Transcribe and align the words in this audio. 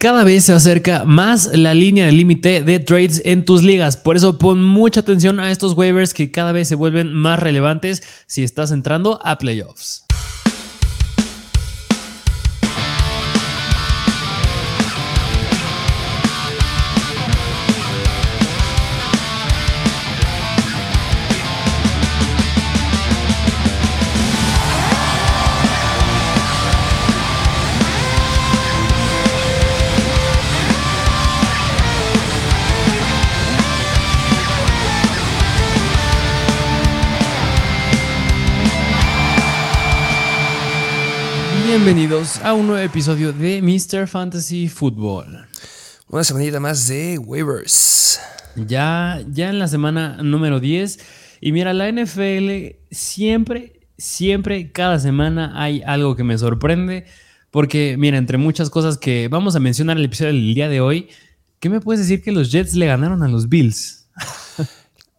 Cada 0.00 0.22
vez 0.22 0.44
se 0.44 0.52
acerca 0.52 1.04
más 1.04 1.50
la 1.54 1.74
línea 1.74 2.06
de 2.06 2.12
límite 2.12 2.62
de 2.62 2.78
trades 2.78 3.20
en 3.24 3.44
tus 3.44 3.64
ligas. 3.64 3.96
Por 3.96 4.16
eso 4.16 4.38
pon 4.38 4.62
mucha 4.62 5.00
atención 5.00 5.40
a 5.40 5.50
estos 5.50 5.72
waivers 5.76 6.14
que 6.14 6.30
cada 6.30 6.52
vez 6.52 6.68
se 6.68 6.76
vuelven 6.76 7.12
más 7.12 7.40
relevantes 7.40 8.04
si 8.28 8.44
estás 8.44 8.70
entrando 8.70 9.18
a 9.24 9.38
playoffs. 9.38 10.07
Bienvenidos 41.88 42.38
a 42.44 42.52
un 42.52 42.66
nuevo 42.66 42.84
episodio 42.84 43.32
de 43.32 43.62
Mr. 43.62 44.06
Fantasy 44.06 44.68
Football. 44.68 45.46
Una 46.10 46.22
semanita 46.22 46.60
más 46.60 46.86
de 46.86 47.16
waivers. 47.16 48.20
Ya, 48.56 49.24
ya 49.32 49.48
en 49.48 49.58
la 49.58 49.68
semana 49.68 50.18
número 50.22 50.60
10. 50.60 50.98
Y 51.40 51.52
mira, 51.52 51.72
la 51.72 51.90
NFL 51.90 52.76
siempre, 52.90 53.80
siempre, 53.96 54.70
cada 54.70 54.98
semana 54.98 55.54
hay 55.54 55.80
algo 55.80 56.14
que 56.14 56.24
me 56.24 56.36
sorprende. 56.36 57.06
Porque, 57.50 57.96
mira, 57.98 58.18
entre 58.18 58.36
muchas 58.36 58.68
cosas 58.68 58.98
que 58.98 59.28
vamos 59.28 59.56
a 59.56 59.60
mencionar 59.60 59.96
en 59.96 60.00
el 60.00 60.04
episodio 60.08 60.34
del 60.34 60.54
día 60.54 60.68
de 60.68 60.82
hoy, 60.82 61.08
¿qué 61.58 61.70
me 61.70 61.80
puedes 61.80 62.02
decir 62.02 62.22
que 62.22 62.32
los 62.32 62.52
Jets 62.52 62.74
le 62.74 62.84
ganaron 62.84 63.22
a 63.22 63.28
los 63.28 63.48
Bills? 63.48 63.97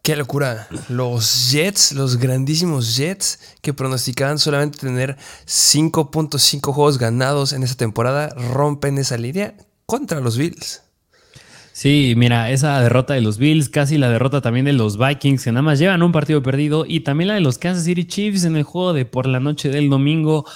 Qué 0.02 0.16
locura. 0.16 0.66
Los 0.88 1.50
Jets, 1.50 1.92
los 1.92 2.16
grandísimos 2.16 2.96
Jets, 2.96 3.38
que 3.60 3.74
pronosticaban 3.74 4.38
solamente 4.38 4.78
tener 4.78 5.18
5.5 5.46 6.72
juegos 6.72 6.98
ganados 6.98 7.52
en 7.52 7.62
esta 7.62 7.76
temporada, 7.76 8.30
rompen 8.30 8.96
esa 8.96 9.18
línea 9.18 9.54
contra 9.84 10.20
los 10.20 10.38
Bills. 10.38 10.82
Sí, 11.72 12.14
mira, 12.16 12.50
esa 12.50 12.80
derrota 12.80 13.14
de 13.14 13.20
los 13.20 13.38
Bills, 13.38 13.68
casi 13.68 13.98
la 13.98 14.10
derrota 14.10 14.40
también 14.40 14.64
de 14.64 14.72
los 14.72 14.98
Vikings, 14.98 15.44
que 15.44 15.52
nada 15.52 15.62
más 15.62 15.78
llevan 15.78 16.02
un 16.02 16.12
partido 16.12 16.42
perdido, 16.42 16.84
y 16.86 17.00
también 17.00 17.28
la 17.28 17.34
de 17.34 17.40
los 17.40 17.58
Kansas 17.58 17.84
City 17.84 18.06
Chiefs 18.06 18.44
en 18.44 18.56
el 18.56 18.64
juego 18.64 18.92
de 18.92 19.04
por 19.04 19.26
la 19.26 19.40
noche 19.40 19.68
del 19.68 19.90
domingo. 19.90 20.46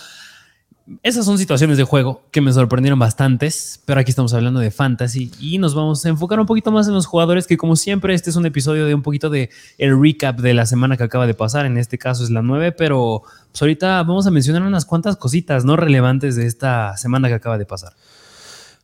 Esas 1.03 1.25
son 1.25 1.39
situaciones 1.39 1.79
de 1.79 1.85
juego 1.85 2.23
que 2.31 2.43
me 2.43 2.53
sorprendieron 2.53 2.99
bastantes, 2.99 3.81
pero 3.87 4.01
aquí 4.01 4.11
estamos 4.11 4.35
hablando 4.35 4.61
de 4.61 4.71
fantasy 4.71 5.31
y 5.41 5.57
nos 5.57 5.75
vamos 5.75 6.05
a 6.05 6.11
enfocar 6.11 6.39
un 6.39 6.45
poquito 6.45 6.71
más 6.73 6.87
en 6.87 6.93
los 6.93 7.07
jugadores 7.07 7.47
que 7.47 7.57
como 7.57 7.75
siempre 7.75 8.13
este 8.13 8.29
es 8.29 8.37
un 8.37 8.45
episodio 8.45 8.85
de 8.85 8.95
un 8.95 9.01
poquito 9.01 9.31
de 9.31 9.49
el 9.79 9.99
recap 9.99 10.39
de 10.41 10.53
la 10.53 10.67
semana 10.67 10.99
que 10.99 11.05
acaba 11.05 11.27
de 11.27 11.33
pasar, 11.33 11.65
en 11.65 11.79
este 11.79 11.97
caso 11.97 12.23
es 12.23 12.29
la 12.29 12.43
9, 12.43 12.73
pero 12.73 13.23
pues 13.51 13.63
ahorita 13.63 14.03
vamos 14.03 14.27
a 14.27 14.31
mencionar 14.31 14.61
unas 14.61 14.85
cuantas 14.85 15.17
cositas 15.17 15.65
no 15.65 15.77
relevantes 15.77 16.37
de 16.37 16.45
esta 16.45 16.99
semana 16.99 17.29
que 17.29 17.35
acaba 17.35 17.57
de 17.57 17.65
pasar. 17.65 17.95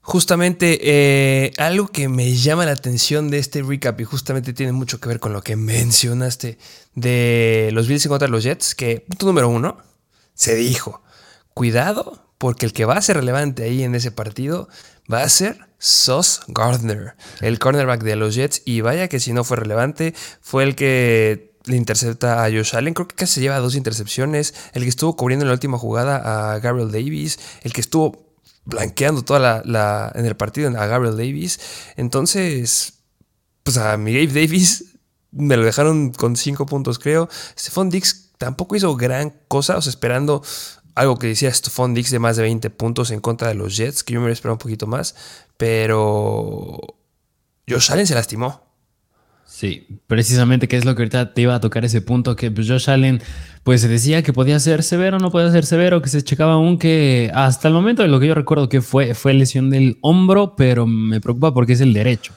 Justamente 0.01 0.79
eh, 0.83 1.53
algo 1.59 1.89
que 1.89 2.09
me 2.09 2.35
llama 2.35 2.65
la 2.65 2.73
atención 2.73 3.31
de 3.31 3.39
este 3.39 3.61
recap 3.61 4.01
y 4.01 4.05
justamente 4.05 4.55
tiene 4.55 4.73
mucho 4.73 5.01
que 5.01 5.09
ver 5.09 5.21
con 5.21 5.35
lo 5.35 5.43
que 5.43 5.55
mencionaste 5.55 6.57
de 6.95 7.69
los 7.75 7.89
Bills 7.89 8.09
contra 8.09 8.27
los 8.27 8.43
Jets, 8.43 8.75
que 8.75 9.05
punto 9.07 9.27
número 9.27 9.51
uno, 9.51 9.77
se 10.33 10.55
dijo 10.55 11.03
cuidado, 11.61 12.25
porque 12.39 12.65
el 12.65 12.73
que 12.73 12.87
va 12.87 12.95
a 12.95 13.03
ser 13.03 13.19
relevante 13.19 13.65
ahí 13.65 13.83
en 13.83 13.95
ese 13.95 14.11
partido 14.11 14.71
va 15.13 15.23
a 15.23 15.29
ser 15.29 15.59
Sos 15.77 16.41
Gardner, 16.49 17.17
el 17.43 17.59
cornerback 17.59 18.03
de 18.03 18.17
los 18.17 18.35
Jets. 18.35 18.63
Y 18.65 18.81
vaya 18.81 19.09
que 19.09 19.21
si 19.21 19.35
no 19.35 19.45
fue 19.45 19.59
relevante, 19.59 20.15
fue 20.41 20.63
el 20.65 20.75
que 20.75 21.59
le 21.67 21.77
intercepta 21.77 22.43
a 22.43 22.51
Josh 22.51 22.75
Allen. 22.75 22.95
Creo 22.95 23.07
que 23.07 23.15
casi 23.15 23.43
lleva 23.43 23.59
dos 23.59 23.75
intercepciones. 23.75 24.55
El 24.73 24.85
que 24.85 24.89
estuvo 24.89 25.17
cubriendo 25.17 25.45
en 25.45 25.49
la 25.49 25.53
última 25.53 25.77
jugada 25.77 26.55
a 26.55 26.59
Gabriel 26.61 26.91
Davis. 26.91 27.39
El 27.61 27.75
que 27.75 27.83
estuvo 27.83 28.35
blanqueando 28.65 29.23
toda 29.23 29.63
la, 29.63 30.11
en 30.15 30.25
el 30.25 30.37
partido 30.39 30.71
a 30.71 30.87
Gabriel 30.87 31.19
Davis. 31.19 31.61
Entonces, 31.99 32.95
pues 33.65 33.77
a 33.77 33.99
mi 33.99 34.15
Gabe 34.15 34.47
Davis 34.47 34.97
me 35.31 35.59
lo 35.59 35.65
dejaron 35.67 36.13
con 36.15 36.37
cinco 36.37 36.65
puntos, 36.65 36.99
creo. 36.99 37.29
Stephon 37.55 37.91
Dix 37.91 38.31
tampoco 38.39 38.75
hizo 38.77 38.97
gran 38.97 39.35
cosa, 39.49 39.77
o 39.77 39.83
sea, 39.83 39.91
esperando 39.91 40.43
algo 40.95 41.17
que 41.17 41.29
decía 41.29 41.53
Stephon 41.53 41.95
Dix 41.95 42.11
de 42.11 42.19
más 42.19 42.37
de 42.37 42.43
20 42.43 42.71
puntos 42.71 43.11
en 43.11 43.21
contra 43.21 43.49
de 43.49 43.55
los 43.55 43.77
Jets, 43.77 44.05
que 44.05 44.15
yo 44.15 44.21
me 44.21 44.25
hubiera 44.25 44.35
esperado 44.35 44.55
un 44.55 44.59
poquito 44.59 44.87
más, 44.87 45.15
pero 45.57 46.79
Josh 47.69 47.93
Allen 47.93 48.07
se 48.07 48.15
lastimó. 48.15 48.71
Sí, 49.47 49.87
precisamente 50.07 50.69
que 50.69 50.77
es 50.77 50.85
lo 50.85 50.95
que 50.95 51.03
ahorita 51.03 51.35
te 51.35 51.43
iba 51.43 51.55
a 51.55 51.61
tocar 51.61 51.85
ese 51.85 52.01
punto, 52.01 52.37
que 52.37 52.51
pues, 52.51 52.69
Josh 52.69 52.89
Allen 52.89 53.21
pues 53.63 53.81
se 53.83 53.89
decía 53.89 54.23
que 54.23 54.33
podía 54.33 54.59
ser 54.59 54.83
severo, 54.83 55.19
no 55.19 55.31
podía 55.31 55.51
ser 55.51 55.67
severo, 55.67 56.01
que 56.01 56.09
se 56.09 56.23
checaba 56.23 56.55
aún 56.55 56.79
que 56.79 57.31
hasta 57.35 57.69
el 57.69 57.75
momento 57.75 58.03
de 58.03 58.09
lo 58.09 58.21
que 58.21 58.29
yo 58.29 58.35
recuerdo 58.35 58.69
que 58.69 58.81
fue, 58.81 59.15
fue 59.15 59.35
lesión 59.35 59.69
del 59.69 59.99
hombro, 60.01 60.55
pero 60.57 60.87
me 60.87 61.21
preocupa 61.21 61.53
porque 61.53 61.75
es 61.75 61.81
el 61.81 61.93
derecho. 61.93 62.33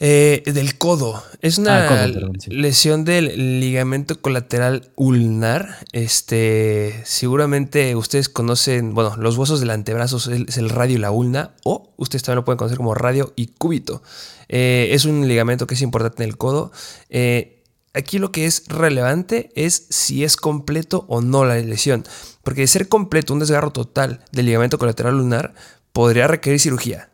Eh, 0.00 0.42
del 0.46 0.78
codo. 0.78 1.24
Es 1.40 1.58
una 1.58 1.88
ah, 1.88 2.06
lesión 2.46 3.04
del 3.04 3.60
ligamento 3.60 4.20
colateral 4.20 4.92
ulnar. 4.94 5.76
Este, 5.92 7.02
seguramente 7.04 7.96
ustedes 7.96 8.28
conocen, 8.28 8.94
bueno, 8.94 9.16
los 9.16 9.36
huesos 9.36 9.58
del 9.58 9.70
antebrazo 9.70 10.18
es 10.30 10.56
el 10.56 10.70
radio 10.70 10.96
y 10.96 10.98
la 10.98 11.10
ulna, 11.10 11.50
o 11.64 11.92
ustedes 11.96 12.22
también 12.22 12.36
lo 12.36 12.44
pueden 12.44 12.58
conocer 12.58 12.76
como 12.76 12.94
radio 12.94 13.32
y 13.34 13.48
cúbito. 13.48 14.02
Eh, 14.48 14.90
es 14.92 15.04
un 15.04 15.26
ligamento 15.26 15.66
que 15.66 15.74
es 15.74 15.82
importante 15.82 16.22
en 16.22 16.28
el 16.28 16.36
codo. 16.36 16.70
Eh, 17.10 17.64
aquí 17.92 18.18
lo 18.18 18.30
que 18.30 18.46
es 18.46 18.68
relevante 18.68 19.50
es 19.56 19.86
si 19.90 20.22
es 20.22 20.36
completo 20.36 21.06
o 21.08 21.20
no 21.20 21.44
la 21.44 21.56
lesión. 21.56 22.04
Porque 22.44 22.60
de 22.60 22.68
ser 22.68 22.88
completo, 22.88 23.32
un 23.32 23.40
desgarro 23.40 23.72
total 23.72 24.20
del 24.30 24.46
ligamento 24.46 24.78
colateral 24.78 25.16
ulnar 25.16 25.54
podría 25.92 26.28
requerir 26.28 26.60
cirugía. 26.60 27.07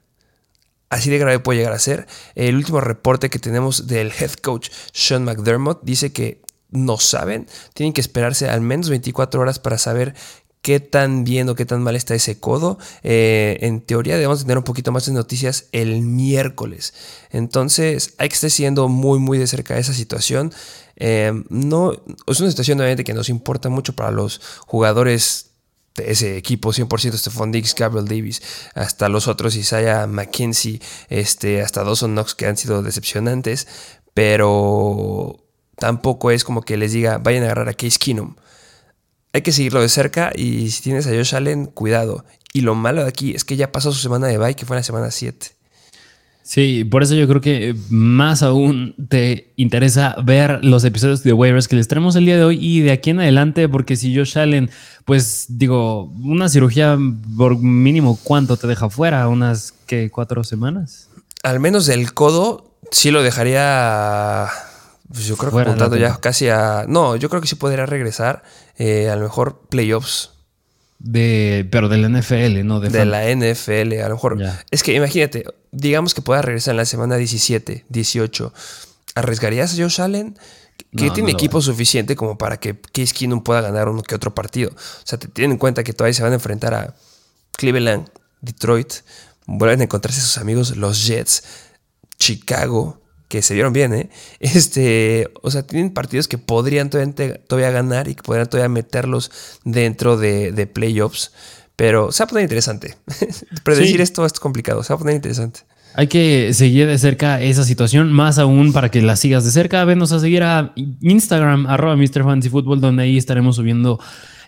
Así 0.90 1.10
de 1.10 1.18
grave 1.18 1.40
puede 1.40 1.58
llegar 1.58 1.72
a 1.72 1.78
ser. 1.78 2.06
El 2.34 2.56
último 2.56 2.80
reporte 2.80 3.30
que 3.30 3.38
tenemos 3.38 3.86
del 3.86 4.12
head 4.12 4.32
coach 4.34 4.70
Sean 4.92 5.24
McDermott 5.24 5.82
dice 5.82 6.12
que 6.12 6.42
no 6.70 6.98
saben, 6.98 7.46
tienen 7.72 7.92
que 7.92 8.00
esperarse 8.00 8.48
al 8.48 8.60
menos 8.60 8.88
24 8.90 9.40
horas 9.40 9.58
para 9.58 9.78
saber 9.78 10.14
qué 10.64 10.80
tan 10.80 11.24
bien 11.24 11.48
o 11.50 11.54
qué 11.54 11.66
tan 11.66 11.82
mal 11.82 11.94
está 11.94 12.14
ese 12.14 12.40
codo. 12.40 12.78
Eh, 13.02 13.58
en 13.60 13.82
teoría 13.82 14.14
debemos 14.14 14.40
tener 14.40 14.56
un 14.56 14.64
poquito 14.64 14.92
más 14.92 15.06
de 15.06 15.12
noticias 15.12 15.66
el 15.72 16.00
miércoles. 16.00 16.94
Entonces 17.30 18.14
hay 18.16 18.28
que 18.30 18.34
estar 18.34 18.50
siguiendo 18.50 18.88
muy 18.88 19.18
muy 19.18 19.38
de 19.38 19.46
cerca 19.46 19.78
esa 19.78 19.92
situación. 19.92 20.52
Eh, 20.96 21.32
no, 21.50 21.92
es 22.26 22.40
una 22.40 22.50
situación 22.50 22.78
obviamente 22.78 23.04
que 23.04 23.14
nos 23.14 23.28
importa 23.28 23.68
mucho 23.68 23.92
para 23.94 24.10
los 24.10 24.40
jugadores 24.66 25.53
ese 25.96 26.36
equipo 26.36 26.72
100% 26.72 27.16
Stephon 27.16 27.52
Diggs, 27.52 27.74
Gabriel 27.74 28.06
Davis, 28.06 28.42
hasta 28.74 29.08
los 29.08 29.28
otros 29.28 29.56
Isaiah 29.56 30.06
McKenzie, 30.06 30.80
este, 31.08 31.62
hasta 31.62 31.84
Dawson 31.84 32.12
Knox 32.12 32.34
que 32.34 32.46
han 32.46 32.56
sido 32.56 32.82
decepcionantes, 32.82 33.66
pero 34.12 35.44
tampoco 35.76 36.30
es 36.30 36.44
como 36.44 36.62
que 36.62 36.76
les 36.76 36.92
diga 36.92 37.18
vayan 37.18 37.42
a 37.42 37.46
agarrar 37.46 37.68
a 37.68 37.74
Case 37.74 37.98
Keenum. 37.98 38.36
Hay 39.32 39.42
que 39.42 39.52
seguirlo 39.52 39.80
de 39.80 39.88
cerca 39.88 40.32
y 40.34 40.70
si 40.70 40.82
tienes 40.82 41.06
a 41.06 41.10
Josh 41.10 41.34
Allen, 41.34 41.66
cuidado. 41.66 42.24
Y 42.52 42.60
lo 42.60 42.76
malo 42.76 43.02
de 43.02 43.08
aquí 43.08 43.34
es 43.34 43.44
que 43.44 43.56
ya 43.56 43.72
pasó 43.72 43.90
su 43.90 43.98
semana 43.98 44.28
de 44.28 44.38
bye, 44.38 44.54
que 44.54 44.64
fue 44.64 44.76
la 44.76 44.84
semana 44.84 45.10
7. 45.10 45.53
Sí, 46.44 46.84
por 46.84 47.02
eso 47.02 47.14
yo 47.14 47.26
creo 47.26 47.40
que 47.40 47.74
más 47.88 48.42
aún 48.42 48.94
te 49.08 49.54
interesa 49.56 50.14
ver 50.22 50.62
los 50.62 50.84
episodios 50.84 51.22
de 51.22 51.32
waivers 51.32 51.68
que 51.68 51.76
les 51.76 51.88
traemos 51.88 52.16
el 52.16 52.26
día 52.26 52.36
de 52.36 52.44
hoy 52.44 52.58
y 52.60 52.82
de 52.82 52.92
aquí 52.92 53.08
en 53.08 53.20
adelante, 53.20 53.66
porque 53.66 53.96
si 53.96 54.14
Josh 54.14 54.38
Allen, 54.38 54.70
pues 55.06 55.46
digo, 55.48 56.04
una 56.22 56.50
cirugía 56.50 56.98
por 57.38 57.56
mínimo, 57.56 58.18
¿cuánto 58.22 58.58
te 58.58 58.66
deja 58.66 58.90
fuera? 58.90 59.26
¿Unas 59.26 59.72
que 59.86 60.10
cuatro 60.10 60.44
semanas? 60.44 61.08
Al 61.42 61.60
menos 61.60 61.86
del 61.86 62.12
codo, 62.12 62.76
sí 62.90 63.10
lo 63.10 63.22
dejaría. 63.22 64.46
Pues 65.08 65.26
yo 65.26 65.38
creo 65.38 65.50
que 65.50 65.60
apuntando 65.62 65.96
ya 65.96 66.18
casi 66.18 66.50
a. 66.50 66.84
No, 66.86 67.16
yo 67.16 67.30
creo 67.30 67.40
que 67.40 67.48
sí 67.48 67.54
podría 67.54 67.86
regresar. 67.86 68.42
Eh, 68.76 69.08
a 69.08 69.16
lo 69.16 69.22
mejor 69.22 69.62
playoffs 69.70 70.33
de, 71.04 71.68
pero 71.70 71.90
de 71.90 71.98
la 71.98 72.08
NFL, 72.08 72.64
¿no? 72.64 72.80
De, 72.80 72.88
de 72.88 73.04
la 73.04 73.30
NFL, 73.30 74.00
a 74.00 74.08
lo 74.08 74.14
mejor. 74.14 74.38
Es 74.70 74.82
que 74.82 74.94
imagínate, 74.94 75.44
digamos 75.70 76.14
que 76.14 76.22
pueda 76.22 76.40
regresar 76.40 76.72
en 76.72 76.78
la 76.78 76.86
semana 76.86 77.16
17, 77.16 77.84
18. 77.86 78.52
¿Arriesgarías 79.14 79.74
a 79.74 79.82
Josh 79.82 80.00
Allen? 80.00 80.38
Que 80.96 81.10
tiene 81.10 81.30
equipo 81.30 81.60
suficiente 81.60 82.16
como 82.16 82.38
para 82.38 82.58
que 82.58 82.74
Case 82.74 83.12
Keenum 83.12 83.42
pueda 83.42 83.60
ganar 83.60 83.88
uno 83.88 84.02
que 84.02 84.14
otro 84.14 84.34
partido. 84.34 84.70
O 84.70 85.06
sea, 85.06 85.18
te 85.18 85.28
tienen 85.28 85.52
en 85.52 85.58
cuenta 85.58 85.84
que 85.84 85.92
todavía 85.92 86.14
se 86.14 86.22
van 86.22 86.32
a 86.32 86.36
enfrentar 86.36 86.72
a 86.72 86.94
Cleveland, 87.52 88.08
Detroit, 88.40 88.94
vuelven 89.44 89.82
a 89.82 89.84
encontrarse 89.84 90.20
sus 90.22 90.38
amigos 90.38 90.74
los 90.76 91.06
Jets, 91.06 91.44
Chicago, 92.18 93.02
que 93.34 93.42
se 93.42 93.54
vieron 93.54 93.72
bien, 93.72 93.92
¿eh? 93.94 94.10
Este, 94.40 95.28
o 95.42 95.50
sea, 95.50 95.66
tienen 95.66 95.92
partidos 95.92 96.28
que 96.28 96.38
podrían 96.38 96.88
todavía, 96.88 97.70
ganar 97.70 98.06
y 98.06 98.14
que 98.14 98.22
podrían 98.22 98.48
todavía 98.48 98.68
meterlos 98.68 99.58
dentro 99.64 100.16
de, 100.16 100.70
playoffs. 100.72 101.32
Pero 101.74 102.12
se 102.12 102.22
va 102.22 102.26
a 102.26 102.28
poner 102.28 102.44
interesante. 102.44 102.94
Predecir 103.64 104.00
esto 104.00 104.24
es 104.24 104.34
complicado, 104.34 104.84
se 104.84 104.92
va 104.92 104.94
a 104.94 104.98
poner 104.98 105.16
interesante. 105.16 105.60
Hay 105.96 106.06
que 106.06 106.54
seguir 106.54 106.86
de 106.86 106.96
cerca 106.96 107.40
esa 107.40 107.64
situación, 107.64 108.12
más 108.12 108.38
aún 108.38 108.72
para 108.72 108.88
que 108.88 109.02
la 109.02 109.16
sigas 109.16 109.44
de 109.44 109.50
cerca. 109.50 109.84
Venos 109.84 110.12
a 110.12 110.20
seguir 110.20 110.44
a 110.44 110.72
Instagram, 111.00 111.66
arroba 111.66 111.96
Mr. 111.96 112.22
Fantasy 112.22 112.50
Football, 112.50 112.80
donde 112.80 113.02
ahí 113.02 113.16
estaremos 113.16 113.56
subiendo 113.56 113.98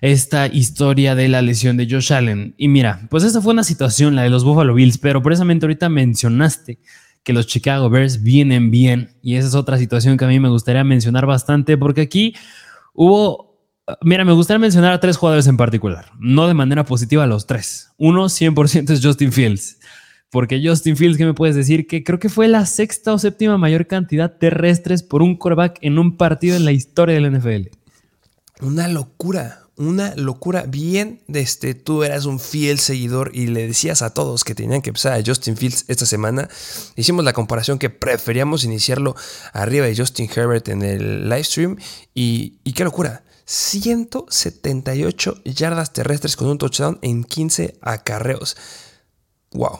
esta 0.01 0.47
historia 0.47 1.17
de 1.17 1.29
la 1.29 1.43
lesión 1.43 1.77
de 1.77 1.89
Josh 1.91 2.13
Allen. 2.13 2.55
Y 2.57 2.69
mira, 2.69 3.07
pues 3.11 3.25
esa 3.25 3.41
fue 3.41 3.53
una 3.53 3.65
situación, 3.65 4.15
la 4.15 4.23
de 4.23 4.31
los 4.31 4.45
Buffalo 4.45 4.75
Bills, 4.75 4.99
pero 4.99 5.23
precisamente 5.23 5.67
ahorita 5.67 5.89
mencionaste 5.89 6.79
que 7.27 7.33
los 7.33 7.49
Chicago 7.49 7.91
Bears 7.91 8.23
vienen 8.23 8.71
bien. 8.71 9.17
Y 9.21 9.35
esa 9.35 9.49
es 9.49 9.57
otra 9.57 9.79
situación 9.79 10.17
que 10.17 10.25
a 10.25 10.29
mí 10.29 10.39
me 10.39 10.49
gustaría 10.49 10.85
mencionar 10.85 11.27
bastante, 11.27 11.77
porque 11.77 12.03
aquí 12.03 12.37
hubo 12.95 13.47
Mira, 14.03 14.25
me 14.25 14.33
gustaría 14.33 14.59
mencionar 14.59 14.93
a 14.93 14.99
tres 14.99 15.17
jugadores 15.17 15.47
en 15.47 15.57
particular, 15.57 16.11
no 16.19 16.49
de 16.49 16.55
manera 16.55 16.85
positiva 16.85 17.25
los 17.29 17.47
tres. 17.47 17.93
Uno, 17.97 18.25
100% 18.25 18.91
es 18.91 19.05
Justin 19.05 19.31
Fields. 19.33 19.79
Porque 20.29 20.61
Justin 20.65 20.97
Fields, 20.97 21.17
¿qué 21.17 21.25
me 21.25 21.35
puedes 21.35 21.55
decir? 21.55 21.87
Que 21.87 22.03
creo 22.03 22.19
que 22.19 22.29
fue 22.29 22.49
la 22.49 22.67
sexta 22.67 23.13
o 23.13 23.19
séptima 23.19 23.59
mayor 23.59 23.87
cantidad 23.87 24.39
terrestres 24.39 25.05
por 25.05 25.23
un 25.23 25.37
quarterback 25.37 25.79
en 25.83 26.01
un 26.01 26.17
partido 26.17 26.57
en 26.57 26.65
la 26.65 26.73
historia 26.73 27.15
del 27.15 27.39
NFL. 27.39 27.69
Una 28.61 28.89
locura, 28.89 29.66
una 29.77 30.15
locura. 30.17 30.65
Bien, 30.67 31.23
este, 31.29 31.75
tú 31.75 32.03
eras 32.03 32.25
un 32.25 32.41
fiel 32.41 32.79
seguidor 32.79 33.31
y 33.35 33.47
le 33.47 33.67
decías 33.67 34.03
a 34.03 34.15
todos 34.15 34.45
que 34.45 34.55
tenían 34.55 34.83
que 34.83 34.91
empezar 34.91 35.13
a 35.13 35.23
Justin 35.25 35.57
Fields 35.57 35.85
esta 35.89 36.07
semana. 36.07 36.49
Hicimos 36.97 37.25
la 37.25 37.33
comparación 37.33 37.79
que 37.79 37.91
preferíamos 37.91 38.65
iniciarlo 38.65 39.15
arriba 39.53 39.87
de 39.87 39.97
Justin 39.97 40.31
Herbert 40.35 40.69
en 40.69 40.83
el 40.83 41.29
live 41.29 41.45
stream. 41.45 41.77
Y, 42.15 42.59
y 42.65 42.73
qué 42.73 42.85
locura. 42.85 43.23
178 43.45 45.43
yardas 45.45 45.93
terrestres 45.93 46.37
con 46.37 46.49
un 46.49 46.59
touchdown 46.59 46.99
en 47.03 47.23
15 47.25 47.79
acarreos. 47.81 48.57
Wow. 49.53 49.79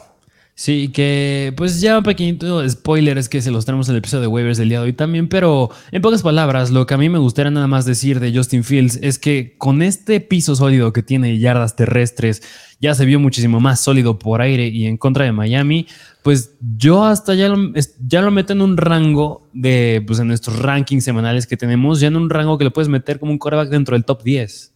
Sí, 0.59 0.89
que 0.89 1.53
pues 1.55 1.81
ya 1.81 1.99
un 1.99 2.03
pequeñito 2.03 2.67
spoiler 2.67 3.19
es 3.19 3.29
que 3.29 3.43
se 3.43 3.51
los 3.51 3.63
tenemos 3.63 3.89
en 3.89 3.93
el 3.93 3.99
episodio 3.99 4.21
de 4.21 4.27
waivers 4.27 4.57
del 4.57 4.69
día 4.69 4.79
de 4.79 4.85
hoy 4.85 4.93
también, 4.93 5.29
pero 5.29 5.69
en 5.91 6.01
pocas 6.01 6.23
palabras, 6.23 6.71
lo 6.71 6.87
que 6.87 6.95
a 6.95 6.97
mí 6.97 7.09
me 7.09 7.19
gustaría 7.19 7.51
nada 7.51 7.67
más 7.67 7.85
decir 7.85 8.19
de 8.19 8.35
Justin 8.35 8.63
Fields 8.63 8.97
es 9.03 9.19
que 9.19 9.53
con 9.59 9.83
este 9.83 10.19
piso 10.19 10.55
sólido 10.55 10.93
que 10.93 11.03
tiene 11.03 11.37
yardas 11.37 11.75
terrestres, 11.75 12.41
ya 12.81 12.95
se 12.95 13.05
vio 13.05 13.19
muchísimo 13.19 13.59
más 13.59 13.81
sólido 13.81 14.17
por 14.17 14.41
aire 14.41 14.65
y 14.67 14.87
en 14.87 14.97
contra 14.97 15.25
de 15.25 15.31
Miami, 15.31 15.85
pues 16.23 16.55
yo 16.75 17.05
hasta 17.05 17.35
ya 17.35 17.49
lo, 17.49 17.73
ya 18.07 18.21
lo 18.21 18.31
meto 18.31 18.53
en 18.53 18.61
un 18.61 18.77
rango 18.77 19.47
de, 19.53 20.03
pues 20.07 20.17
en 20.17 20.27
nuestros 20.27 20.57
rankings 20.57 21.03
semanales 21.03 21.45
que 21.45 21.55
tenemos, 21.55 21.99
ya 21.99 22.07
en 22.07 22.15
un 22.15 22.31
rango 22.31 22.57
que 22.57 22.63
le 22.63 22.71
puedes 22.71 22.89
meter 22.89 23.19
como 23.19 23.31
un 23.31 23.37
coreback 23.37 23.69
dentro 23.69 23.95
del 23.95 24.05
top 24.05 24.23
10. 24.23 24.73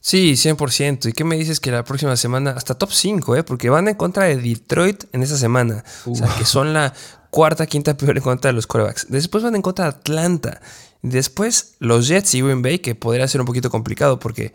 Sí, 0.00 0.32
100%. 0.32 1.08
¿Y 1.08 1.12
qué 1.12 1.24
me 1.24 1.36
dices 1.36 1.60
que 1.60 1.70
la 1.70 1.84
próxima 1.84 2.16
semana, 2.16 2.52
hasta 2.52 2.74
top 2.74 2.92
5, 2.92 3.36
eh? 3.36 3.42
porque 3.42 3.70
van 3.70 3.88
en 3.88 3.94
contra 3.94 4.24
de 4.24 4.36
Detroit 4.36 5.04
en 5.12 5.22
esa 5.22 5.36
semana? 5.36 5.84
O 6.06 6.14
sea, 6.14 6.28
que 6.36 6.44
son 6.44 6.72
la 6.72 6.94
cuarta, 7.30 7.66
quinta 7.66 7.96
peor 7.96 8.16
en 8.16 8.22
contra 8.22 8.48
de 8.50 8.54
los 8.54 8.66
corebacks. 8.66 9.06
Después 9.08 9.44
van 9.44 9.56
en 9.56 9.62
contra 9.62 9.86
de 9.86 9.90
Atlanta. 9.90 10.60
Después 11.02 11.74
los 11.78 12.08
Jets 12.08 12.34
y 12.34 12.42
Green 12.42 12.62
Bay, 12.62 12.78
que 12.78 12.94
podría 12.94 13.28
ser 13.28 13.40
un 13.40 13.46
poquito 13.46 13.70
complicado 13.70 14.18
porque 14.18 14.54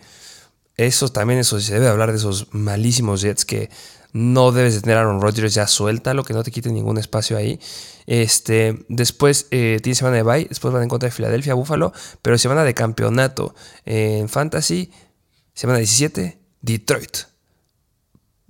eso 0.75 1.09
también 1.09 1.39
eso 1.39 1.59
se 1.59 1.73
debe 1.73 1.87
hablar 1.87 2.11
de 2.11 2.17
esos 2.17 2.47
malísimos 2.51 3.21
Jets 3.21 3.45
que 3.45 3.69
no 4.11 4.51
debes 4.51 4.75
de 4.75 4.81
tener 4.81 4.97
a 4.97 5.01
Aaron 5.01 5.21
Rodgers 5.21 5.53
ya 5.53 5.65
suelta, 5.67 6.13
lo 6.13 6.23
que 6.23 6.33
no 6.33 6.43
te 6.43 6.51
quite 6.51 6.71
ningún 6.71 6.99
espacio 6.99 7.35
ahí. 7.35 7.59
Este, 8.05 8.85
después 8.87 9.47
eh, 9.49 9.79
tiene 9.81 9.95
semana 9.95 10.17
de 10.17 10.23
bye, 10.23 10.45
después 10.45 10.71
van 10.73 10.83
en 10.83 10.89
contra 10.89 11.07
de 11.07 11.11
Filadelfia, 11.11 11.55
Buffalo, 11.55 11.93
pero 12.21 12.37
semana 12.37 12.63
de 12.63 12.73
campeonato 12.75 13.55
en 13.85 14.29
Fantasy 14.29 14.91
Semana 15.53 15.79
17, 15.79 16.39
Detroit. 16.61 17.17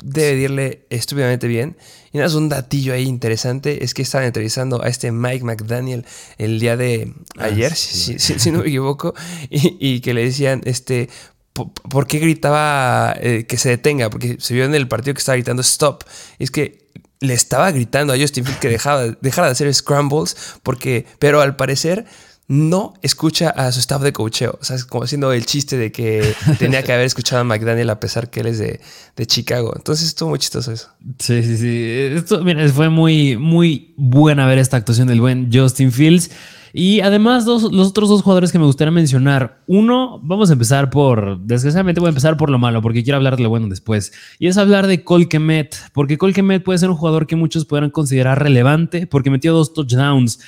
Debe 0.01 0.41
irle 0.41 0.85
estúpidamente 0.89 1.47
bien. 1.47 1.77
Y 2.11 2.17
nada, 2.17 2.27
es 2.27 2.33
un 2.33 2.49
datillo 2.49 2.93
ahí 2.93 3.03
interesante. 3.03 3.83
Es 3.83 3.93
que 3.93 4.01
estaban 4.01 4.27
entrevistando 4.27 4.83
a 4.83 4.87
este 4.87 5.11
Mike 5.11 5.43
McDaniel 5.43 6.05
el 6.37 6.59
día 6.59 6.77
de 6.77 7.13
ah, 7.37 7.45
ayer, 7.45 7.73
si, 7.75 8.51
no 8.51 8.59
me 8.59 8.67
equivoco. 8.67 9.13
Y, 9.49 9.99
que 10.01 10.13
le 10.13 10.23
decían, 10.25 10.61
este, 10.65 11.09
¿por 11.53 12.07
qué 12.07 12.19
gritaba 12.19 13.15
eh, 13.19 13.45
que 13.47 13.57
se 13.57 13.69
detenga? 13.69 14.09
Porque 14.09 14.37
se 14.39 14.53
vio 14.53 14.65
en 14.65 14.75
el 14.75 14.87
partido 14.87 15.13
que 15.13 15.19
estaba 15.19 15.35
gritando 15.35 15.61
stop. 15.61 16.03
Y 16.39 16.45
es 16.45 16.51
que 16.51 16.89
le 17.19 17.33
estaba 17.33 17.71
gritando 17.71 18.13
a 18.13 18.17
Justin 18.17 18.45
Field 18.45 18.59
que 18.59 18.69
dejaba, 18.69 19.07
dejara 19.21 19.47
de 19.47 19.51
hacer 19.53 19.73
scrambles. 19.73 20.35
Porque, 20.63 21.05
pero 21.19 21.41
al 21.41 21.55
parecer 21.55 22.05
no 22.47 22.93
escucha 23.01 23.49
a 23.49 23.71
su 23.71 23.79
staff 23.79 24.01
de 24.01 24.11
coacheo. 24.11 24.57
O 24.61 24.63
sea, 24.63 24.75
es 24.75 24.85
como 24.85 25.03
haciendo 25.03 25.31
el 25.31 25.45
chiste 25.45 25.77
de 25.77 25.91
que 25.91 26.35
tenía 26.59 26.83
que 26.83 26.91
haber 26.91 27.05
escuchado 27.05 27.41
a 27.41 27.43
McDaniel 27.43 27.89
a 27.89 27.99
pesar 27.99 28.29
que 28.29 28.41
él 28.41 28.47
es 28.47 28.59
de, 28.59 28.79
Chicago. 29.25 29.73
Entonces 29.75 30.07
estuvo 30.07 30.29
muy 30.29 30.39
chistoso 30.39 30.71
eso. 30.71 30.89
Sí, 31.19 31.41
sí, 31.43 31.57
sí. 31.57 31.87
Esto, 32.15 32.43
mira, 32.43 32.67
fue 32.69 32.89
muy, 32.89 33.37
muy 33.37 33.93
buena 33.95 34.45
ver 34.45 34.57
esta 34.57 34.77
actuación 34.77 35.07
del 35.07 35.21
buen 35.21 35.49
Justin 35.51 35.91
Fields. 35.91 36.31
Y 36.75 37.01
además, 37.01 37.45
los 37.45 37.63
otros 37.63 38.09
dos 38.09 38.23
jugadores 38.23 38.51
que 38.51 38.57
me 38.57 38.65
gustaría 38.65 38.91
mencionar. 38.91 39.61
Uno, 39.67 40.19
vamos 40.23 40.49
a 40.49 40.53
empezar 40.53 40.89
por. 40.89 41.39
Desgraciadamente, 41.39 42.01
voy 42.01 42.07
a 42.07 42.09
empezar 42.09 42.35
por 42.35 42.49
lo 42.49 42.57
malo, 42.57 42.81
porque 42.81 43.03
quiero 43.03 43.17
hablar 43.17 43.37
de 43.37 43.43
lo 43.43 43.49
bueno 43.49 43.67
después. 43.67 44.11
Y 44.39 44.47
es 44.47 44.57
hablar 44.57 44.87
de 44.87 45.03
Colquemet, 45.03 45.75
porque 45.93 46.17
Colquemet 46.17 46.63
puede 46.63 46.79
ser 46.79 46.89
un 46.89 46.95
jugador 46.95 47.27
que 47.27 47.35
muchos 47.35 47.65
podrán 47.65 47.91
considerar 47.91 48.41
relevante, 48.41 49.05
porque 49.05 49.29
metió 49.29 49.53
dos 49.53 49.73
touchdowns 49.73 50.39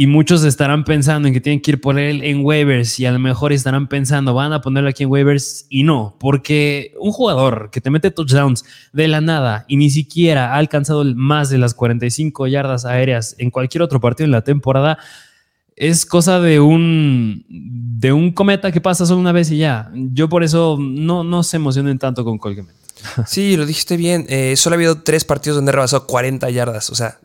y 0.00 0.06
muchos 0.06 0.44
estarán 0.44 0.84
pensando 0.84 1.26
en 1.26 1.34
que 1.34 1.40
tienen 1.40 1.60
que 1.60 1.72
ir 1.72 1.80
por 1.80 1.98
él 1.98 2.22
en 2.22 2.44
waivers 2.44 3.00
y 3.00 3.06
a 3.06 3.10
lo 3.10 3.18
mejor 3.18 3.52
estarán 3.52 3.88
pensando, 3.88 4.32
van 4.32 4.52
a 4.52 4.60
ponerlo 4.60 4.88
aquí 4.88 5.02
en 5.02 5.10
waivers 5.10 5.66
y 5.68 5.82
no, 5.82 6.14
porque 6.20 6.94
un 7.00 7.10
jugador 7.10 7.70
que 7.72 7.80
te 7.80 7.90
mete 7.90 8.12
touchdowns 8.12 8.64
de 8.92 9.08
la 9.08 9.20
nada 9.20 9.64
y 9.66 9.76
ni 9.76 9.90
siquiera 9.90 10.54
ha 10.54 10.58
alcanzado 10.58 11.04
más 11.16 11.50
de 11.50 11.58
las 11.58 11.74
45 11.74 12.46
yardas 12.46 12.84
aéreas 12.84 13.34
en 13.38 13.50
cualquier 13.50 13.82
otro 13.82 14.00
partido 14.00 14.26
en 14.26 14.30
la 14.30 14.42
temporada, 14.44 14.98
es 15.74 16.06
cosa 16.06 16.38
de 16.38 16.60
un, 16.60 17.44
de 17.48 18.12
un 18.12 18.30
cometa 18.30 18.70
que 18.70 18.80
pasa 18.80 19.04
solo 19.04 19.18
una 19.18 19.32
vez 19.32 19.50
y 19.50 19.58
ya. 19.58 19.90
Yo 19.92 20.28
por 20.28 20.44
eso 20.44 20.78
no, 20.80 21.24
no 21.24 21.42
se 21.42 21.56
emocionen 21.56 21.98
tanto 21.98 22.24
con 22.24 22.38
Colquemet. 22.38 22.76
Sí, 23.26 23.56
lo 23.56 23.66
dijiste 23.66 23.96
bien. 23.96 24.26
Eh, 24.28 24.54
solo 24.56 24.74
ha 24.74 24.76
habido 24.76 25.02
tres 25.02 25.24
partidos 25.24 25.56
donde 25.56 25.72
rebasó 25.72 26.06
40 26.06 26.50
yardas. 26.50 26.90
O 26.90 26.94
sea, 26.94 27.18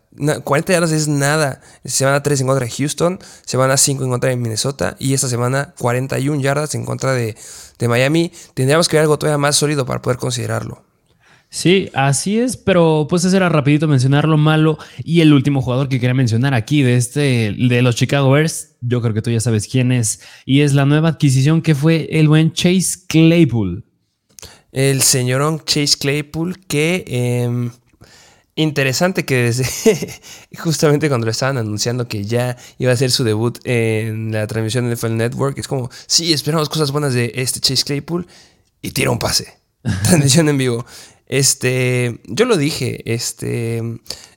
40 0.44 0.74
yardas 0.74 0.92
es 0.92 1.08
nada. 1.08 1.62
Semana 1.84 2.22
3 2.22 2.42
en 2.42 2.48
contra 2.48 2.66
de 2.66 2.72
Houston, 2.72 3.20
semana 3.46 3.78
5 3.78 4.04
en 4.04 4.10
contra 4.10 4.30
de 4.30 4.38
Minnesota 4.38 4.96
y 5.00 5.14
esta 5.14 5.28
semana 5.28 5.74
41 5.80 6.42
yardas 6.42 6.76
en 6.76 6.86
contra 6.86 7.14
de, 7.14 7.36
Miami. 7.88 8.32
Tendríamos 8.54 8.88
que 8.88 8.96
ver 8.96 9.02
algo 9.02 9.20
todavía 9.20 9.38
más 9.38 9.58
sólido 9.58 9.86
para 9.86 10.02
poder 10.02 10.18
considerarlo. 10.18 10.86
Sí, 11.50 11.90
así 11.94 12.40
es, 12.40 12.58
pero 12.58 13.08
pues 13.10 13.26
ese 13.26 13.36
era 13.38 13.50
rapidito 13.50 13.88
mencionar 13.88 14.28
lo 14.28 14.38
malo 14.38 14.80
y 15.04 15.22
el 15.22 15.34
último 15.34 15.62
jugador 15.62 15.88
que 15.88 16.00
quería 16.00 16.14
mencionar 16.16 16.54
aquí 16.56 16.82
de 16.82 16.96
este 16.96 17.52
de 17.52 17.82
los 17.84 17.96
Chicago 17.96 18.32
Bears, 18.32 18.78
yo 18.82 19.02
creo 19.02 19.14
que 19.14 19.22
tú 19.22 19.30
ya 19.30 19.40
sabes 19.40 19.68
quién 19.68 19.92
es 19.92 20.22
y 20.46 20.62
es 20.62 20.74
la 20.74 20.86
nueva 20.86 21.10
adquisición 21.10 21.62
que 21.62 21.76
fue 21.76 22.08
el 22.10 22.28
buen 22.28 22.54
Chase 22.54 23.00
Claypool. 23.08 23.86
El 24.72 25.04
señorón 25.04 25.62
Chase 25.64 25.98
Claypool 26.00 26.58
que 26.66 27.04
em, 27.08 27.70
Interesante 28.56 29.26
que 29.26 29.44
desde 29.44 29.66
justamente 30.60 31.10
cuando 31.10 31.26
lo 31.26 31.32
estaban 31.32 31.58
anunciando 31.58 32.08
que 32.08 32.26
ya 32.26 32.56
iba 32.78 32.92
a 32.92 32.94
hacer 32.94 33.10
su 33.10 33.24
debut 33.24 33.58
en 33.64 34.32
la 34.32 34.46
transmisión 34.46 34.88
de 34.88 34.96
NFL 34.96 35.16
Network, 35.16 35.58
es 35.58 35.68
como, 35.68 35.90
sí, 36.06 36.34
esperamos 36.34 36.70
cosas 36.70 36.92
buenas 36.92 37.16
de 37.16 37.32
este 37.36 37.60
Chase 37.60 37.84
Claypool 37.84 38.28
y 38.82 38.92
tira 38.92 39.10
un 39.10 39.18
pase. 39.18 39.58
Transmisión 40.04 40.50
en 40.50 40.58
vivo. 40.60 40.86
Este, 41.26 42.22
yo 42.26 42.46
lo 42.46 42.56
dije, 42.56 43.02
este, 43.12 43.82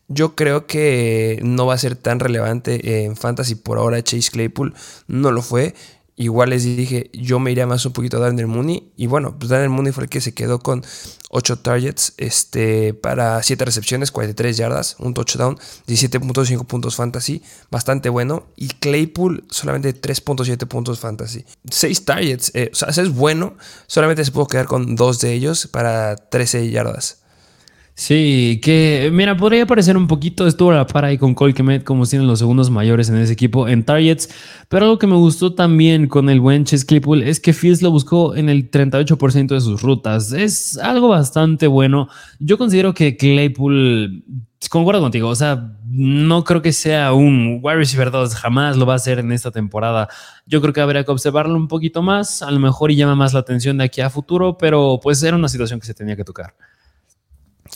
yo 0.09 0.35
creo 0.35 0.67
que 0.67 1.39
no 1.43 1.67
va 1.67 1.75
a 1.75 1.79
ser 1.79 1.95
tan 1.95 2.19
relevante 2.19 3.05
en 3.05 3.17
Fantasy 3.17 3.55
por 3.55 3.77
ahora 3.77 4.03
Chase 4.03 4.31
Claypool, 4.31 4.75
no 5.09 5.31
lo 5.31 5.43
fue. 5.43 5.75
Igual 6.19 6.49
les 6.51 6.65
dije, 6.65 7.11
yo 7.13 7.39
me 7.39 7.53
iría 7.53 7.67
más 7.67 7.85
un 7.85 7.93
poquito 7.93 8.17
a 8.17 8.21
Daniel 8.21 8.47
Mooney. 8.47 8.91
Y 8.97 9.07
bueno, 9.07 9.39
pues 9.39 9.51
Daniel 9.51 9.69
Mooney 9.69 9.93
fue 9.93 10.05
el 10.05 10.11
que 10.11 10.23
se 10.23 10.33
quedó 10.33 10.61
con 10.61 10.83
8 11.29 11.59
targets 11.59 12.15
este, 12.17 12.95
para 12.95 13.43
7 13.43 13.63
recepciones, 13.67 14.11
43 14.11 14.57
yardas, 14.57 14.97
un 14.99 15.13
touchdown, 15.13 15.59
17.5 15.87 16.67
puntos 16.67 16.97
fantasy, 16.97 17.43
bastante 17.71 18.09
bueno. 18.09 18.47
Y 18.57 18.69
Claypool 18.69 19.45
solamente 19.51 19.95
3.7 19.95 20.67
puntos 20.67 21.01
fantasy. 21.01 21.45
6 21.71 22.05
targets, 22.07 22.51
eh, 22.55 22.71
o 22.73 22.75
sea, 22.75 22.89
es 22.89 23.15
bueno, 23.15 23.59
solamente 23.87 24.25
se 24.25 24.33
pudo 24.33 24.47
quedar 24.47 24.67
con 24.67 24.97
2 24.97 25.21
de 25.21 25.35
ellos 25.35 25.67
para 25.67 26.17
13 26.17 26.71
yardas. 26.71 27.26
Sí, 27.99 28.61
que 28.63 29.09
mira, 29.11 29.39
podría 29.39 29.65
parecer 29.65 29.97
un 29.97 30.07
poquito, 30.07 30.47
estuvo 30.47 30.71
a 30.71 30.75
la 30.75 30.87
par 30.87 31.07
ahí 31.07 31.17
con 31.17 31.35
Colquemet, 31.35 31.83
como 31.83 32.05
tienen 32.05 32.29
los 32.29 32.39
segundos 32.39 32.69
mayores 32.69 33.09
en 33.09 33.17
ese 33.17 33.33
equipo 33.33 33.69
en 33.69 33.85
targets, 33.85 34.29
pero 34.69 34.85
algo 34.85 34.99
que 34.99 35.07
me 35.07 35.17
gustó 35.17 35.55
también 35.55 36.07
con 36.07 36.29
el 36.29 36.39
buen 36.39 36.67
Chase 36.67 36.85
Claypool 36.85 37.23
es 37.23 37.41
que 37.41 37.55
Fields 37.55 37.81
lo 37.81 37.91
buscó 37.91 38.37
en 38.37 38.51
el 38.51 38.71
38% 38.71 39.47
de 39.55 39.61
sus 39.63 39.81
rutas, 39.81 40.33
es 40.33 40.77
algo 40.77 41.09
bastante 41.09 41.69
bueno. 41.69 42.09
Yo 42.39 42.59
considero 42.59 42.93
que 42.93 43.17
Claypool 43.17 44.25
concuerdo 44.69 45.01
contigo. 45.01 45.29
O 45.29 45.35
sea, 45.35 45.73
no 45.89 46.45
creo 46.45 46.63
que 46.63 46.73
sea 46.73 47.13
un 47.13 47.61
wide 47.63 47.77
receiver 47.77 48.11
2. 48.11 48.35
Jamás 48.35 48.77
lo 48.77 48.87
va 48.87 48.95
a 48.95 48.97
hacer 48.97 49.19
en 49.19 49.33
esta 49.33 49.51
temporada. 49.51 50.09
Yo 50.47 50.61
creo 50.61 50.73
que 50.73 50.81
habría 50.81 51.05
que 51.05 51.11
observarlo 51.11 51.55
un 51.55 51.69
poquito 51.69 52.03
más. 52.03 52.43
A 52.43 52.51
lo 52.51 52.59
mejor 52.59 52.91
y 52.91 52.97
llama 52.97 53.15
más 53.15 53.33
la 53.33 53.41
atención 53.41 53.79
de 53.79 53.85
aquí 53.85 54.01
a 54.01 54.11
futuro, 54.11 54.59
pero 54.59 55.01
pues 55.03 55.23
era 55.23 55.37
una 55.37 55.49
situación 55.49 55.81
que 55.81 55.87
se 55.87 55.95
tenía 55.95 56.17
que 56.17 56.25
tocar. 56.25 56.55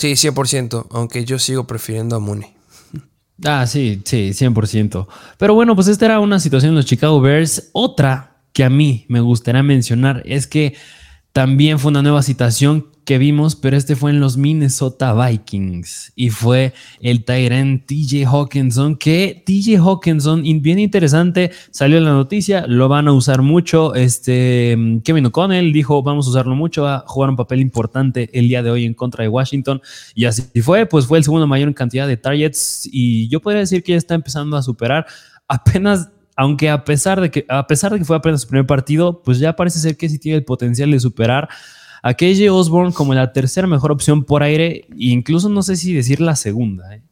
Sí, 0.00 0.16
100%. 0.16 0.86
Aunque 0.92 1.26
yo 1.26 1.38
sigo 1.38 1.66
prefiriendo 1.66 2.16
a 2.16 2.20
Mooney. 2.20 2.48
Ah, 3.44 3.66
sí, 3.66 4.00
sí, 4.02 4.30
100%. 4.32 5.06
Pero 5.36 5.52
bueno, 5.52 5.74
pues 5.74 5.88
esta 5.88 6.06
era 6.06 6.20
una 6.20 6.40
situación 6.40 6.70
en 6.70 6.76
los 6.76 6.86
Chicago 6.86 7.20
Bears. 7.20 7.68
Otra 7.72 8.38
que 8.54 8.64
a 8.64 8.70
mí 8.70 9.04
me 9.08 9.20
gustaría 9.20 9.62
mencionar 9.62 10.22
es 10.24 10.46
que 10.46 10.74
también 11.32 11.78
fue 11.78 11.90
una 11.90 12.02
nueva 12.02 12.22
situación 12.22 12.86
que 13.04 13.18
vimos, 13.18 13.56
pero 13.56 13.76
este 13.76 13.96
fue 13.96 14.10
en 14.10 14.20
los 14.20 14.36
Minnesota 14.36 15.14
Vikings 15.14 16.12
y 16.14 16.30
fue 16.30 16.74
el 17.00 17.24
Tyrant 17.24 17.84
TJ 17.86 18.24
Hawkinson, 18.26 18.96
que 18.96 19.42
TJ 19.46 19.78
Hawkinson, 19.78 20.42
bien 20.60 20.78
interesante, 20.78 21.50
salió 21.70 21.98
en 21.98 22.04
la 22.04 22.12
noticia, 22.12 22.66
lo 22.68 22.88
van 22.88 23.08
a 23.08 23.12
usar 23.12 23.42
mucho. 23.42 23.94
Este 23.94 24.76
Kevin 25.02 25.26
O'Connell 25.26 25.72
dijo, 25.72 26.02
vamos 26.02 26.26
a 26.26 26.30
usarlo 26.30 26.54
mucho, 26.54 26.82
va 26.82 26.96
a 26.96 27.04
jugar 27.06 27.30
un 27.30 27.36
papel 27.36 27.60
importante 27.60 28.28
el 28.32 28.48
día 28.48 28.62
de 28.62 28.70
hoy 28.70 28.84
en 28.84 28.94
contra 28.94 29.22
de 29.22 29.28
Washington 29.28 29.80
y 30.14 30.26
así 30.26 30.42
fue, 30.62 30.86
pues 30.86 31.06
fue 31.06 31.18
el 31.18 31.24
segundo 31.24 31.46
mayor 31.46 31.68
en 31.68 31.74
cantidad 31.74 32.06
de 32.06 32.16
targets 32.16 32.88
y 32.90 33.28
yo 33.28 33.40
podría 33.40 33.60
decir 33.60 33.82
que 33.82 33.92
ya 33.92 33.98
está 33.98 34.14
empezando 34.14 34.56
a 34.56 34.62
superar 34.62 35.06
apenas 35.48 36.10
aunque 36.40 36.70
a 36.70 36.86
pesar 36.86 37.20
de 37.20 37.30
que 37.30 37.44
a 37.50 37.66
pesar 37.66 37.92
de 37.92 37.98
que 37.98 38.04
fue 38.06 38.16
apenas 38.16 38.40
su 38.40 38.48
primer 38.48 38.66
partido, 38.66 39.22
pues 39.22 39.38
ya 39.40 39.56
parece 39.56 39.78
ser 39.78 39.98
que 39.98 40.08
sí 40.08 40.18
tiene 40.18 40.38
el 40.38 40.44
potencial 40.44 40.90
de 40.90 40.98
superar 40.98 41.50
a 42.02 42.14
KJ 42.14 42.48
Osborne 42.50 42.94
como 42.94 43.12
la 43.12 43.34
tercera 43.34 43.66
mejor 43.66 43.92
opción 43.92 44.24
por 44.24 44.42
aire, 44.42 44.86
incluso 44.96 45.50
no 45.50 45.62
sé 45.62 45.76
si 45.76 45.92
decir 45.92 46.18
la 46.22 46.36
segunda. 46.36 46.96
¿eh? 46.96 47.02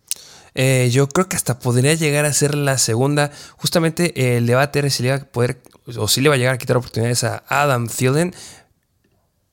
Eh, 0.54 0.88
yo 0.90 1.08
creo 1.08 1.28
que 1.28 1.36
hasta 1.36 1.58
podría 1.58 1.92
llegar 1.92 2.24
a 2.24 2.32
ser 2.32 2.54
la 2.54 2.78
segunda. 2.78 3.30
Justamente 3.58 4.38
el 4.38 4.46
debate 4.46 4.78
era 4.78 4.88
si 4.88 5.02
le 5.02 5.10
iba 5.10 5.18
a 5.18 5.24
poder 5.26 5.60
o 5.98 6.08
si 6.08 6.22
le 6.22 6.30
va 6.30 6.36
a 6.36 6.38
llegar 6.38 6.54
a 6.54 6.58
quitar 6.58 6.78
oportunidades 6.78 7.22
a 7.22 7.44
Adam 7.48 7.86
Thielen. 7.86 8.32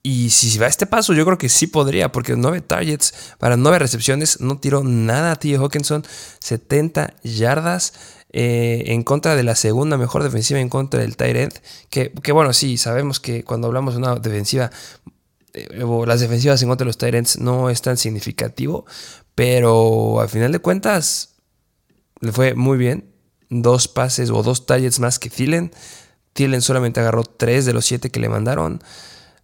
Y 0.04 0.30
si 0.30 0.58
va 0.58 0.68
a 0.68 0.70
este 0.70 0.86
paso, 0.86 1.14
yo 1.14 1.26
creo 1.26 1.38
que 1.38 1.50
sí 1.50 1.68
podría, 1.68 2.14
porque 2.14 2.38
nueve 2.38 2.62
targets 2.62 3.14
para 3.40 3.58
nueve 3.58 3.80
recepciones, 3.80 4.40
no 4.40 4.58
tiró 4.58 4.86
nada 4.86 5.34
a 5.34 5.36
T. 5.36 5.54
Hawkinson, 5.56 6.06
70 6.40 7.16
yardas. 7.24 7.94
Eh, 8.38 8.92
en 8.92 9.04
contra 9.04 9.34
de 9.38 9.44
la 9.44 9.56
segunda 9.56 9.98
mejor 9.98 10.22
defensiva 10.22 10.60
en 10.60 10.68
contra 10.68 11.00
del 11.00 11.16
Tyrant. 11.16 11.54
Que, 11.90 12.12
que, 12.12 12.34
bueno, 12.34 12.52
sí, 12.52 12.76
sabemos 12.76 13.22
que 13.22 13.46
cuando 13.46 13.68
hablamos 13.68 13.94
de 13.94 14.00
una 14.00 14.16
defensiva, 14.16 14.72
eh, 15.54 15.70
las 16.06 16.20
defensivas 16.20 16.62
en 16.62 16.68
contra 16.68 16.84
de 16.84 16.90
los 16.90 16.98
Tyrants 16.98 17.40
no 17.40 17.70
es 17.70 17.82
tan 17.82 17.96
significativo, 17.96 18.86
pero 19.36 20.20
al 20.20 20.28
final 20.28 20.52
de 20.52 20.60
cuentas 20.60 21.36
le 22.20 22.34
fue 22.34 22.56
muy 22.56 22.78
bien. 22.78 23.10
Dos 23.50 23.88
pases 23.88 24.30
o 24.32 24.44
dos 24.44 24.66
targets 24.66 25.00
más 25.00 25.18
que 25.18 25.30
Thielen. 25.30 25.72
Thielen 26.34 26.62
solamente 26.62 27.00
agarró 27.00 27.24
tres 27.24 27.66
de 27.66 27.72
los 27.72 27.86
siete 27.86 28.10
que 28.10 28.20
le 28.20 28.28
mandaron. 28.28 28.84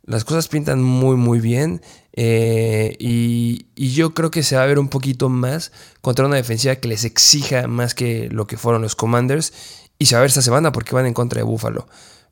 Las 0.03 0.25
cosas 0.25 0.49
pintan 0.49 0.83
muy 0.83 1.15
muy 1.15 1.39
bien 1.39 1.81
eh, 2.13 2.95
y, 2.99 3.67
yo 3.75 4.13
creo 4.13 4.31
que 4.31 4.43
se 4.43 4.55
va 4.55 4.63
a 4.63 4.65
ver 4.65 4.79
un 4.79 4.89
poquito 4.89 5.29
más 5.29 5.71
contra 6.01 6.25
una 6.25 6.35
defensiva 6.35 6.75
que 6.75 6.87
les 6.87 7.03
exija 7.03 7.67
más 7.67 7.93
que 7.93 8.29
lo 8.29 8.47
que 8.47 8.57
fueron 8.57 8.81
los 8.81 8.95
Commanders 8.95 9.53
y 9.97 10.05
se 10.05 10.15
va 10.15 10.19
a 10.19 10.21
ver 10.21 10.29
esta 10.29 10.41
semana 10.41 10.71
porque 10.71 10.95
van 10.95 11.05
en 11.05 11.13
contra 11.13 11.39
de 11.39 11.43
Buffalo. 11.43 11.87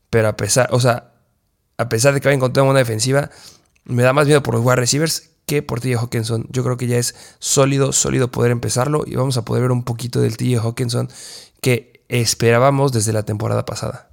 Pero 0.09 0.27
a 0.27 0.37
pesar, 0.37 0.69
o 0.71 0.79
sea, 0.79 1.13
a 1.77 1.89
pesar 1.89 2.13
de 2.13 2.21
que 2.21 2.27
van 2.27 2.35
en 2.35 2.39
contra 2.39 2.63
una 2.63 2.79
defensiva, 2.79 3.29
me 3.85 4.03
da 4.03 4.13
más 4.13 4.27
miedo 4.27 4.43
por 4.43 4.55
los 4.55 4.63
wide 4.63 4.77
receivers 4.77 5.31
que 5.45 5.63
por 5.63 5.81
TJ 5.81 5.95
Hawkinson. 5.97 6.47
Yo 6.49 6.63
creo 6.63 6.77
que 6.77 6.87
ya 6.87 6.97
es 6.97 7.15
sólido, 7.39 7.91
sólido 7.91 8.29
poder 8.29 8.51
empezarlo 8.51 9.03
y 9.05 9.15
vamos 9.15 9.37
a 9.37 9.45
poder 9.45 9.63
ver 9.63 9.71
un 9.71 9.83
poquito 9.83 10.21
del 10.21 10.37
TJ 10.37 10.59
Hawkinson 10.59 11.09
que 11.61 12.03
esperábamos 12.07 12.91
desde 12.91 13.13
la 13.13 13.23
temporada 13.23 13.65
pasada. 13.65 14.09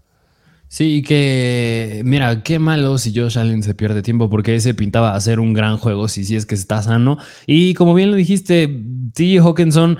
Sí, 0.68 1.02
que 1.02 2.02
mira, 2.04 2.42
qué 2.42 2.58
malo 2.58 2.98
si 2.98 3.14
Josh 3.14 3.38
Allen 3.38 3.62
se 3.62 3.74
pierde 3.74 4.02
tiempo 4.02 4.28
porque 4.28 4.56
ese 4.56 4.74
pintaba 4.74 5.14
hacer 5.14 5.38
un 5.38 5.52
gran 5.52 5.76
juego 5.78 6.08
si, 6.08 6.24
si 6.24 6.36
es 6.36 6.44
que 6.44 6.56
está 6.56 6.82
sano. 6.82 7.18
Y 7.46 7.74
como 7.74 7.94
bien 7.94 8.10
lo 8.10 8.16
dijiste, 8.16 8.82
T. 9.14 9.38
Hawkinson, 9.38 9.98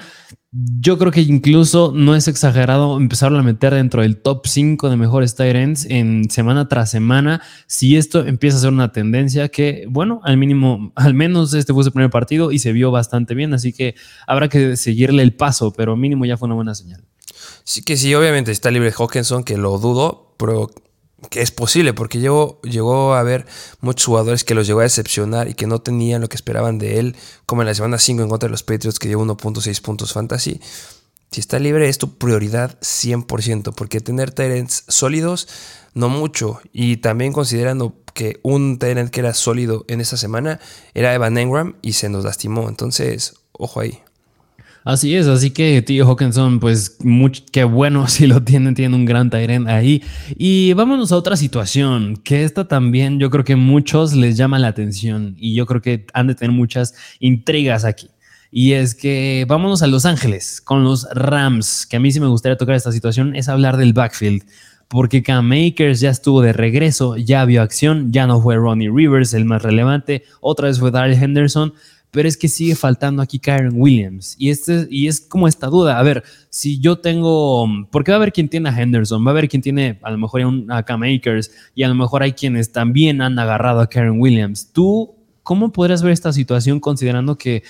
yo 0.80 0.96
creo 0.96 1.12
que 1.12 1.20
incluso 1.20 1.92
no 1.94 2.14
es 2.14 2.28
exagerado 2.28 2.96
empezarlo 2.96 3.38
a 3.38 3.42
meter 3.42 3.75
dentro 3.75 4.02
del 4.02 4.16
top 4.16 4.46
5 4.46 4.88
de 4.88 4.96
mejores 4.96 5.35
tight 5.35 5.54
ends 5.54 5.87
en 5.88 6.30
semana 6.30 6.66
tras 6.66 6.90
semana. 6.90 7.42
Si 7.66 7.96
esto 7.96 8.26
empieza 8.26 8.56
a 8.56 8.61
ser 8.61 8.73
una 8.73 8.90
tendencia 8.90 9.49
que, 9.49 9.87
bueno, 9.88 10.20
al 10.25 10.37
mínimo, 10.37 10.92
al 10.96 11.14
menos 11.14 11.52
este 11.52 11.75
fue 11.75 11.85
su 11.85 11.92
primer 11.92 12.11
partido 12.11 12.52
y 12.52 12.58
se 12.58 12.73
vio 12.73 12.90
bastante 12.90 13.35
bien, 13.35 13.52
así 13.54 13.73
que 13.73 13.94
habrá 14.26 14.49
que 14.49 14.76
seguirle 14.76 15.23
el 15.23 15.35
paso, 15.35 15.73
pero 15.73 15.96
mínimo 15.96 16.25
ya 16.25 16.37
fue 16.37 16.46
una 16.46 16.54
buena 16.54 16.75
señal. 16.75 17.04
Sí 17.64 17.82
que 17.82 17.96
sí, 17.96 18.14
obviamente 18.14 18.50
está 18.50 18.70
libre 18.70 18.92
Hawkinson, 18.96 19.44
que 19.44 19.58
lo 19.58 19.78
dudo, 19.78 20.25
pero 20.37 20.71
que 21.31 21.40
es 21.40 21.50
posible, 21.50 21.93
porque 21.95 22.19
llegó, 22.19 22.61
llegó 22.62 23.14
a 23.14 23.21
haber 23.21 23.47
muchos 23.81 24.07
jugadores 24.07 24.45
que 24.45 24.55
los 24.55 24.66
llegó 24.66 24.81
a 24.81 24.85
decepcionar 24.85 25.49
y 25.49 25.55
que 25.55 25.66
no 25.66 25.81
tenían 25.81 26.21
lo 26.21 26.28
que 26.28 26.37
esperaban 26.37 26.78
de 26.78 26.99
él, 26.99 27.16
como 27.47 27.62
en 27.62 27.69
la 27.69 27.75
semana 27.75 27.99
5 27.99 28.23
en 28.23 28.28
contra 28.28 28.49
de 28.49 28.52
los 28.52 28.62
Patriots, 28.62 28.99
que 28.99 29.09
dio 29.09 29.21
1.6 29.21 29.81
puntos 29.81 30.12
fantasy. 30.12 30.61
Si 31.31 31.40
está 31.40 31.59
libre 31.59 31.88
es 31.88 31.99
tu 31.99 32.19
prioridad 32.19 32.78
100%, 32.81 33.75
porque 33.75 34.00
tener 34.00 34.31
Tyrants 34.31 34.85
sólidos, 34.88 35.49
no 35.95 36.09
mucho. 36.09 36.61
Y 36.73 36.99
también 36.99 37.33
considerando 37.33 37.95
que 38.14 38.38
un 38.43 38.78
Tyrant 38.78 39.11
que 39.11 39.21
era 39.21 39.35
sólido 39.35 39.85
en 39.88 40.00
esa 40.00 40.16
semana 40.16 40.61
era 40.95 41.12
Evan 41.14 41.37
Engram 41.37 41.76
y 41.83 41.95
se 41.95 42.09
nos 42.09 42.25
lastimó. 42.25 42.69
Entonces, 42.69 43.35
ojo 43.52 43.81
ahí. 43.81 44.02
Así 44.87 45.16
es, 45.16 45.26
así 45.26 45.50
que 45.50 45.83
tío 45.83 46.07
Hawkinson, 46.07 46.61
pues 46.61 46.97
qué 47.50 47.64
bueno 47.64 48.07
si 48.07 48.28
lo 48.28 48.45
tienen, 48.45 48.76
tienen 48.76 48.95
un 48.95 49.05
gran 49.05 49.31
Tyrant 49.31 49.66
ahí. 49.66 50.00
Y 50.37 50.75
vámonos 50.75 51.11
a 51.11 51.16
otra 51.16 51.37
situación, 51.37 52.16
que 52.19 52.45
esta 52.45 52.69
también 52.69 53.19
yo 53.19 53.28
creo 53.28 53.43
que 53.43 53.57
muchos 53.57 54.14
les 54.14 54.37
llama 54.37 54.61
la 54.61 54.69
atención 54.69 55.35
y 55.38 55.57
yo 55.57 55.66
creo 55.66 55.83
que 55.83 56.07
han 56.12 56.28
de 56.28 56.37
tener 56.37 56.52
muchas 56.52 56.95
intrigas 57.19 57.85
aquí. 57.85 58.11
Y 58.52 58.75
es 58.75 58.95
que 58.95 59.45
vámonos 59.49 59.83
a 59.83 59.88
Los 59.88 60.07
Ángeles 60.07 60.61
con 60.61 60.85
los 60.85 61.09
Rams, 61.12 61.85
que 61.85 61.97
a 61.97 62.00
mí 62.00 62.12
sí 62.12 62.21
me 62.21 62.28
gustaría 62.28 62.57
tocar 62.57 62.76
esta 62.76 62.93
situación, 62.93 63.35
es 63.35 63.49
hablar 63.49 63.78
del 63.78 63.93
backfield 63.93 64.45
porque 64.88 65.23
Cam 65.23 65.49
Makers 65.49 66.00
ya 66.00 66.11
estuvo 66.11 66.43
de 66.43 66.52
regreso, 66.52 67.16
ya 67.16 67.45
vio 67.45 67.62
acción, 67.62 68.12
ya 68.12 68.26
no 68.26 68.40
fue 68.40 68.57
Ronnie 68.57 68.90
Rivers 68.90 69.35
el 69.35 69.45
más 69.45 69.62
relevante, 69.62 70.23
otra 70.40 70.69
vez 70.69 70.78
fue 70.78 70.90
Daryl 70.90 71.21
Henderson, 71.21 71.75
pero 72.16 72.30
es 72.30 72.38
que 72.38 72.49
sigue 72.49 72.75
faltando 72.75 73.20
aquí 73.20 73.38
Karen 73.38 73.73
Williams. 73.75 74.37
Y, 74.38 74.49
este, 74.49 74.87
y 74.90 75.06
es 75.06 75.20
como 75.20 75.46
esta 75.46 75.66
duda, 75.66 75.99
a 75.99 76.02
ver, 76.02 76.25
si 76.49 76.80
yo 76.80 76.99
tengo, 76.99 77.68
porque 77.90 78.11
va 78.11 78.16
a 78.16 78.20
haber 78.20 78.32
quien 78.32 78.49
tiene 78.49 78.70
a 78.70 78.80
Henderson, 78.80 79.23
va 79.23 79.28
a 79.28 79.32
haber 79.32 79.50
quien 79.50 79.61
tiene 79.61 79.99
a 80.00 80.11
lo 80.11 80.16
mejor 80.16 80.40
a 80.70 80.82
Cam 80.82 81.02
Akers 81.02 81.50
y 81.75 81.82
a 81.82 81.88
lo 81.88 81.94
mejor 81.94 82.23
hay 82.23 82.32
quienes 82.32 82.73
también 82.73 83.20
han 83.20 83.38
agarrado 83.38 83.80
a 83.80 83.90
Karen 83.90 84.18
Williams. 84.18 84.73
¿Tú 84.73 85.14
cómo 85.42 85.73
podrías 85.73 86.02
ver 86.02 86.12
esta 86.12 86.32
situación 86.32 86.80
considerando 86.80 87.37
que 87.37 87.64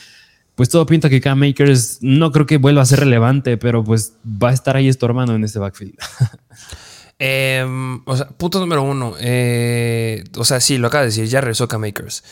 pues 0.54 0.68
todo 0.68 0.86
pinta 0.86 1.10
que 1.10 1.20
Cam 1.20 1.42
Akers 1.42 1.98
no 2.00 2.30
creo 2.30 2.46
que 2.46 2.58
vuelva 2.58 2.82
a 2.82 2.86
ser 2.86 3.00
relevante, 3.00 3.56
pero 3.56 3.82
pues 3.82 4.12
va 4.24 4.50
a 4.50 4.52
estar 4.52 4.76
ahí 4.76 4.86
estorbando 4.86 5.34
en 5.34 5.42
este 5.42 5.58
backfield? 5.58 5.94
Em, 7.18 8.02
o 8.04 8.14
sea, 8.14 8.28
punto 8.28 8.60
número 8.60 8.82
uno. 8.82 9.14
Eh, 9.18 10.22
o 10.36 10.44
sea, 10.44 10.60
sí, 10.60 10.76
lo 10.76 10.88
acaba 10.88 11.02
de 11.02 11.08
decir, 11.08 11.26
ya 11.26 11.40
regresó 11.40 11.66
Cam 11.66 11.84
Akers. 11.84 12.22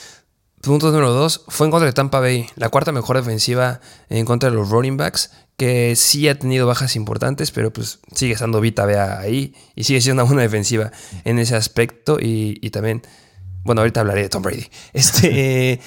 Punto 0.65 0.91
número 0.91 1.13
dos, 1.13 1.45
fue 1.49 1.67
en 1.67 1.71
contra 1.71 1.87
de 1.87 1.93
Tampa 1.93 2.21
Bay, 2.21 2.47
la 2.57 2.71
cuarta 2.71 2.91
mejor 2.91 3.19
defensiva 3.19 3.81
en 4.09 4.25
contra 4.25 4.49
de 4.49 4.57
los 4.57 4.71
running 4.71 4.97
backs, 4.97 5.31
que 5.59 5.95
sí 5.95 6.27
ha 6.27 6.39
tenido 6.39 6.67
bajas 6.67 6.97
importantes, 6.97 7.51
pero 7.51 7.71
pues 7.71 8.01
sigue 8.15 8.33
estando 8.33 8.63
Vita 8.63 8.87
Bea 8.87 9.19
ahí 9.21 9.55
y 9.75 9.85
sigue 9.85 10.01
siendo 10.01 10.23
una 10.23 10.29
buena 10.29 10.43
defensiva 10.43 10.91
en 11.25 11.39
ese 11.39 11.55
aspecto. 11.55 12.17
Y, 12.19 12.71
también, 12.71 13.03
bueno, 13.63 13.83
ahorita 13.83 14.01
hablaré 14.01 14.23
de 14.23 14.29
Tom 14.31 14.43
Brady. 14.43 14.67
Este, 14.95 15.81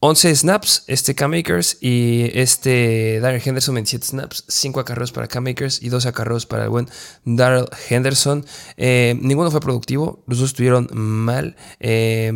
11 0.00 0.36
snaps, 0.36 0.84
este 0.88 1.14
Cam 1.14 1.32
Akers 1.32 1.78
y 1.80 2.30
este 2.34 3.18
Darrell 3.20 3.42
Henderson 3.42 3.74
27 3.76 4.04
snaps, 4.04 4.44
5 4.48 4.80
acarreos 4.80 5.12
para 5.12 5.26
Cam 5.26 5.46
Akers 5.46 5.80
y 5.80 5.88
2 5.88 6.04
acarreos 6.04 6.44
para 6.44 6.64
el 6.64 6.70
buen 6.70 6.88
Darrell 7.24 7.68
Henderson. 7.88 8.44
Eh, 8.76 9.16
ninguno 9.22 9.50
fue 9.50 9.60
productivo, 9.60 10.22
los 10.26 10.38
dos 10.38 10.50
estuvieron 10.50 10.88
mal. 10.92 11.56
Eh, 11.80 12.30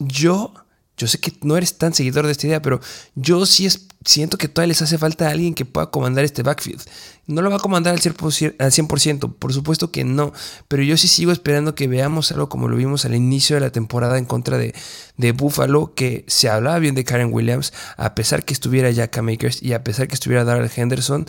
yo 0.00 0.54
yo 1.02 1.08
sé 1.08 1.18
que 1.18 1.32
no 1.42 1.56
eres 1.56 1.78
tan 1.78 1.92
seguidor 1.92 2.26
de 2.26 2.32
esta 2.32 2.46
idea, 2.46 2.62
pero 2.62 2.80
yo 3.16 3.44
sí 3.44 3.66
es, 3.66 3.88
siento 4.04 4.38
que 4.38 4.46
todavía 4.46 4.68
les 4.68 4.82
hace 4.82 4.98
falta 4.98 5.28
alguien 5.28 5.52
que 5.52 5.64
pueda 5.64 5.90
comandar 5.90 6.24
este 6.24 6.44
backfield. 6.44 6.80
No 7.26 7.42
lo 7.42 7.50
va 7.50 7.56
a 7.56 7.58
comandar 7.58 7.92
al 7.92 8.00
100%, 8.00 9.34
por 9.34 9.52
supuesto 9.52 9.90
que 9.90 10.04
no, 10.04 10.32
pero 10.68 10.84
yo 10.84 10.96
sí 10.96 11.08
sigo 11.08 11.32
esperando 11.32 11.74
que 11.74 11.88
veamos 11.88 12.30
algo 12.30 12.48
como 12.48 12.68
lo 12.68 12.76
vimos 12.76 13.04
al 13.04 13.16
inicio 13.16 13.56
de 13.56 13.60
la 13.60 13.70
temporada 13.70 14.16
en 14.16 14.24
contra 14.24 14.58
de, 14.58 14.74
de 15.16 15.32
Buffalo, 15.32 15.92
que 15.94 16.24
se 16.28 16.48
hablaba 16.48 16.78
bien 16.78 16.94
de 16.94 17.02
Karen 17.02 17.32
Williams, 17.32 17.72
a 17.96 18.14
pesar 18.14 18.44
que 18.44 18.54
estuviera 18.54 18.92
Jacka 18.92 19.22
Makers 19.22 19.60
y 19.60 19.72
a 19.72 19.82
pesar 19.82 20.06
que 20.06 20.14
estuviera 20.14 20.44
Darrell 20.44 20.70
Henderson, 20.74 21.26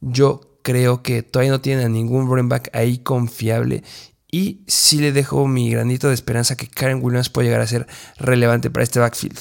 yo 0.00 0.56
creo 0.62 1.02
que 1.02 1.24
todavía 1.24 1.50
no 1.50 1.60
tienen 1.60 1.86
a 1.86 1.88
ningún 1.88 2.28
running 2.28 2.48
back 2.48 2.70
ahí 2.72 2.98
confiable 2.98 3.82
y 4.30 4.60
sí 4.66 4.98
le 4.98 5.12
dejo 5.12 5.46
mi 5.46 5.70
granito 5.70 6.08
de 6.08 6.14
esperanza 6.14 6.56
que 6.56 6.68
Karen 6.68 7.02
Williams 7.02 7.28
puede 7.28 7.48
llegar 7.48 7.60
a 7.60 7.66
ser 7.66 7.86
relevante 8.18 8.70
para 8.70 8.84
este 8.84 9.00
backfield. 9.00 9.38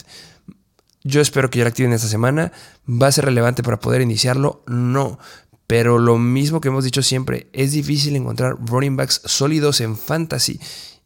Yo 1.03 1.21
espero 1.21 1.49
que 1.49 1.59
ya 1.59 1.65
lo 1.65 1.69
activen 1.69 1.93
esta 1.93 2.07
semana. 2.07 2.51
¿Va 2.89 3.07
a 3.07 3.11
ser 3.11 3.25
relevante 3.25 3.61
para 3.61 3.79
poder 3.79 4.01
iniciarlo? 4.01 4.63
No. 4.67 5.19
Pero 5.67 5.99
lo 5.99 6.17
mismo 6.17 6.61
que 6.61 6.69
hemos 6.69 6.83
dicho 6.83 7.01
siempre, 7.01 7.47
es 7.53 7.71
difícil 7.71 8.15
encontrar 8.15 8.57
running 8.59 8.95
backs 8.95 9.21
sólidos 9.25 9.81
en 9.81 9.97
fantasy. 9.97 10.59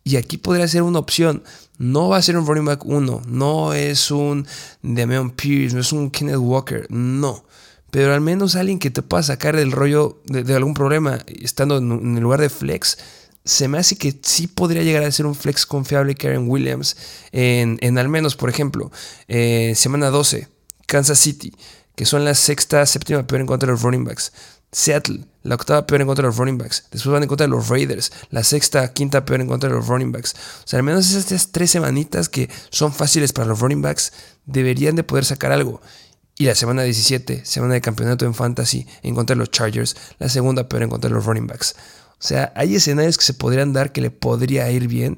Y 0.03 0.15
aquí 0.15 0.37
podría 0.37 0.67
ser 0.67 0.81
una 0.83 0.99
opción. 0.99 1.43
No 1.77 2.09
va 2.09 2.17
a 2.17 2.21
ser 2.21 2.37
un 2.37 2.45
running 2.45 2.65
back 2.65 2.85
1, 2.85 3.21
no 3.27 3.73
es 3.73 4.11
un 4.11 4.45
Damian 4.81 5.31
Pierce, 5.31 5.73
no 5.73 5.81
es 5.81 5.93
un 5.93 6.11
Kenneth 6.11 6.37
Walker, 6.37 6.87
no. 6.89 7.45
Pero 7.91 8.13
al 8.13 8.21
menos 8.21 8.55
alguien 8.55 8.79
que 8.79 8.91
te 8.91 9.01
pueda 9.01 9.23
sacar 9.23 9.55
del 9.55 9.71
rollo 9.71 10.21
de, 10.25 10.53
algún 10.55 10.73
problema 10.73 11.19
estando 11.41 11.77
en, 11.77 12.17
el 12.17 12.23
lugar 12.23 12.41
de 12.41 12.49
flex. 12.49 12.97
Se 13.45 13.67
me 13.67 13.77
hace 13.77 13.95
que 13.97 14.19
sí 14.21 14.47
podría 14.47 14.83
llegar 14.83 15.03
a 15.03 15.11
ser 15.11 15.25
un 15.25 15.35
flex 15.35 15.65
confiable 15.65 16.15
Karen 16.15 16.49
Williams 16.49 16.97
en, 17.31 17.97
al 17.97 18.09
menos, 18.09 18.35
por 18.35 18.49
ejemplo, 18.49 18.91
eh, 19.27 19.73
semana 19.75 20.09
12, 20.09 20.47
Kansas 20.85 21.19
City, 21.19 21.53
que 21.95 22.05
son 22.05 22.25
la 22.25 22.35
sexta, 22.35 22.85
séptima 22.85 23.25
peor 23.25 23.41
en 23.41 23.47
contra 23.47 23.67
de 23.67 23.73
los 23.73 23.81
running 23.81 24.03
backs. 24.03 24.31
Seattle, 24.71 25.25
la 25.41 25.55
octava 25.55 25.87
peor 25.87 26.01
en 26.01 26.07
contra 26.07 26.23
de 26.23 26.27
los 26.27 26.37
running 26.37 26.57
backs. 26.57 26.85
Después 26.91 27.11
van 27.11 27.23
en 27.23 27.29
contra 27.29 27.47
de 27.47 27.51
los 27.51 27.69
Raiders, 27.69 28.11
la 28.29 28.43
sexta, 28.43 28.93
quinta 28.93 29.25
peor 29.25 29.41
en 29.41 29.47
contra 29.47 29.69
de 29.69 29.75
los 29.75 29.87
running 29.87 30.11
backs. 30.11 30.35
O 30.63 30.67
sea, 30.67 30.77
al 30.77 30.83
menos 30.83 31.09
esas 31.09 31.51
tres 31.51 31.71
semanitas 31.71 32.29
que 32.29 32.49
son 32.69 32.93
fáciles 32.93 33.33
para 33.33 33.47
los 33.47 33.59
running 33.59 33.81
backs 33.81 34.13
deberían 34.45 34.95
de 34.95 35.03
poder 35.03 35.25
sacar 35.25 35.51
algo. 35.51 35.81
Y 36.37 36.45
la 36.45 36.55
semana 36.55 36.83
17, 36.83 37.43
semana 37.45 37.73
de 37.73 37.81
campeonato 37.81 38.25
en 38.25 38.33
fantasy 38.33 38.87
en 39.01 39.15
contra 39.15 39.35
los 39.35 39.51
Chargers, 39.51 39.97
la 40.19 40.29
segunda 40.29 40.69
peor 40.69 40.83
en 40.83 40.89
contra 40.89 41.09
de 41.09 41.15
los 41.15 41.25
running 41.25 41.47
backs. 41.47 41.75
O 42.19 42.27
sea, 42.27 42.51
hay 42.55 42.75
escenarios 42.75 43.17
que 43.17 43.23
se 43.23 43.33
podrían 43.33 43.71
dar 43.71 43.91
que 43.91 44.01
le 44.01 44.11
podría 44.11 44.69
ir 44.71 44.87
bien. 44.87 45.17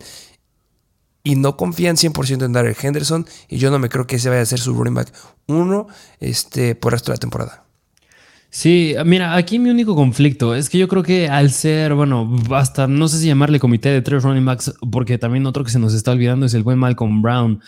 Y 1.23 1.35
no 1.35 1.57
confían 1.57 1.97
100% 1.97 2.45
en 2.45 2.53
Darrell 2.53 2.75
Henderson. 2.79 3.25
Y 3.47 3.57
yo 3.57 3.71
no 3.71 3.79
me 3.79 3.89
creo 3.89 4.07
que 4.07 4.17
ese 4.17 4.29
vaya 4.29 4.41
a 4.41 4.45
ser 4.45 4.59
su 4.59 4.73
running 4.73 4.93
back 4.93 5.11
uno 5.47 5.87
este, 6.19 6.75
por 6.75 6.93
el 6.93 6.99
resto 6.99 7.11
de 7.11 7.15
la 7.15 7.19
temporada. 7.19 7.65
Sí, 8.53 8.95
mira, 9.05 9.35
aquí 9.35 9.59
mi 9.59 9.69
único 9.69 9.95
conflicto 9.95 10.53
es 10.53 10.69
que 10.69 10.77
yo 10.77 10.89
creo 10.89 11.03
que 11.03 11.29
al 11.29 11.51
ser, 11.51 11.93
bueno, 11.93 12.29
hasta 12.51 12.85
no 12.85 13.07
sé 13.07 13.19
si 13.19 13.27
llamarle 13.27 13.61
comité 13.61 13.89
de 13.89 14.01
tres 14.01 14.23
running 14.23 14.43
backs, 14.43 14.73
porque 14.91 15.17
también 15.17 15.45
otro 15.45 15.63
que 15.63 15.71
se 15.71 15.79
nos 15.79 15.93
está 15.93 16.11
olvidando 16.11 16.45
es 16.45 16.53
el 16.53 16.63
buen 16.63 16.77
Malcolm 16.77 17.21
Brown, 17.21 17.61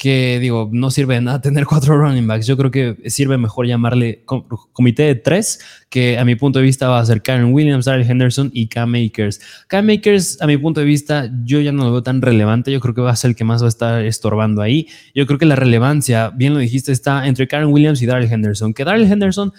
que 0.00 0.38
digo, 0.40 0.70
no 0.72 0.90
sirve 0.90 1.16
de 1.16 1.20
nada 1.20 1.40
tener 1.42 1.66
cuatro 1.66 1.94
running 1.98 2.26
backs. 2.26 2.46
Yo 2.46 2.56
creo 2.56 2.70
que 2.70 2.96
sirve 3.10 3.36
mejor 3.36 3.66
llamarle 3.66 4.24
comité 4.72 5.02
de 5.02 5.14
tres, 5.14 5.60
que 5.90 6.18
a 6.18 6.24
mi 6.24 6.36
punto 6.36 6.58
de 6.58 6.64
vista 6.64 6.88
va 6.88 7.00
a 7.00 7.04
ser 7.04 7.20
Karen 7.20 7.52
Williams, 7.52 7.84
Darrell 7.84 8.10
Henderson 8.10 8.50
y 8.54 8.68
Cam 8.68 8.90
Makers. 8.90 9.42
Cam 9.68 9.84
Makers, 9.84 10.40
a 10.40 10.46
mi 10.46 10.56
punto 10.56 10.80
de 10.80 10.86
vista, 10.86 11.30
yo 11.44 11.60
ya 11.60 11.70
no 11.70 11.84
lo 11.84 11.92
veo 11.92 12.02
tan 12.02 12.22
relevante. 12.22 12.72
Yo 12.72 12.80
creo 12.80 12.94
que 12.94 13.02
va 13.02 13.10
a 13.10 13.16
ser 13.16 13.32
el 13.32 13.36
que 13.36 13.44
más 13.44 13.60
va 13.60 13.66
a 13.66 13.68
estar 13.68 14.02
estorbando 14.02 14.62
ahí. 14.62 14.88
Yo 15.14 15.26
creo 15.26 15.38
que 15.38 15.44
la 15.44 15.54
relevancia, 15.54 16.30
bien 16.30 16.54
lo 16.54 16.60
dijiste, 16.60 16.92
está 16.92 17.26
entre 17.26 17.46
Karen 17.46 17.68
Williams 17.68 18.00
y 18.00 18.06
Darrell 18.06 18.32
Henderson. 18.32 18.72
Que 18.72 18.84
Darrell 18.86 19.04
Henderson 19.04 19.52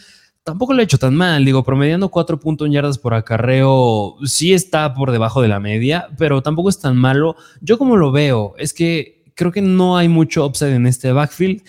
tampoco 0.43 0.73
lo 0.73 0.81
he 0.81 0.85
hecho 0.85 0.97
tan 0.97 1.13
mal. 1.13 1.45
Digo, 1.45 1.63
promediando 1.63 2.09
4.1 2.09 2.71
yardas 2.71 2.97
por 2.97 3.13
acarreo, 3.13 4.15
sí 4.25 4.53
está 4.53 4.95
por 4.95 5.11
debajo 5.11 5.43
de 5.43 5.49
la 5.49 5.59
media, 5.59 6.07
pero 6.17 6.41
tampoco 6.41 6.69
es 6.69 6.79
tan 6.79 6.97
malo. 6.97 7.35
Yo 7.61 7.77
como 7.77 7.95
lo 7.95 8.11
veo, 8.11 8.55
es 8.57 8.73
que 8.73 9.20
creo 9.41 9.51
que 9.51 9.61
no 9.63 9.97
hay 9.97 10.07
mucho 10.07 10.45
upside 10.45 10.75
en 10.75 10.85
este 10.85 11.11
backfield. 11.11 11.63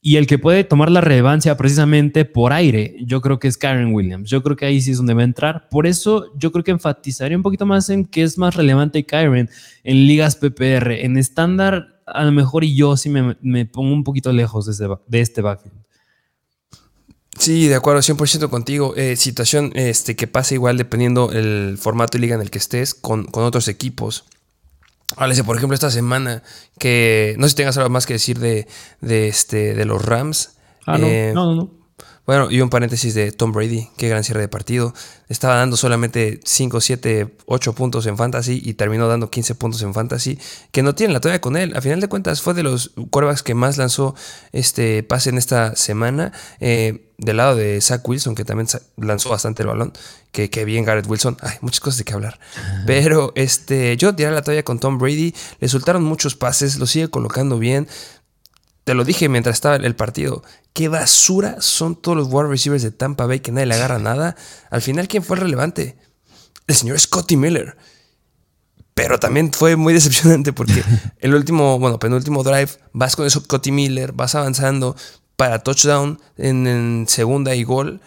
Y 0.00 0.16
el 0.16 0.26
que 0.26 0.38
puede 0.38 0.64
tomar 0.64 0.90
la 0.90 1.02
relevancia 1.02 1.54
precisamente 1.58 2.24
por 2.24 2.54
aire, 2.54 2.96
yo 3.04 3.20
creo 3.20 3.38
que 3.38 3.48
es 3.48 3.58
Karen 3.58 3.92
Williams. 3.92 4.30
Yo 4.30 4.42
creo 4.42 4.56
que 4.56 4.64
ahí 4.64 4.80
sí 4.80 4.92
es 4.92 4.96
donde 4.96 5.12
va 5.12 5.20
a 5.20 5.24
entrar. 5.24 5.68
Por 5.68 5.86
eso 5.86 6.32
yo 6.38 6.52
creo 6.52 6.64
que 6.64 6.70
enfatizaría 6.70 7.36
un 7.36 7.42
poquito 7.42 7.66
más 7.66 7.90
en 7.90 8.06
que 8.06 8.22
es 8.22 8.38
más 8.38 8.54
relevante 8.54 9.04
Karen 9.04 9.50
en 9.84 10.06
ligas 10.06 10.36
PPR. 10.36 10.92
En 11.04 11.18
estándar, 11.18 12.00
a 12.06 12.24
lo 12.24 12.32
mejor 12.32 12.64
y 12.64 12.74
yo 12.74 12.96
sí 12.96 13.10
me, 13.10 13.66
pongo 13.66 13.92
un 13.92 14.04
poquito 14.04 14.32
lejos 14.32 14.64
de, 14.64 15.20
este 15.20 15.42
backfield. 15.42 15.76
Sí, 17.38 17.66
de 17.66 17.74
acuerdo, 17.74 18.00
100% 18.00 18.48
contigo. 18.48 18.94
Eh, 18.96 19.16
situación 19.16 19.72
este, 19.74 20.16
que 20.16 20.26
pasa 20.26 20.54
igual 20.54 20.78
dependiendo 20.78 21.30
el 21.32 21.76
formato 21.76 22.16
de 22.16 22.22
liga 22.22 22.36
en 22.36 22.40
el 22.40 22.50
que 22.50 22.58
estés 22.58 22.94
con 22.94 23.28
otros 23.34 23.68
equipos. 23.68 24.24
Háblese, 25.16 25.44
por 25.44 25.56
ejemplo, 25.56 25.74
esta 25.74 25.90
semana 25.90 26.42
que 26.78 27.34
no 27.38 27.46
sé 27.46 27.50
si 27.50 27.56
tengas 27.56 27.76
algo 27.78 27.90
más 27.90 28.06
que 28.06 28.14
decir 28.14 28.38
de, 28.38 28.66
de, 29.00 29.28
este, 29.28 29.74
de 29.74 29.84
los 29.84 30.04
Rams. 30.04 30.58
Ah, 30.86 30.98
no, 30.98 31.06
eh, 31.06 31.32
no, 31.34 31.54
no. 31.54 31.77
Bueno, 32.28 32.50
y 32.50 32.60
un 32.60 32.68
paréntesis 32.68 33.14
de 33.14 33.32
Tom 33.32 33.52
Brady, 33.52 33.88
qué 33.96 34.10
gran 34.10 34.22
cierre 34.22 34.42
de 34.42 34.48
partido. 34.48 34.92
Estaba 35.30 35.54
dando 35.54 35.78
solamente 35.78 36.40
5, 36.44 36.78
7, 36.78 37.34
8 37.46 37.72
puntos 37.72 38.04
en 38.04 38.18
fantasy 38.18 38.60
y 38.62 38.74
terminó 38.74 39.08
dando 39.08 39.30
15 39.30 39.54
puntos 39.54 39.80
en 39.80 39.94
fantasy, 39.94 40.38
que 40.70 40.82
no 40.82 40.94
tienen 40.94 41.14
la 41.14 41.20
toalla 41.20 41.40
con 41.40 41.56
él. 41.56 41.74
A 41.74 41.80
final 41.80 42.02
de 42.02 42.08
cuentas 42.08 42.42
fue 42.42 42.52
de 42.52 42.62
los 42.62 42.90
quarterbacks 43.08 43.42
que 43.42 43.54
más 43.54 43.78
lanzó 43.78 44.14
este 44.52 45.02
pase 45.02 45.30
en 45.30 45.38
esta 45.38 45.74
semana. 45.74 46.32
Eh, 46.60 47.06
del 47.18 47.38
lado 47.38 47.56
de 47.56 47.80
Zach 47.80 48.06
Wilson, 48.08 48.36
que 48.36 48.44
también 48.44 48.68
lanzó 48.96 49.30
bastante 49.30 49.62
el 49.62 49.68
balón. 49.68 49.92
Que, 50.30 50.50
que 50.50 50.64
bien 50.64 50.84
Garrett 50.84 51.06
Wilson. 51.08 51.36
Hay 51.40 51.56
muchas 51.62 51.80
cosas 51.80 51.98
de 51.98 52.04
qué 52.04 52.12
hablar. 52.12 52.38
Pero 52.86 53.32
este, 53.34 53.96
yo 53.96 54.14
tiré 54.14 54.30
la 54.30 54.42
toalla 54.42 54.62
con 54.62 54.78
Tom 54.78 54.98
Brady. 54.98 55.34
Le 55.58 55.68
soltaron 55.68 56.04
muchos 56.04 56.36
pases, 56.36 56.78
lo 56.78 56.86
sigue 56.86 57.08
colocando 57.08 57.58
bien. 57.58 57.88
Te 58.88 58.94
lo 58.94 59.04
dije 59.04 59.28
mientras 59.28 59.56
estaba 59.56 59.76
el 59.76 59.94
partido. 59.94 60.42
Qué 60.72 60.88
basura 60.88 61.60
son 61.60 61.94
todos 61.94 62.16
los 62.16 62.28
wide 62.30 62.48
receivers 62.48 62.82
de 62.82 62.90
Tampa 62.90 63.26
Bay 63.26 63.40
que 63.40 63.52
nadie 63.52 63.66
le 63.66 63.74
agarra 63.74 63.98
nada. 63.98 64.34
Al 64.70 64.80
final, 64.80 65.08
¿quién 65.08 65.22
fue 65.22 65.36
el 65.36 65.42
relevante? 65.42 65.98
El 66.66 66.74
señor 66.74 66.98
Scotty 66.98 67.36
Miller. 67.36 67.76
Pero 68.94 69.20
también 69.20 69.52
fue 69.52 69.76
muy 69.76 69.92
decepcionante 69.92 70.54
porque 70.54 70.82
el 71.18 71.34
último, 71.34 71.78
bueno, 71.78 71.98
penúltimo 71.98 72.42
drive, 72.42 72.70
vas 72.94 73.14
con 73.14 73.26
eso 73.26 73.40
Scotty 73.40 73.72
Miller, 73.72 74.12
vas 74.12 74.34
avanzando 74.34 74.96
para 75.36 75.58
touchdown 75.58 76.18
en, 76.38 77.04
segunda 77.08 77.54
y 77.54 77.64
gol 77.64 78.00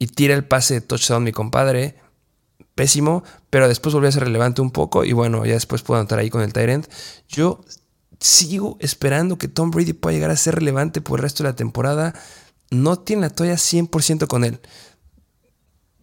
y 0.00 0.08
tira 0.08 0.34
el 0.34 0.44
pase 0.44 0.74
de 0.74 0.80
touchdown 0.80 1.22
mi 1.22 1.30
compadre. 1.30 1.94
Pésimo, 2.74 3.22
pero 3.50 3.68
después 3.68 3.94
volvió 3.94 4.08
a 4.08 4.12
ser 4.12 4.24
relevante 4.24 4.62
un 4.62 4.72
poco 4.72 5.04
y 5.04 5.12
bueno, 5.12 5.46
ya 5.46 5.52
después 5.52 5.82
puedo 5.82 6.00
anotar 6.00 6.18
ahí 6.18 6.28
con 6.28 6.42
el 6.42 6.52
Tyrant. 6.52 6.88
Yo 7.28 7.60
sigo 8.24 8.78
esperando 8.80 9.36
que 9.36 9.48
Tom 9.48 9.70
Brady 9.70 9.92
pueda 9.92 10.14
llegar 10.14 10.30
a 10.30 10.36
ser 10.36 10.54
relevante 10.54 11.02
por 11.02 11.18
el 11.18 11.24
resto 11.24 11.42
de 11.42 11.50
la 11.50 11.56
temporada. 11.56 12.14
No 12.70 12.98
tiene 12.98 13.22
la 13.22 13.30
toalla 13.30 13.56
100% 13.56 14.26
con 14.26 14.44
él. 14.44 14.60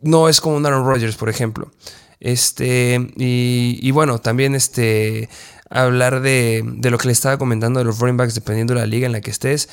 No 0.02 0.30
es 0.30 0.40
como 0.40 0.56
un 0.56 0.66
Aaron 0.66 0.86
Rodgers, 0.86 1.16
por 1.16 1.30
ejemplo. 1.30 1.72
Este, 2.20 3.12
y, 3.18 3.90
bueno, 3.90 4.20
también 4.20 4.54
este, 4.54 5.30
hablar 5.72 6.22
de, 6.22 6.64
lo 6.84 6.98
que 7.00 7.08
le 7.08 7.14
estaba 7.14 7.40
comentando 7.40 7.80
de 7.80 7.86
los 7.86 7.98
running 7.98 8.18
backs 8.18 8.36
dependiendo 8.36 8.76
de 8.76 8.82
la 8.82 8.86
liga 8.86 9.08
en 9.08 9.14
la 9.14 9.22
que 9.22 9.32
estés. 9.32 9.68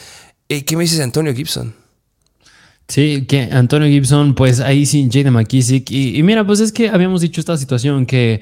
Eh, 0.49 0.65
¿Qué 0.65 0.75
me 0.75 0.85
dices 0.85 0.97
de 0.97 1.05
Antonio 1.05 1.35
Gibson? 1.35 1.75
Sí, 2.89 3.27
que 3.29 3.43
Antonio 3.53 3.89
Gibson, 3.89 4.35
pues 4.35 4.61
ahí 4.61 4.87
sin 4.87 5.13
Jade 5.13 5.31
McKissick. 5.31 5.91
y, 5.91 6.23
mira, 6.23 6.47
pues 6.47 6.61
es 6.61 6.73
que 6.73 6.89
habíamos 6.89 7.21
dicho 7.21 7.43
esta 7.43 7.59
situación 7.59 8.07
que 8.07 8.41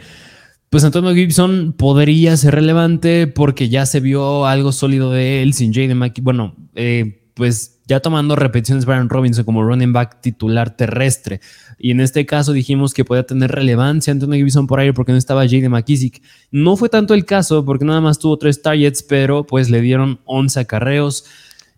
pues 0.71 0.85
Antonio 0.85 1.15
Gibson 1.15 1.75
podría 1.77 2.37
ser 2.37 2.55
relevante 2.55 3.27
porque 3.27 3.69
ya 3.69 3.87
se 3.87 4.01
vio 4.01 4.47
algo 4.47 4.73
sólido 4.73 5.11
de 5.13 5.43
él 5.43 5.55
sin 5.55 5.73
Jaden 5.73 5.99
McKee. 5.99 6.23
Bueno, 6.23 6.55
eh, 6.75 7.23
pues 7.35 7.81
ya 7.87 8.01
tomando 8.01 8.35
repeticiones 8.35 8.85
Brian 8.85 9.09
Robinson 9.09 9.45
como 9.45 9.63
running 9.63 9.93
back 9.93 10.21
titular 10.21 10.77
terrestre. 10.77 11.41
Y 11.79 11.93
en 11.93 12.01
este 12.01 12.27
caso 12.27 12.53
dijimos 12.53 12.95
que 12.95 13.05
podía 13.05 13.25
tener 13.25 13.53
relevancia 13.53 14.11
Antonio 14.11 14.37
Gibson 14.37 14.67
por 14.67 14.81
aire 14.81 14.93
porque 14.93 15.13
no 15.13 15.19
estaba 15.19 15.43
Jaden 15.43 15.71
McKissick. 15.71 16.23
No 16.51 16.77
fue 16.77 16.89
tanto 16.89 17.15
el 17.15 17.25
caso 17.25 17.65
porque 17.65 17.85
nada 17.85 18.01
más 18.01 18.19
tuvo 18.19 18.39
tres 18.39 18.61
targets, 18.61 19.03
pero 19.03 19.47
pues 19.47 19.71
le 19.71 19.81
dieron 19.81 20.21
11 20.25 20.61
acarreos. 20.61 21.27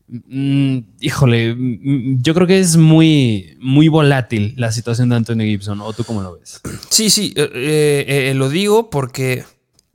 Mm, 0.08 0.78
híjole, 1.00 1.54
mm, 1.54 2.22
yo 2.22 2.34
creo 2.34 2.46
que 2.46 2.58
es 2.58 2.76
muy, 2.76 3.56
muy 3.60 3.88
volátil 3.88 4.54
la 4.56 4.72
situación 4.72 5.10
de 5.10 5.16
Antonio 5.16 5.46
Gibson, 5.46 5.80
¿o 5.82 5.92
tú 5.92 6.04
cómo 6.04 6.22
lo 6.22 6.38
ves? 6.38 6.60
Sí, 6.88 7.10
sí, 7.10 7.34
eh, 7.36 7.50
eh, 7.54 8.30
eh, 8.30 8.34
lo 8.34 8.48
digo 8.48 8.88
porque 8.88 9.44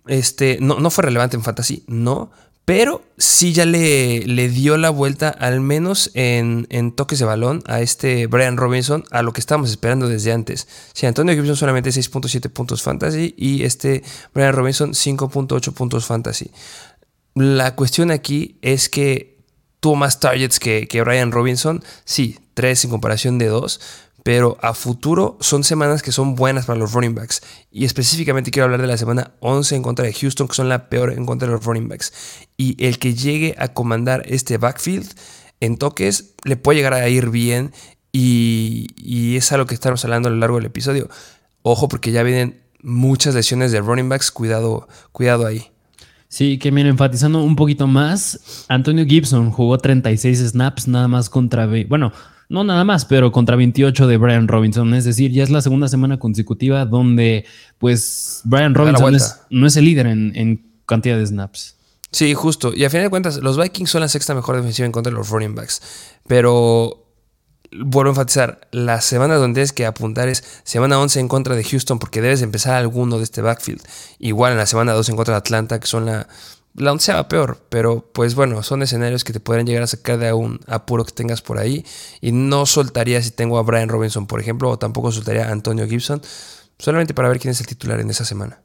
este, 0.05 0.59
no, 0.61 0.79
no, 0.79 0.91
fue 0.91 1.05
relevante 1.05 1.35
en 1.35 1.43
Fantasy, 1.43 1.83
no, 1.87 2.31
pero 2.63 3.01
sí 3.17 3.53
ya 3.53 3.65
le, 3.65 4.27
le 4.27 4.49
dio 4.49 4.77
la 4.77 4.91
vuelta, 4.91 5.29
al 5.29 5.61
menos 5.61 6.11
en, 6.13 6.67
en, 6.69 6.91
toques 6.91 7.17
de 7.17 7.25
balón, 7.25 7.63
a 7.65 7.81
este 7.81 8.27
Brian 8.27 8.55
Robinson, 8.55 9.03
a 9.09 9.23
lo 9.23 9.33
que 9.33 9.41
estábamos 9.41 9.71
esperando 9.71 10.07
desde 10.07 10.31
antes. 10.31 10.67
Sí, 10.93 11.07
Antonio 11.07 11.33
Gibson 11.33 11.55
solamente 11.55 11.89
6.7 11.89 12.49
puntos 12.51 12.83
Fantasy 12.83 13.33
y 13.35 13.63
este 13.63 14.03
Brian 14.33 14.53
Robinson 14.53 14.91
5.8 14.91 15.73
puntos 15.73 16.05
Fantasy. 16.05 16.51
La 17.33 17.75
cuestión 17.75 18.11
aquí 18.11 18.59
es 18.61 18.89
que 18.89 19.32
tuvo 19.83 19.97
más 19.97 20.21
targets 20.21 20.61
que, 20.61 20.87
que 20.87 21.01
Brian 21.01 21.33
Robinson. 21.33 21.83
Sí, 22.05 22.39
tres 22.53 22.85
en 22.85 22.89
comparación 22.89 23.37
de 23.37 23.47
dos. 23.47 23.81
Pero 24.23 24.57
a 24.61 24.73
futuro 24.73 25.37
son 25.41 25.65
semanas 25.65 26.01
que 26.01 26.13
son 26.13 26.35
buenas 26.35 26.65
para 26.65 26.79
los 26.79 26.93
running 26.93 27.13
backs. 27.13 27.41
Y 27.69 27.83
específicamente 27.83 28.49
quiero 28.49 28.63
hablar 28.63 28.81
de 28.81 28.87
la 28.87 28.97
semana 28.97 29.33
11 29.41 29.75
en 29.75 29.83
contra 29.83 30.05
de 30.05 30.13
Houston, 30.13 30.47
que 30.47 30.55
son 30.55 30.69
la 30.69 30.87
peor 30.87 31.11
en 31.11 31.25
contra 31.25 31.49
de 31.49 31.55
los 31.55 31.65
running 31.65 31.89
backs. 31.89 32.13
Y 32.55 32.81
el 32.81 32.97
que 32.97 33.13
llegue 33.13 33.55
a 33.57 33.73
comandar 33.73 34.23
este 34.25 34.57
backfield 34.57 35.13
en 35.59 35.75
toques 35.75 36.35
le 36.45 36.55
puede 36.55 36.77
llegar 36.77 36.93
a 36.93 37.09
ir 37.09 37.29
bien. 37.29 37.73
Y, 38.13 38.87
y 38.95 39.35
es 39.35 39.51
algo 39.51 39.65
que 39.65 39.73
estamos 39.73 40.05
hablando 40.05 40.29
a 40.29 40.31
lo 40.31 40.37
largo 40.37 40.55
del 40.55 40.67
episodio. 40.67 41.09
Ojo 41.61 41.89
porque 41.89 42.13
ya 42.13 42.23
vienen 42.23 42.61
muchas 42.81 43.35
lesiones 43.35 43.73
de 43.73 43.81
running 43.81 44.07
backs. 44.07 44.31
Cuidado, 44.31 44.87
cuidado 45.11 45.45
ahí. 45.45 45.72
Sí, 46.33 46.57
que 46.57 46.71
miren, 46.71 46.93
enfatizando 46.93 47.43
un 47.43 47.55
poquito 47.55 47.85
más, 47.85 48.65
Antonio 48.67 49.05
Gibson 49.05 49.51
jugó 49.51 49.77
36 49.77 50.39
snaps 50.39 50.87
nada 50.87 51.07
más 51.07 51.29
contra, 51.29 51.67
bueno, 51.87 52.11
no 52.49 52.63
nada 52.63 52.83
más, 52.83 53.05
pero 53.05 53.31
contra 53.31 53.55
28 53.55 54.07
de 54.07 54.17
Brian 54.17 54.47
Robinson. 54.47 54.95
Es 54.95 55.05
decir, 55.05 55.31
ya 55.31 55.43
es 55.43 55.51
la 55.51 55.61
segunda 55.61 55.87
semana 55.87 56.17
consecutiva 56.17 56.87
donde, 56.87 57.45
pues, 57.77 58.41
Brian 58.45 58.73
Robinson 58.73 59.15
no 59.51 59.67
es 59.67 59.77
el 59.77 59.85
líder 59.85 60.07
en, 60.07 60.65
cantidad 60.87 61.19
de 61.19 61.27
snaps. 61.27 61.77
Sí, 62.09 62.33
justo. 62.33 62.73
Y 62.75 62.83
a 62.83 62.89
final 62.89 63.05
de 63.05 63.09
cuentas, 63.11 63.37
los 63.37 63.61
Vikings 63.61 63.91
son 63.91 64.01
la 64.01 64.07
sexta 64.07 64.33
mejor 64.33 64.55
defensiva 64.55 64.87
en 64.87 64.91
contra 64.91 65.11
de 65.11 65.15
los 65.15 65.29
running 65.29 65.53
backs. 65.53 65.83
Pero 66.25 67.02
vuelvo 67.79 68.09
a 68.09 68.13
enfatizar, 68.13 68.67
la 68.71 69.01
semana 69.01 69.35
donde 69.35 69.61
es 69.61 69.73
que 69.73 69.85
apuntar 69.85 70.27
es 70.29 70.43
semana 70.63 70.99
11 70.99 71.19
en 71.19 71.27
contra 71.27 71.55
de 71.55 71.63
Houston 71.63 71.99
porque 71.99 72.21
debes 72.21 72.41
empezar 72.41 72.75
alguno 72.75 73.17
de 73.17 73.23
este 73.23 73.41
backfield. 73.41 73.81
Igual 74.19 74.53
en 74.53 74.57
la 74.57 74.65
semana 74.65 74.93
2 74.93 75.09
en 75.09 75.15
contra 75.15 75.33
de 75.33 75.39
Atlanta, 75.39 75.79
que 75.79 75.87
son 75.87 76.05
la, 76.05 76.27
la 76.75 76.91
onceava 76.91 77.27
peor, 77.27 77.59
pero 77.69 78.09
pues 78.13 78.35
bueno, 78.35 78.63
son 78.63 78.81
escenarios 78.81 79.23
que 79.23 79.33
te 79.33 79.39
podrían 79.39 79.67
llegar 79.67 79.83
a 79.83 79.87
sacar 79.87 80.17
de 80.17 80.33
un 80.33 80.59
apuro 80.67 81.05
que 81.05 81.11
tengas 81.11 81.41
por 81.41 81.57
ahí. 81.57 81.85
Y 82.21 82.31
no 82.31 82.65
soltaría 82.65 83.21
si 83.21 83.31
tengo 83.31 83.57
a 83.59 83.63
Brian 83.63 83.89
Robinson, 83.89 84.27
por 84.27 84.39
ejemplo, 84.39 84.69
o 84.69 84.77
tampoco 84.77 85.11
soltaría 85.11 85.47
a 85.47 85.51
Antonio 85.51 85.87
Gibson, 85.87 86.21
solamente 86.79 87.13
para 87.13 87.29
ver 87.29 87.39
quién 87.39 87.51
es 87.51 87.59
el 87.59 87.67
titular 87.67 87.99
en 87.99 88.09
esa 88.09 88.25
semana. 88.25 88.59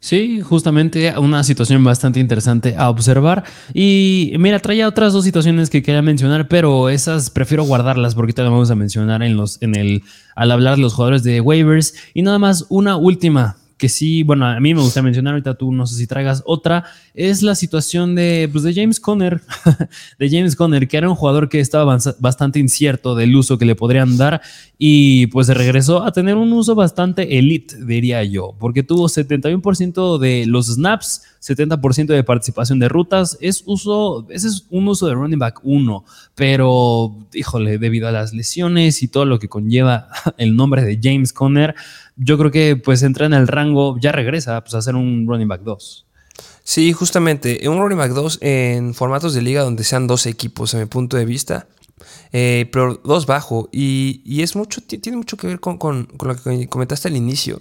Sí, 0.00 0.40
justamente 0.40 1.12
una 1.18 1.42
situación 1.42 1.82
bastante 1.82 2.20
interesante 2.20 2.76
a 2.76 2.88
observar. 2.88 3.44
Y 3.74 4.34
mira, 4.38 4.60
traía 4.60 4.88
otras 4.88 5.12
dos 5.12 5.24
situaciones 5.24 5.70
que 5.70 5.82
quería 5.82 6.02
mencionar, 6.02 6.48
pero 6.48 6.88
esas 6.88 7.30
prefiero 7.30 7.64
guardarlas 7.64 8.14
porque 8.14 8.32
te 8.32 8.42
las 8.42 8.50
vamos 8.50 8.70
a 8.70 8.74
mencionar 8.74 9.22
en 9.22 9.36
los, 9.36 9.60
en 9.62 9.74
el, 9.74 10.02
al 10.36 10.52
hablar 10.52 10.76
de 10.76 10.82
los 10.82 10.94
jugadores 10.94 11.22
de 11.22 11.40
waivers. 11.40 11.94
Y 12.14 12.22
nada 12.22 12.38
más 12.38 12.66
una 12.68 12.96
última 12.96 13.56
que 13.78 13.88
sí, 13.88 14.24
bueno, 14.24 14.46
a 14.46 14.60
mí 14.60 14.74
me 14.74 14.80
gusta 14.80 15.00
mencionar, 15.02 15.34
ahorita 15.34 15.54
tú 15.54 15.72
no 15.72 15.86
sé 15.86 15.96
si 15.96 16.06
traigas 16.06 16.42
otra, 16.44 16.84
es 17.14 17.42
la 17.42 17.54
situación 17.54 18.14
de, 18.14 18.48
pues, 18.50 18.64
de 18.64 18.74
James 18.74 18.98
Conner, 19.00 19.40
de 20.18 20.28
James 20.30 20.56
Conner, 20.56 20.88
que 20.88 20.96
era 20.96 21.08
un 21.08 21.14
jugador 21.14 21.48
que 21.48 21.60
estaba 21.60 21.96
bastante 22.18 22.58
incierto 22.58 23.14
del 23.14 23.34
uso 23.34 23.56
que 23.56 23.64
le 23.64 23.76
podrían 23.76 24.16
dar 24.16 24.42
y 24.76 25.28
pues 25.28 25.48
regresó 25.48 26.04
a 26.04 26.12
tener 26.12 26.36
un 26.36 26.52
uso 26.52 26.74
bastante 26.74 27.38
elite, 27.38 27.84
diría 27.84 28.22
yo, 28.24 28.54
porque 28.58 28.82
tuvo 28.82 29.08
71% 29.08 30.18
de 30.18 30.46
los 30.46 30.66
snaps, 30.66 31.22
70% 31.40 32.06
de 32.06 32.24
participación 32.24 32.78
de 32.78 32.88
rutas, 32.88 33.38
es 33.40 33.62
uso, 33.66 34.26
ese 34.30 34.48
es 34.48 34.66
un 34.70 34.88
uso 34.88 35.06
de 35.06 35.14
running 35.14 35.38
back 35.38 35.60
1, 35.62 36.04
pero 36.34 37.16
híjole, 37.32 37.78
debido 37.78 38.08
a 38.08 38.12
las 38.12 38.32
lesiones 38.32 39.02
y 39.02 39.08
todo 39.08 39.24
lo 39.24 39.38
que 39.38 39.48
conlleva 39.48 40.08
el 40.38 40.56
nombre 40.56 40.82
de 40.82 40.98
James 41.02 41.32
Conner, 41.32 41.74
yo 42.16 42.38
creo 42.38 42.50
que 42.50 42.76
pues 42.76 43.02
entra 43.02 43.26
en 43.26 43.34
el 43.34 43.48
rango, 43.48 43.98
ya 44.00 44.12
regresa 44.12 44.60
pues, 44.62 44.74
a 44.74 44.82
ser 44.82 44.96
un 44.96 45.26
running 45.26 45.48
back 45.48 45.62
2. 45.62 46.06
Sí, 46.62 46.92
justamente, 46.92 47.66
un 47.68 47.78
running 47.78 47.98
back 47.98 48.12
2 48.12 48.38
en 48.42 48.94
formatos 48.94 49.32
de 49.34 49.42
liga 49.42 49.62
donde 49.62 49.84
sean 49.84 50.06
dos 50.06 50.26
equipos, 50.26 50.74
a 50.74 50.78
mi 50.78 50.84
punto 50.86 51.16
de 51.16 51.24
vista. 51.24 51.66
Eh, 52.32 52.68
pero 52.72 53.00
dos 53.04 53.26
bajo. 53.26 53.68
Y, 53.72 54.42
es 54.42 54.54
mucho, 54.56 54.82
tiene 54.82 55.16
mucho 55.16 55.36
que 55.36 55.46
ver 55.46 55.60
con, 55.60 55.78
con, 55.78 56.08
lo 56.20 56.36
que 56.36 56.68
comentaste 56.68 57.08
al 57.08 57.16
inicio. 57.16 57.60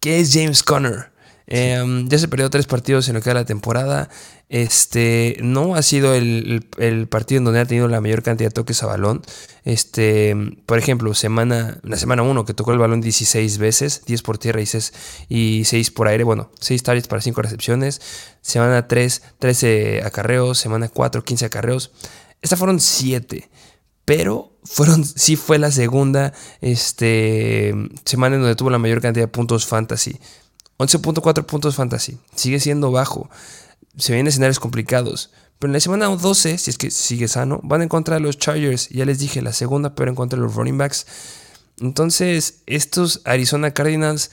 ¿Qué 0.00 0.20
es 0.20 0.32
James 0.32 0.62
Conner? 0.62 1.10
Em, 1.48 2.08
ya 2.08 2.18
se 2.18 2.26
perdió 2.26 2.50
tres 2.50 2.66
partidos 2.66 3.08
en 3.08 3.14
lo 3.14 3.20
que 3.20 3.30
era 3.30 3.40
la 3.40 3.46
temporada. 3.46 4.08
Este 4.48 5.36
no 5.40 5.74
ha 5.74 5.82
sido 5.82 6.14
el, 6.14 6.66
partido 7.08 7.38
en 7.38 7.44
donde 7.44 7.60
ha 7.60 7.64
tenido 7.64 7.88
la 7.88 8.00
mayor 8.00 8.22
cantidad 8.22 8.50
de 8.50 8.54
toques 8.54 8.82
a 8.82 8.86
balón. 8.86 9.22
Este, 9.64 10.36
por 10.66 10.78
ejemplo, 10.78 11.14
semana, 11.14 11.78
la 11.82 11.96
semana 11.96 12.22
1 12.22 12.44
que 12.44 12.54
tocó 12.54 12.72
el 12.72 12.78
balón 12.78 13.00
16 13.00 13.58
veces, 13.58 14.02
10 14.06 14.22
por 14.22 14.38
tierra 14.38 14.60
y 14.60 14.66
6, 14.66 14.92
y 15.28 15.64
6 15.64 15.90
por 15.92 16.08
aire. 16.08 16.24
Bueno, 16.24 16.50
6 16.60 16.82
targets 16.82 17.08
para 17.08 17.22
5 17.22 17.42
recepciones. 17.42 18.00
Semana 18.40 18.88
3, 18.88 19.22
13 19.38 20.02
acarreos. 20.04 20.58
Semana 20.58 20.88
4, 20.88 21.24
15 21.24 21.46
acarreos. 21.46 21.92
Estas 22.42 22.58
fueron 22.58 22.80
7. 22.80 23.48
Pero 24.04 24.52
fueron, 24.64 25.04
sí 25.04 25.36
fue 25.36 25.58
la 25.58 25.70
segunda 25.70 26.32
este, 26.60 27.74
semana 28.04 28.36
en 28.36 28.42
donde 28.42 28.56
tuvo 28.56 28.70
la 28.70 28.78
mayor 28.78 29.00
cantidad 29.00 29.24
de 29.24 29.28
puntos 29.28 29.66
fantasy. 29.66 30.18
11.4 30.78 31.46
puntos 31.46 31.76
fantasy. 31.76 32.18
Sigue 32.34 32.60
siendo 32.60 32.90
bajo. 32.90 33.28
Se 33.96 34.12
vienen 34.12 34.28
escenarios 34.28 34.60
complicados. 34.60 35.30
Pero 35.58 35.70
en 35.70 35.72
la 35.72 35.80
semana 35.80 36.06
12, 36.06 36.58
si 36.58 36.70
es 36.70 36.76
que 36.76 36.90
sigue 36.90 37.28
sano, 37.28 37.60
van 37.62 37.82
en 37.82 37.88
contra 37.88 38.16
de 38.16 38.20
los 38.20 38.38
Chargers. 38.38 38.88
Ya 38.90 39.06
les 39.06 39.18
dije, 39.18 39.40
la 39.40 39.52
segunda, 39.52 39.94
pero 39.94 40.10
en 40.10 40.14
contra 40.14 40.38
de 40.38 40.44
los 40.44 40.54
running 40.54 40.76
backs. 40.76 41.06
Entonces, 41.80 42.62
estos 42.66 43.22
Arizona 43.24 43.72
Cardinals, 43.72 44.30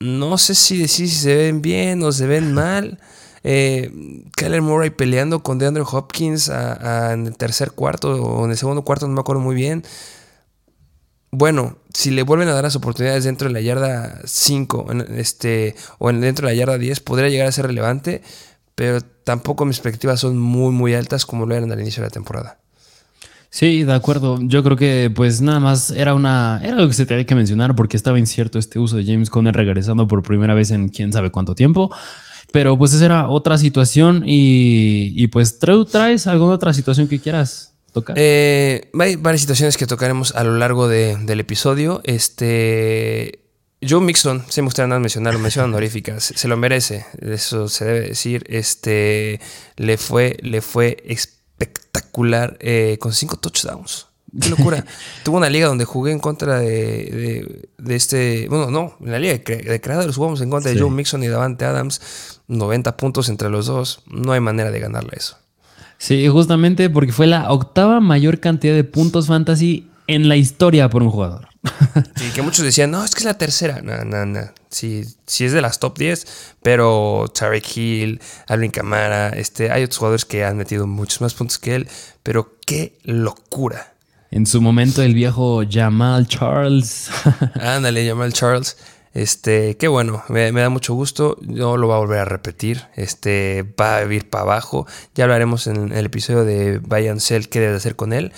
no 0.00 0.38
sé 0.38 0.54
si 0.54 0.78
decir 0.78 1.08
si 1.08 1.16
se 1.16 1.34
ven 1.34 1.60
bien 1.60 2.02
o 2.02 2.12
se 2.12 2.26
ven 2.26 2.52
mal. 2.54 2.98
Eh, 3.44 3.90
Kyler 4.36 4.62
Murray 4.62 4.90
peleando 4.90 5.42
con 5.42 5.58
DeAndre 5.58 5.82
Hopkins 5.84 6.48
en 6.48 7.26
el 7.26 7.36
tercer 7.36 7.72
cuarto 7.72 8.14
o 8.14 8.44
en 8.44 8.52
el 8.52 8.56
segundo 8.56 8.82
cuarto, 8.82 9.08
no 9.08 9.14
me 9.14 9.20
acuerdo 9.20 9.42
muy 9.42 9.56
bien 9.56 9.84
bueno, 11.32 11.78
si 11.94 12.10
le 12.10 12.22
vuelven 12.22 12.48
a 12.48 12.52
dar 12.52 12.62
las 12.62 12.76
oportunidades 12.76 13.24
dentro 13.24 13.48
de 13.48 13.54
la 13.54 13.62
yarda 13.62 14.20
5 14.22 14.86
este, 15.16 15.74
o 15.98 16.10
en, 16.10 16.20
dentro 16.20 16.46
de 16.46 16.52
la 16.52 16.58
yarda 16.58 16.76
10, 16.76 17.00
podría 17.00 17.30
llegar 17.30 17.48
a 17.48 17.52
ser 17.52 17.66
relevante, 17.66 18.22
pero 18.74 19.00
tampoco 19.00 19.64
mis 19.64 19.76
expectativas 19.76 20.20
son 20.20 20.38
muy, 20.38 20.72
muy 20.72 20.94
altas 20.94 21.24
como 21.24 21.46
lo 21.46 21.54
eran 21.54 21.72
al 21.72 21.80
inicio 21.80 22.02
de 22.02 22.08
la 22.08 22.12
temporada. 22.12 22.58
Sí, 23.48 23.82
de 23.82 23.92
acuerdo. 23.94 24.38
Yo 24.42 24.62
creo 24.62 24.76
que 24.76 25.10
pues 25.14 25.40
nada 25.40 25.60
más 25.60 25.90
era 25.90 26.14
una 26.14 26.60
era 26.62 26.74
lo 26.76 26.86
que 26.88 26.94
se 26.94 27.06
tenía 27.06 27.26
que 27.26 27.34
mencionar 27.34 27.76
porque 27.76 27.96
estaba 27.96 28.18
incierto 28.18 28.58
este 28.58 28.78
uso 28.78 28.96
de 28.96 29.04
James 29.04 29.28
Conner 29.28 29.54
regresando 29.54 30.06
por 30.08 30.22
primera 30.22 30.54
vez 30.54 30.70
en 30.70 30.88
quién 30.88 31.12
sabe 31.12 31.30
cuánto 31.30 31.54
tiempo. 31.54 31.94
Pero 32.50 32.76
pues 32.76 32.92
esa 32.92 33.06
era 33.06 33.28
otra 33.28 33.56
situación 33.56 34.22
y, 34.26 35.12
y 35.16 35.26
pues 35.28 35.58
traes 35.58 36.26
alguna 36.26 36.54
otra 36.54 36.72
situación 36.74 37.08
que 37.08 37.20
quieras. 37.20 37.71
Eh, 38.14 38.90
hay 38.98 39.16
varias 39.16 39.42
situaciones 39.42 39.76
que 39.76 39.86
tocaremos 39.86 40.34
a 40.34 40.44
lo 40.44 40.56
largo 40.56 40.88
del 40.88 41.40
episodio. 41.40 42.00
Este. 42.04 43.40
Joe 43.86 44.00
Mixon, 44.00 44.44
se 44.48 44.62
me 44.62 44.66
gustaría 44.66 44.96
mencionarlo, 44.98 45.40
mención 45.40 45.64
honorífica, 45.74 46.20
se, 46.20 46.46
lo 46.46 46.56
merece, 46.56 47.04
eso 47.20 47.68
se 47.68 47.84
debe 47.84 48.00
decir. 48.08 48.44
Este. 48.48 49.40
Le 49.76 49.98
fue, 49.98 50.36
le 50.40 50.60
fue 50.60 51.02
espectacular 51.06 52.56
eh, 52.60 52.96
con 53.00 53.12
cinco 53.12 53.36
touchdowns. 53.36 54.06
Qué 54.40 54.48
locura. 54.48 54.84
Tuvo 55.24 55.36
una 55.36 55.50
liga 55.50 55.66
donde 55.66 55.84
jugué 55.84 56.12
en 56.12 56.18
contra 56.18 56.58
de, 56.58 57.68
este. 57.88 58.48
Bueno, 58.48 58.70
no, 58.70 58.96
en 59.00 59.12
la 59.12 59.18
liga 59.18 59.34
de, 59.34 59.80
creadores 59.80 60.16
jugamos 60.16 60.40
en 60.40 60.48
contra 60.48 60.72
de 60.72 60.80
Joe 60.80 60.90
Mixon 60.90 61.22
y 61.22 61.28
Davante 61.28 61.64
Adams. 61.64 62.40
90 62.48 62.96
puntos 62.96 63.28
entre 63.28 63.50
los 63.50 63.66
dos. 63.66 64.02
No 64.06 64.32
hay 64.32 64.40
manera 64.40 64.70
de 64.70 64.80
ganarle 64.80 65.12
eso. 65.16 65.41
Sí, 66.02 66.26
justamente 66.26 66.90
porque 66.90 67.12
fue 67.12 67.28
la 67.28 67.52
octava 67.52 68.00
mayor 68.00 68.40
cantidad 68.40 68.74
de 68.74 68.82
puntos 68.82 69.28
fantasy 69.28 69.88
en 70.08 70.28
la 70.28 70.34
historia 70.34 70.90
por 70.90 71.04
un 71.04 71.10
jugador. 71.10 71.48
Sí, 72.16 72.30
que 72.34 72.42
muchos 72.42 72.64
decían, 72.64 72.90
no, 72.90 73.04
es 73.04 73.14
que 73.14 73.20
es 73.20 73.24
la 73.24 73.38
tercera. 73.38 73.82
No, 73.82 74.04
no, 74.04 74.26
no. 74.26 74.40
Sí, 74.68 75.04
sí 75.26 75.44
es 75.44 75.52
de 75.52 75.62
las 75.62 75.78
top 75.78 75.96
10, 75.96 76.56
pero 76.60 77.30
Tarek 77.32 77.76
Hill, 77.76 78.20
Alvin 78.48 78.72
Kamara, 78.72 79.28
este, 79.28 79.70
hay 79.70 79.84
otros 79.84 79.98
jugadores 79.98 80.24
que 80.24 80.44
han 80.44 80.56
metido 80.56 80.88
muchos 80.88 81.20
más 81.20 81.34
puntos 81.34 81.58
que 81.58 81.76
él, 81.76 81.88
pero 82.24 82.56
qué 82.66 82.98
locura. 83.04 83.94
En 84.32 84.46
su 84.46 84.60
momento 84.60 85.02
el 85.02 85.14
viejo 85.14 85.62
Jamal 85.70 86.26
Charles. 86.26 87.10
Ándale, 87.60 88.08
Jamal 88.08 88.32
Charles. 88.32 88.76
Este, 89.14 89.76
qué 89.76 89.88
bueno, 89.88 90.22
me, 90.28 90.50
da 90.52 90.68
mucho 90.68 90.94
gusto. 90.94 91.36
No 91.42 91.76
lo 91.76 91.88
va 91.88 91.96
a 91.96 91.98
volver 91.98 92.20
a 92.20 92.24
repetir. 92.24 92.82
Este, 92.96 93.64
va 93.80 93.96
a 93.96 94.04
ir 94.04 94.30
para 94.30 94.42
abajo. 94.42 94.86
Ya 95.14 95.24
hablaremos 95.24 95.66
en 95.66 95.92
el 95.92 96.06
episodio 96.06 96.44
de 96.44 96.78
Bayern 96.78 97.18
qué 97.50 97.60
debe 97.60 97.76
hacer 97.76 97.96
con 97.96 98.12
él. 98.12 98.32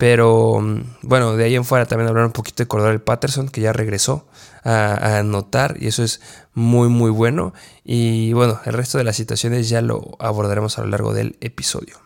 Pero 0.00 0.60
mm, 0.60 0.80
bueno, 1.02 1.36
de 1.36 1.44
ahí 1.44 1.54
en 1.56 1.64
fuera 1.64 1.84
también 1.84 2.08
hablar 2.08 2.24
un 2.24 2.32
poquito 2.32 2.62
de 2.62 2.68
Cordell 2.68 3.00
Patterson, 3.00 3.48
que 3.48 3.60
ya 3.60 3.74
regresó 3.74 4.26
a, 4.64 5.18
anotar 5.18 5.76
y 5.78 5.88
eso 5.88 6.02
es 6.02 6.22
muy, 6.54 6.88
muy 6.88 7.10
bueno. 7.10 7.52
Y 7.84 8.32
bueno, 8.32 8.60
el 8.64 8.72
resto 8.72 8.98
de 8.98 9.04
las 9.04 9.16
situaciones 9.16 9.68
ya 9.68 9.82
lo 9.82 10.16
abordaremos 10.18 10.78
a 10.78 10.82
lo 10.82 10.88
largo 10.88 11.12
del 11.12 11.36
episodio. 11.40 11.96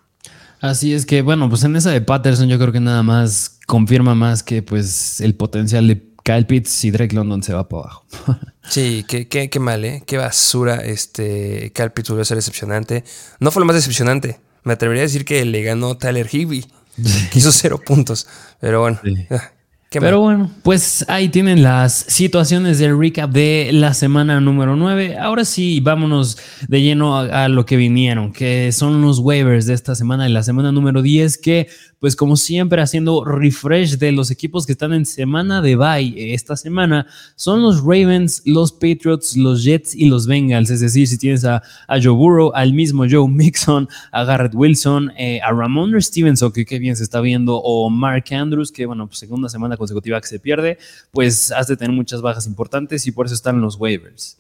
Así 0.61 0.93
es 0.93 1.07
que, 1.07 1.23
bueno, 1.23 1.49
pues 1.49 1.63
en 1.63 1.77
esa 1.77 1.91
de 1.91 2.01
Patterson 2.01 2.49
yo 2.49 2.59
creo 2.59 2.73
que 2.73 2.81
nada 2.81 3.03
más 3.03 3.59
confirma 3.67 4.15
más 4.15 4.43
que 4.43 4.63
pues 4.63 5.21
el 5.21 5.37
potencial 5.37 5.87
de 5.87 6.14
Kyle 6.25 6.47
Pitts 6.47 6.85
y 6.85 6.91
Drake 6.91 7.15
London 7.15 7.43
se 7.43 7.53
va 7.53 7.69
para 7.69 7.83
abajo. 7.83 8.05
sí, 8.69 9.05
qué, 9.07 9.29
qué, 9.29 9.61
mal, 9.61 9.85
¿eh? 9.85 10.03
Qué 10.07 10.17
basura. 10.17 10.77
Este, 10.77 11.71
Kyle 11.75 11.91
Pitts 11.91 12.09
volvió 12.09 12.23
a 12.23 12.25
ser 12.25 12.39
decepcionante. 12.39 13.05
No 13.41 13.51
fue 13.51 13.61
lo 13.61 13.67
más 13.67 13.77
decepcionante. 13.77 14.41
Me 14.63 14.73
atrevería 14.73 15.03
a 15.03 15.07
decir 15.07 15.27
que 15.27 15.45
le 15.45 15.63
ganó 15.63 15.99
Tyler 15.99 16.27
Higby. 16.27 16.67
Hizo 17.35 17.53
cero 17.53 17.79
puntos. 17.85 18.27
Pero 18.59 18.81
bueno, 18.81 18.99
ah, 19.99 20.03
Pero 20.03 20.21
bueno, 20.21 20.51
pues 20.63 21.05
ahí 21.09 21.29
tienen 21.29 21.63
las 21.63 21.93
situaciones 22.09 22.79
del 22.79 22.99
recap 22.99 23.31
de 23.31 23.71
la 23.73 23.95
semana 23.95 24.41
número 24.41 24.77
9. 24.77 25.19
Ahora 25.19 25.45
sí, 25.45 25.81
vámonos 25.81 26.39
de 26.69 26.83
lleno 26.83 27.17
a, 27.17 27.45
a, 27.45 27.49
lo 27.49 27.67
que 27.67 27.77
vinieron, 27.77 28.33
que 28.33 28.73
son 28.73 29.03
los 29.03 29.19
waivers 29.19 29.67
de 29.67 29.75
esta 29.75 29.95
semana, 29.95 30.25
de 30.25 30.31
la 30.31 30.43
semana 30.43 30.73
número 30.73 31.03
10, 31.03 31.39
que 31.39 31.69
pues 32.05 32.17
como 32.17 32.37
siempre 32.37 32.83
haciendo 32.83 33.25
refresh 33.25 33.97
de 33.97 34.13
los 34.13 34.31
equipos 34.31 34.67
que 34.67 34.73
están 34.73 34.93
en 34.93 35.07
semana 35.07 35.63
de 35.63 35.75
bye 35.75 36.35
esta 36.35 36.55
semana, 36.55 37.07
son 37.35 37.63
los 37.63 37.81
Ravens, 37.81 38.43
los 38.45 38.73
Patriots, 38.73 39.39
los 39.39 39.65
Jets 39.65 39.95
y 39.95 40.05
los 40.05 40.27
Bengals. 40.27 40.69
Es 40.69 40.81
decir, 40.81 41.09
si 41.09 41.17
tienes 41.17 41.47
a, 41.47 41.63
Joe 41.89 42.11
Burrow, 42.13 42.53
al 42.55 42.75
mismo 42.75 43.05
Joe 43.11 43.27
Mixon, 43.27 43.89
a 44.13 44.25
Garrett 44.25 44.55
Wilson, 44.55 45.13
eh, 45.17 45.41
a 45.43 45.51
Ramon 45.53 45.99
Stevenson, 46.03 46.53
que 46.53 46.67
qué 46.67 46.79
bien 46.79 46.95
se 46.95 47.05
está 47.05 47.23
viendo, 47.23 47.57
o 47.57 47.89
Mark 47.89 48.27
Andrews, 48.33 48.71
que 48.71 48.85
bueno, 48.85 49.07
pues 49.07 49.19
segunda 49.19 49.49
semana 49.49 49.79
consecutiva 49.85 50.21
que 50.21 50.29
se 50.29 50.39
pierde, 50.39 50.79
pues 51.13 51.53
has 51.53 51.67
de 51.67 51.77
tener 51.77 51.95
muchas 51.95 52.21
bajas 52.21 52.47
importantes 52.47 53.07
y 53.07 53.13
por 53.13 53.27
eso 53.27 53.35
están 53.35 53.61
los 53.61 53.77
waivers. 53.77 54.39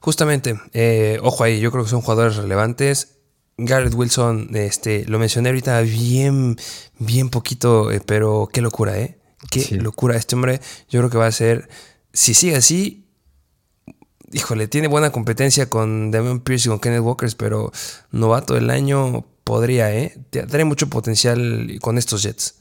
Justamente, 0.00 0.58
eh, 0.72 1.18
ojo 1.22 1.44
ahí, 1.44 1.60
yo 1.60 1.70
creo 1.70 1.84
que 1.84 1.90
son 1.90 2.00
jugadores 2.00 2.36
relevantes. 2.36 3.16
Garrett 3.58 3.94
Wilson, 3.94 4.48
este, 4.54 5.04
lo 5.04 5.18
mencioné 5.18 5.50
ahorita 5.50 5.80
bien, 5.82 6.56
bien 6.98 7.28
poquito, 7.28 7.90
eh, 7.90 8.00
pero 8.04 8.48
qué 8.50 8.62
locura, 8.62 8.98
¿eh? 8.98 9.18
Qué 9.50 9.76
locura. 9.76 10.16
Este 10.16 10.34
hombre, 10.34 10.60
yo 10.88 11.00
creo 11.00 11.10
que 11.10 11.18
va 11.18 11.26
a 11.26 11.32
ser, 11.32 11.68
si 12.12 12.32
sigue 12.32 12.56
así, 12.56 13.06
híjole, 14.32 14.68
tiene 14.68 14.88
buena 14.88 15.10
competencia 15.10 15.68
con 15.68 16.10
Damian 16.10 16.40
Pierce 16.40 16.68
y 16.68 16.70
con 16.70 16.80
Kenneth 16.80 17.02
Walkers, 17.02 17.34
pero 17.34 17.72
novato 18.10 18.54
del 18.54 18.70
año 18.70 19.26
podría, 19.44 19.94
¿eh? 19.94 20.16
Tiene 20.30 20.64
mucho 20.64 20.88
potencial 20.88 21.78
con 21.80 21.98
estos 21.98 22.22
Jets. 22.22 22.59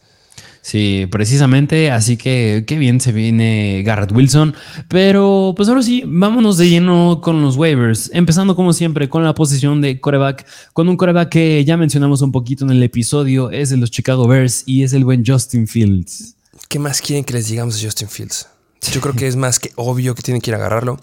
Sí, 0.61 1.07
precisamente, 1.09 1.89
así 1.89 2.17
que 2.17 2.65
qué 2.67 2.77
bien 2.77 2.99
se 2.99 3.11
viene 3.11 3.81
Garrett 3.83 4.11
Wilson. 4.11 4.53
Pero 4.87 5.53
pues 5.55 5.69
ahora 5.69 5.81
sí, 5.81 6.03
vámonos 6.05 6.57
de 6.57 6.69
lleno 6.69 7.21
con 7.21 7.41
los 7.41 7.55
waivers. 7.55 8.11
Empezando 8.13 8.55
como 8.55 8.73
siempre 8.73 9.09
con 9.09 9.23
la 9.23 9.33
posición 9.33 9.81
de 9.81 9.99
coreback, 9.99 10.45
con 10.73 10.89
un 10.89 10.97
coreback 10.97 11.29
que 11.29 11.65
ya 11.65 11.77
mencionamos 11.77 12.21
un 12.21 12.31
poquito 12.31 12.65
en 12.65 12.71
el 12.71 12.83
episodio, 12.83 13.51
es 13.51 13.69
de 13.69 13.77
los 13.77 13.91
Chicago 13.91 14.27
Bears 14.27 14.63
y 14.65 14.83
es 14.83 14.93
el 14.93 15.05
buen 15.05 15.25
Justin 15.25 15.67
Fields. 15.67 16.35
¿Qué 16.67 16.77
más 16.77 17.01
quieren 17.01 17.23
que 17.23 17.33
les 17.33 17.47
digamos 17.47 17.79
de 17.79 17.85
Justin 17.85 18.09
Fields? 18.09 18.47
Yo 18.91 19.01
creo 19.01 19.13
que 19.13 19.27
es 19.27 19.35
más 19.35 19.59
que 19.59 19.71
obvio 19.75 20.13
que 20.15 20.21
tienen 20.21 20.41
que 20.41 20.51
ir 20.51 20.55
a 20.55 20.57
agarrarlo. 20.57 20.99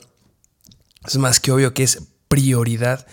Es 1.06 1.16
más 1.18 1.40
que 1.40 1.52
obvio 1.52 1.74
que 1.74 1.82
es 1.82 2.02
prioridad 2.28 3.06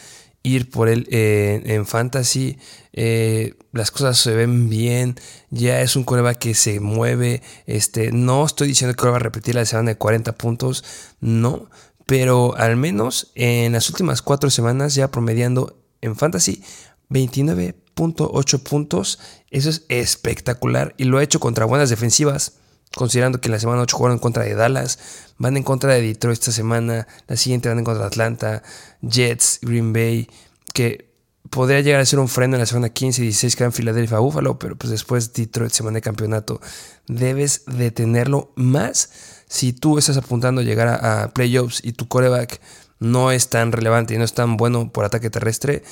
ir 0.44 0.70
por 0.70 0.90
él 0.90 1.08
eh, 1.10 1.62
en 1.66 1.86
fantasy. 1.86 2.58
Eh, 2.92 3.56
las 3.72 3.92
cosas 3.92 4.18
se 4.18 4.36
ven 4.36 4.70
bien. 4.70 5.16
Ya 5.50 5.82
es 5.82 5.96
un 5.96 6.04
coreback 6.04 6.38
que 6.38 6.54
se 6.54 6.80
mueve. 6.80 7.42
Este, 7.66 8.12
no 8.12 8.46
estoy 8.46 8.68
diciendo 8.68 8.96
que 8.96 9.08
va 9.08 9.16
a 9.16 9.20
repetir 9.20 9.56
la 9.56 9.66
semana 9.66 9.92
de 9.92 9.98
40 9.98 10.34
puntos. 10.34 10.84
No. 11.22 11.70
Pero 12.06 12.56
al 12.58 12.76
menos 12.76 13.32
en 13.36 13.72
las 13.72 13.90
últimas 13.90 14.22
cuatro 14.22 14.50
semanas 14.50 14.94
ya 14.94 15.10
promediando 15.10 15.80
en 16.02 16.18
fantasy 16.18 16.62
29.8 17.10 18.64
puntos. 18.64 19.20
Eso 19.50 19.70
es 19.70 19.86
espectacular. 19.88 20.94
Y 20.98 21.06
lo 21.06 21.18
ha 21.18 21.24
hecho 21.24 21.40
contra 21.40 21.66
buenas 21.66 21.90
defensivas 21.90 22.60
considerando 22.96 23.42
que 23.42 23.48
en 23.48 23.54
la 23.54 23.60
semana 23.60 23.82
8 23.82 23.98
jugaron 23.98 24.18
en 24.18 24.22
contra 24.22 24.44
de 24.44 24.56
Dallas, 24.56 25.00
van 25.38 25.58
en 25.58 25.64
contra 25.64 25.94
de 25.94 26.02
Detroit 26.02 26.40
esta 26.40 26.52
semana, 26.52 27.08
la 27.28 27.38
siguiente 27.38 27.70
van 27.70 27.80
en 27.80 27.86
contra 27.86 28.04
de 28.04 28.08
Atlanta, 28.08 28.64
Jets, 29.02 29.60
Green 29.62 29.94
Bay, 29.94 30.30
que 30.74 31.14
podría 31.50 31.82
llegar 31.82 32.02
a 32.02 32.06
ser 32.06 32.20
un 32.20 32.28
freno 32.28 32.56
en 32.56 32.62
la 32.62 32.66
semana 32.66 32.90
15 32.90 33.22
y 33.22 33.26
16 33.26 33.56
que 33.56 33.64
en 33.64 33.74
Filadelfia, 33.74 34.20
Buffalo, 34.20 34.58
pero 34.58 34.76
pues 34.76 34.92
después 34.92 35.34
Detroit, 35.34 35.72
semana 35.72 35.96
de 35.96 36.02
campeonato, 36.02 36.62
debes 37.08 37.64
de 37.66 37.92
tenerlo 37.92 38.52
más 38.56 39.10
si 39.48 39.74
tú 39.74 39.98
estás 39.98 40.18
apuntando 40.18 40.62
a 40.62 40.64
llegar 40.64 40.88
a, 40.88 41.32
playoffs 41.34 41.80
y 41.84 41.94
tu 41.94 42.08
coreback 42.08 42.60
no 43.00 43.32
es 43.32 43.50
tan 43.50 43.72
relevante 43.72 44.16
y 44.16 44.18
no 44.18 44.24
es 44.24 44.34
tan 44.34 44.58
bueno 44.58 44.92
por 44.92 45.06
ataque 45.06 45.30
terrestre, 45.30 45.84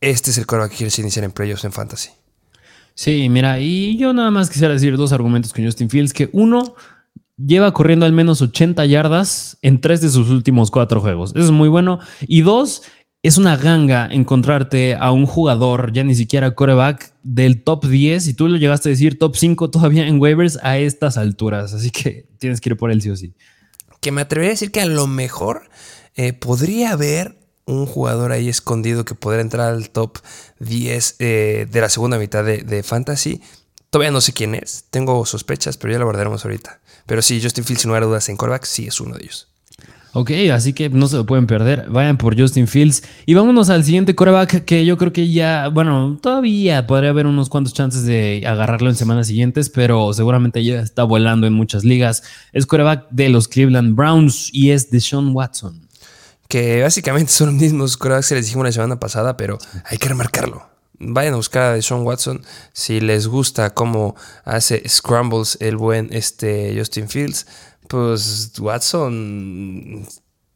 este 0.00 0.30
es 0.30 0.38
el 0.38 0.46
coreback 0.46 0.72
que 0.72 0.78
quieres 0.78 0.98
iniciar 0.98 1.24
en 1.24 1.32
playoffs 1.32 1.64
en 1.64 1.72
fantasy. 1.72 2.10
Sí, 2.94 3.28
mira, 3.28 3.60
y 3.60 3.96
yo 3.96 4.12
nada 4.12 4.30
más 4.30 4.50
quisiera 4.50 4.74
decir 4.74 4.96
dos 4.96 5.12
argumentos 5.12 5.52
con 5.52 5.64
Justin 5.64 5.88
Fields, 5.88 6.12
que 6.12 6.28
uno, 6.32 6.74
lleva 7.46 7.72
corriendo 7.72 8.06
al 8.06 8.12
menos 8.12 8.42
80 8.42 8.84
yardas 8.86 9.58
en 9.62 9.80
tres 9.80 10.00
de 10.00 10.10
sus 10.10 10.30
últimos 10.30 10.70
cuatro 10.70 11.00
juegos. 11.00 11.30
Eso 11.34 11.46
es 11.46 11.50
muy 11.50 11.68
bueno. 11.68 11.98
Y 12.26 12.42
dos, 12.42 12.82
es 13.22 13.38
una 13.38 13.56
ganga 13.56 14.08
encontrarte 14.10 14.94
a 14.94 15.12
un 15.12 15.26
jugador, 15.26 15.92
ya 15.92 16.04
ni 16.04 16.14
siquiera 16.14 16.54
coreback, 16.54 17.12
del 17.22 17.62
top 17.62 17.86
10, 17.86 18.28
y 18.28 18.34
tú 18.34 18.48
lo 18.48 18.56
llegaste 18.56 18.88
a 18.88 18.90
decir 18.90 19.18
top 19.18 19.36
5 19.36 19.70
todavía 19.70 20.06
en 20.06 20.20
waivers 20.20 20.58
a 20.62 20.78
estas 20.78 21.16
alturas. 21.16 21.72
Así 21.74 21.90
que 21.90 22.26
tienes 22.38 22.60
que 22.60 22.70
ir 22.70 22.76
por 22.76 22.90
él 22.90 23.02
sí 23.02 23.10
o 23.10 23.16
sí. 23.16 23.34
Que 24.00 24.12
me 24.12 24.22
atrevería 24.22 24.50
a 24.50 24.54
decir 24.54 24.72
que 24.72 24.80
a 24.80 24.86
lo 24.86 25.06
mejor 25.06 25.68
eh, 26.14 26.32
podría 26.32 26.92
haber 26.92 27.39
un 27.70 27.86
jugador 27.86 28.32
ahí 28.32 28.48
escondido 28.48 29.04
que 29.04 29.14
podrá 29.14 29.40
entrar 29.40 29.72
al 29.72 29.90
top 29.90 30.18
10 30.58 31.16
eh, 31.18 31.66
de 31.70 31.80
la 31.80 31.88
segunda 31.88 32.18
mitad 32.18 32.44
de, 32.44 32.82
Fantasy. 32.82 33.40
Todavía 33.90 34.10
no 34.10 34.20
sé 34.20 34.32
quién 34.32 34.54
es, 34.54 34.84
tengo 34.90 35.24
sospechas, 35.26 35.76
pero 35.76 35.92
ya 35.92 35.98
lo 35.98 36.04
abordaremos 36.04 36.44
ahorita. 36.44 36.80
Pero 37.06 37.22
sí, 37.22 37.40
Justin 37.42 37.64
Fields, 37.64 37.82
sin 37.82 37.88
lugar 37.88 38.02
a 38.04 38.06
dudas, 38.06 38.28
en 38.28 38.36
coreback, 38.36 38.64
sí 38.64 38.86
es 38.86 39.00
uno 39.00 39.16
de 39.16 39.24
ellos. 39.24 39.48
Ok, 40.12 40.32
así 40.52 40.72
que 40.72 40.88
no 40.88 41.06
se 41.06 41.16
lo 41.16 41.26
pueden 41.26 41.46
perder. 41.46 41.88
Vayan 41.88 42.18
por 42.18 42.38
Justin 42.38 42.66
Fields. 42.66 43.02
Y 43.26 43.34
vámonos 43.34 43.70
al 43.70 43.84
siguiente 43.84 44.16
coreback 44.16 44.64
que 44.64 44.84
yo 44.84 44.98
creo 44.98 45.12
que 45.12 45.30
ya, 45.30 45.68
bueno, 45.68 46.18
todavía 46.20 46.86
podría 46.86 47.10
haber 47.10 47.26
unos 47.26 47.48
cuantos 47.48 47.74
chances 47.74 48.04
de 48.04 48.42
agarrarlo 48.44 48.90
en 48.90 48.96
semanas 48.96 49.28
siguientes, 49.28 49.70
pero 49.70 50.12
seguramente 50.12 50.64
ya 50.64 50.80
está 50.80 51.04
volando 51.04 51.46
en 51.46 51.52
muchas 51.52 51.84
ligas. 51.84 52.24
Es 52.52 52.66
coreback 52.66 53.06
de 53.10 53.28
los 53.28 53.46
Cleveland 53.46 53.94
Browns 53.94 54.50
y 54.52 54.70
es 54.70 54.90
Deshaun 54.90 55.34
Watson 55.34 55.89
que 56.50 56.82
básicamente 56.82 57.32
son 57.32 57.46
los 57.46 57.56
mismos 57.56 57.96
corebacks 57.96 58.28
que 58.28 58.34
les 58.34 58.44
dijimos 58.44 58.66
la 58.66 58.72
semana 58.72 59.00
pasada, 59.00 59.38
pero 59.38 59.56
hay 59.86 59.96
que 59.96 60.08
remarcarlo. 60.08 60.68
Vayan 60.98 61.32
a 61.32 61.36
buscar 61.36 61.72
a 61.72 61.80
Sean 61.80 62.02
Watson 62.02 62.42
si 62.74 63.00
les 63.00 63.26
gusta 63.26 63.70
cómo 63.70 64.16
hace 64.44 64.86
scrambles 64.86 65.56
el 65.62 65.78
buen 65.78 66.12
este 66.12 66.74
Justin 66.76 67.08
Fields. 67.08 67.46
Pues 67.88 68.52
Watson 68.58 70.06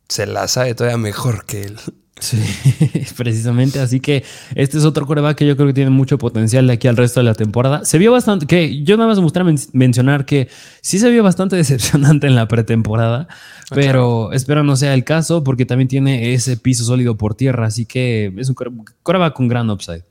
se 0.07 0.26
la 0.26 0.46
sabe 0.48 0.74
todavía 0.74 0.98
mejor 0.98 1.46
que 1.46 1.62
él. 1.62 1.80
Sí, 2.20 2.38
precisamente. 3.16 3.81
Así 3.81 4.00
que 4.00 4.24
este 4.55 4.79
es 4.79 4.85
otro 4.85 5.07
coreback 5.07 5.37
que 5.37 5.46
yo 5.46 5.57
creo 5.57 5.68
que 5.68 5.74
tiene 5.74 5.90
mucho 5.90 6.16
potencial 6.16 6.66
de 6.66 6.74
aquí 6.74 6.87
al 6.87 6.96
resto 6.96 7.20
de 7.20 7.24
la 7.24 7.35
temporada. 7.35 7.85
Se 7.85 7.98
vio 7.98 8.12
bastante, 8.12 8.46
que 8.46 8.83
yo 8.85 8.96
nada 8.96 9.09
más 9.09 9.18
me 9.18 9.24
gustaría 9.24 9.53
mencionar 9.72 10.24
que 10.24 10.48
sí 10.81 10.98
se 10.98 11.11
vio 11.11 11.22
bastante 11.22 11.57
decepcionante 11.57 12.27
en 12.27 12.37
la 12.37 12.46
pretemporada, 12.46 13.27
ah, 13.31 13.35
pero 13.74 14.33
espero 14.33 14.62
no 14.62 14.77
sea 14.77 14.94
el 14.94 15.05
caso 15.05 15.42
porque 15.42 15.66
también 15.66 15.88
tiene 15.88 16.35
ese 16.35 16.57
piso 16.57 16.85
sólido 16.85 17.16
por 17.16 17.35
tierra. 17.35 17.66
Así 17.66 17.85
que 17.85 18.33
es 18.37 18.48
un 18.48 18.55
coreback 19.03 19.35
con 19.35 19.48
gran 19.48 19.70
upside. 19.70 20.05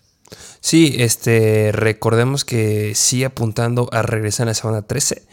Sí, 0.60 0.96
este, 0.98 1.72
recordemos 1.74 2.46
que 2.46 2.96
sigue 2.96 3.26
apuntando 3.26 3.90
a 3.92 4.02
regresar 4.02 4.46
en 4.46 4.50
la 4.50 4.54
semana 4.54 4.82
13 4.82 5.24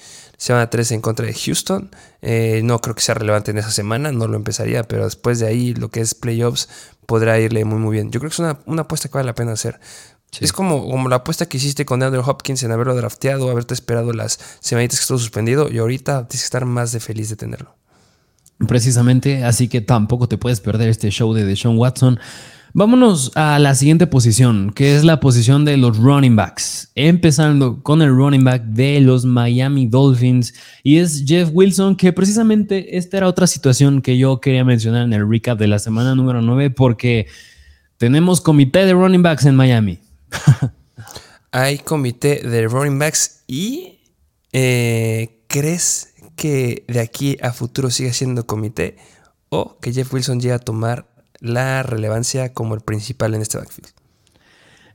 Semana 0.41 0.71
3 0.71 0.93
en 0.93 1.01
contra 1.03 1.27
de 1.27 1.35
Houston. 1.35 1.91
Eh, 2.23 2.63
no 2.65 2.79
creo 2.79 2.95
que 2.95 3.03
sea 3.03 3.15
relevante 3.15 3.51
en 3.51 3.59
esa 3.59 3.71
semana, 3.71 4.11
no 4.11 4.27
lo 4.27 4.37
empezaría, 4.37 4.85
pero 4.85 5.05
después 5.05 5.39
de 5.39 5.47
ahí 5.47 5.75
lo 5.75 5.91
que 5.91 6.01
es 6.01 6.15
playoffs 6.15 6.71
podrá 7.05 7.39
irle 7.39 7.67
muy 7.67 7.79
muy 7.79 7.93
bien. 7.93 8.11
Yo 8.11 8.21
creo 8.21 8.31
que 8.31 8.43
es 8.43 8.57
una, 8.65 8.81
apuesta 8.81 9.11
que 9.11 9.19
vale 9.19 9.27
la 9.27 9.35
pena 9.35 9.53
hacer. 9.53 9.79
Es 10.41 10.55
como, 10.55 10.89
como 10.89 11.11
la 11.11 11.17
apuesta 11.17 11.45
que 11.45 11.59
hiciste 11.59 11.85
con 11.85 12.03
Andrew 12.03 12.23
Hopkins 12.27 12.63
en 12.63 12.73
haberlo 12.73 12.95
drafteado, 12.97 13.51
haberte 13.51 13.75
esperado 13.75 14.15
las 14.15 14.39
semanitas 14.61 14.99
que 14.99 15.03
estuvo 15.03 15.19
suspendido 15.19 15.71
y 15.71 15.77
ahorita 15.77 16.27
tienes 16.27 16.41
que 16.41 16.47
estar 16.47 16.65
más 16.65 16.93
de 16.93 17.01
feliz 17.01 17.29
de 17.29 17.37
tenerlo. 17.37 17.77
Precisamente, 18.67 19.45
así 19.45 19.69
que 19.69 19.83
tampoco 19.83 20.27
te 20.27 20.39
puedes 20.39 20.61
perder 20.61 20.89
este 20.89 21.11
show 21.11 21.35
de 21.35 21.45
Deshaun 21.45 21.77
Watson. 21.77 22.19
Vámonos 22.73 23.33
a 23.35 23.59
la 23.59 23.75
siguiente 23.75 24.07
posición, 24.07 24.71
que 24.73 24.95
es 24.95 25.03
la 25.03 25.19
posición 25.19 25.65
de 25.65 25.77
los 25.77 25.99
running 25.99 26.37
backs. 26.37 26.93
Empezando 26.95 27.83
con 27.83 28.01
el 28.01 28.11
running 28.11 28.45
back 28.45 28.63
de 28.63 29.01
los 29.01 29.25
Miami 29.25 29.87
Dolphins 29.87 30.55
y 30.85 30.99
es 30.99 31.25
Jeff 31.27 31.51
Wilson, 31.53 31.97
que 31.97 32.13
precisamente 32.13 32.97
esta 32.97 33.17
era 33.17 33.27
otra 33.27 33.49
situación 33.49 34.03
que 34.03 34.17
yo 34.17 34.41
quería 34.41 34.65
mencionar 34.65 35.03
en 35.03 35.13
el 35.13 35.29
recap 35.29 35.59
de 35.59 35.67
la 35.67 35.81
semana 35.81 36.15
número 36.15 36.43
9 36.43 36.71
porque 36.71 37.27
tenemos 37.97 38.41
comité 38.41 38.87
de 38.87 38.93
running 38.93 39.23
backs 39.23 39.47
en 39.47 39.57
Miami. 39.57 39.99
Hay 41.51 41.79
comité 41.79 42.37
de 42.37 42.69
running 42.69 43.01
backs 43.01 43.43
y 43.49 43.99
eh, 44.53 45.43
¿crees 45.49 46.15
que 46.37 46.85
de 46.87 47.01
aquí 47.01 47.37
a 47.43 47.53
futuro 47.53 47.91
siga 47.91 48.13
siendo 48.13 48.47
comité 48.47 48.97
o 49.49 49.79
que 49.81 49.93
Jeff 49.93 50.15
Wilson 50.15 50.41
llegue 50.41 50.55
a 50.55 50.61
tomar 50.61 51.10
la 51.41 51.83
relevancia 51.83 52.53
como 52.53 52.75
el 52.75 52.81
principal 52.81 53.35
en 53.35 53.43
este 53.43 53.59
backfield? 53.59 53.89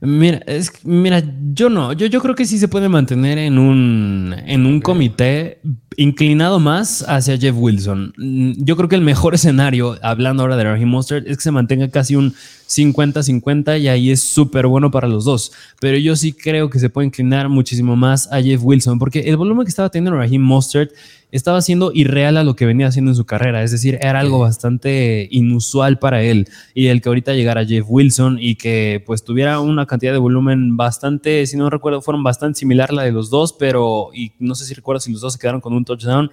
Mira, 0.00 0.42
mira, 0.84 1.22
yo 1.54 1.70
no, 1.70 1.92
yo, 1.94 2.06
yo 2.06 2.20
creo 2.20 2.34
que 2.34 2.44
sí 2.44 2.58
se 2.58 2.68
puede 2.68 2.88
mantener 2.88 3.38
en 3.38 3.58
un, 3.58 4.34
en 4.46 4.66
un 4.66 4.80
comité 4.80 5.58
inclinado 5.96 6.60
más 6.60 7.02
hacia 7.08 7.38
Jeff 7.38 7.56
Wilson. 7.56 8.12
Mm, 8.18 8.52
yo 8.58 8.76
creo 8.76 8.88
que 8.90 8.96
el 8.96 9.00
mejor 9.00 9.34
escenario, 9.36 9.96
hablando 10.02 10.42
ahora 10.42 10.56
de 10.56 10.64
Raheem 10.64 10.88
Mostert, 10.88 11.26
es 11.26 11.38
que 11.38 11.42
se 11.42 11.50
mantenga 11.50 11.88
casi 11.88 12.14
un 12.14 12.34
50-50 12.68 13.80
y 13.80 13.88
ahí 13.88 14.10
es 14.10 14.20
súper 14.20 14.66
bueno 14.66 14.90
para 14.90 15.08
los 15.08 15.24
dos. 15.24 15.52
Pero 15.80 15.96
yo 15.96 16.14
sí 16.14 16.32
creo 16.32 16.68
que 16.68 16.78
se 16.78 16.90
puede 16.90 17.06
inclinar 17.06 17.48
muchísimo 17.48 17.96
más 17.96 18.30
a 18.30 18.42
Jeff 18.42 18.60
Wilson, 18.62 18.98
porque 18.98 19.20
el 19.20 19.38
volumen 19.38 19.64
que 19.64 19.70
estaba 19.70 19.88
teniendo 19.88 20.18
Raheem 20.18 20.42
Mostert 20.42 20.92
estaba 21.36 21.62
siendo 21.62 21.92
irreal 21.92 22.36
a 22.36 22.44
lo 22.44 22.56
que 22.56 22.66
venía 22.66 22.88
haciendo 22.88 23.10
en 23.10 23.16
su 23.16 23.24
carrera. 23.24 23.62
Es 23.62 23.70
decir, 23.70 23.98
era 24.00 24.20
algo 24.20 24.38
bastante 24.38 25.28
inusual 25.30 25.98
para 25.98 26.22
él. 26.22 26.48
Y 26.74 26.86
el 26.88 27.00
que 27.00 27.08
ahorita 27.08 27.34
llegara 27.34 27.64
Jeff 27.64 27.84
Wilson 27.88 28.38
y 28.40 28.56
que 28.56 29.02
pues 29.06 29.24
tuviera 29.24 29.60
una 29.60 29.86
cantidad 29.86 30.12
de 30.12 30.18
volumen 30.18 30.76
bastante, 30.76 31.46
si 31.46 31.56
no 31.56 31.70
recuerdo, 31.70 32.02
fueron 32.02 32.22
bastante 32.22 32.58
similar 32.58 32.90
a 32.90 32.94
la 32.94 33.02
de 33.02 33.12
los 33.12 33.30
dos, 33.30 33.52
pero, 33.52 34.10
y 34.14 34.32
no 34.38 34.54
sé 34.54 34.64
si 34.64 34.74
recuerdo 34.74 35.00
si 35.00 35.12
los 35.12 35.20
dos 35.20 35.34
se 35.34 35.38
quedaron 35.38 35.60
con 35.60 35.72
un 35.72 35.84
touchdown, 35.84 36.30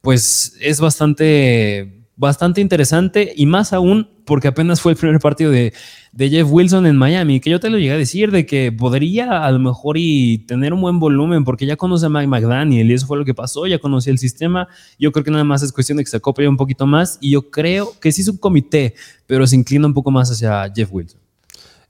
pues 0.00 0.56
es 0.60 0.80
bastante 0.80 2.03
bastante 2.16 2.60
interesante 2.60 3.32
y 3.34 3.46
más 3.46 3.72
aún 3.72 4.08
porque 4.24 4.48
apenas 4.48 4.80
fue 4.80 4.92
el 4.92 4.98
primer 4.98 5.20
partido 5.20 5.50
de, 5.50 5.72
Jeff 6.16 6.46
Wilson 6.48 6.86
en 6.86 6.96
Miami, 6.96 7.40
que 7.40 7.50
yo 7.50 7.58
te 7.60 7.68
lo 7.68 7.76
llegué 7.76 7.92
a 7.92 7.98
decir 7.98 8.30
de 8.30 8.46
que 8.46 8.70
podría 8.70 9.44
a 9.44 9.50
lo 9.50 9.58
mejor 9.58 9.96
y 9.98 10.38
tener 10.46 10.72
un 10.72 10.80
buen 10.80 11.00
volumen 11.00 11.44
porque 11.44 11.66
ya 11.66 11.76
conoce 11.76 12.06
a 12.06 12.08
Mike 12.08 12.28
McDaniel 12.28 12.90
y 12.90 12.94
eso 12.94 13.06
fue 13.06 13.18
lo 13.18 13.24
que 13.24 13.34
pasó, 13.34 13.66
ya 13.66 13.78
conocía 13.78 14.12
el 14.12 14.18
sistema, 14.18 14.68
yo 14.98 15.10
creo 15.12 15.24
que 15.24 15.32
nada 15.32 15.44
más 15.44 15.62
es 15.62 15.72
cuestión 15.72 15.98
de 15.98 16.04
que 16.04 16.10
se 16.10 16.16
acople 16.16 16.48
un 16.48 16.56
poquito 16.56 16.86
más 16.86 17.18
y 17.20 17.30
yo 17.32 17.50
creo 17.50 17.92
que 18.00 18.12
sí 18.12 18.22
es 18.22 18.28
un 18.28 18.36
comité, 18.36 18.94
pero 19.26 19.46
se 19.46 19.56
inclina 19.56 19.86
un 19.86 19.94
poco 19.94 20.10
más 20.10 20.30
hacia 20.30 20.72
Jeff 20.74 20.88
Wilson. 20.92 21.20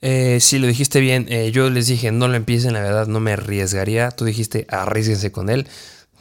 Eh, 0.01 0.39
sí, 0.41 0.59
lo 0.59 0.67
dijiste 0.67 1.01
bien. 1.01 1.27
Eh, 1.31 1.51
yo 1.51 1.71
les 1.71 1.87
dije, 1.87 2.13
no 2.13 2.29
lo 2.29 2.35
empiecen, 2.35 2.75
la 2.75 2.83
verdad, 2.83 3.07
no 3.07 3.21
me 3.21 3.33
arriesgaría. 3.33 4.11
Tú 4.11 4.27
dijiste, 4.27 4.67
arriesguense 4.69 5.33
con 5.33 5.49
él 5.49 5.67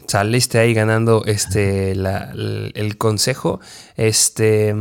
saliste 0.08 0.60
ahí 0.60 0.74
ganando 0.74 1.24
este, 1.26 1.92
el, 1.92 2.96
consejo. 2.98 3.60
Este, 3.96 4.74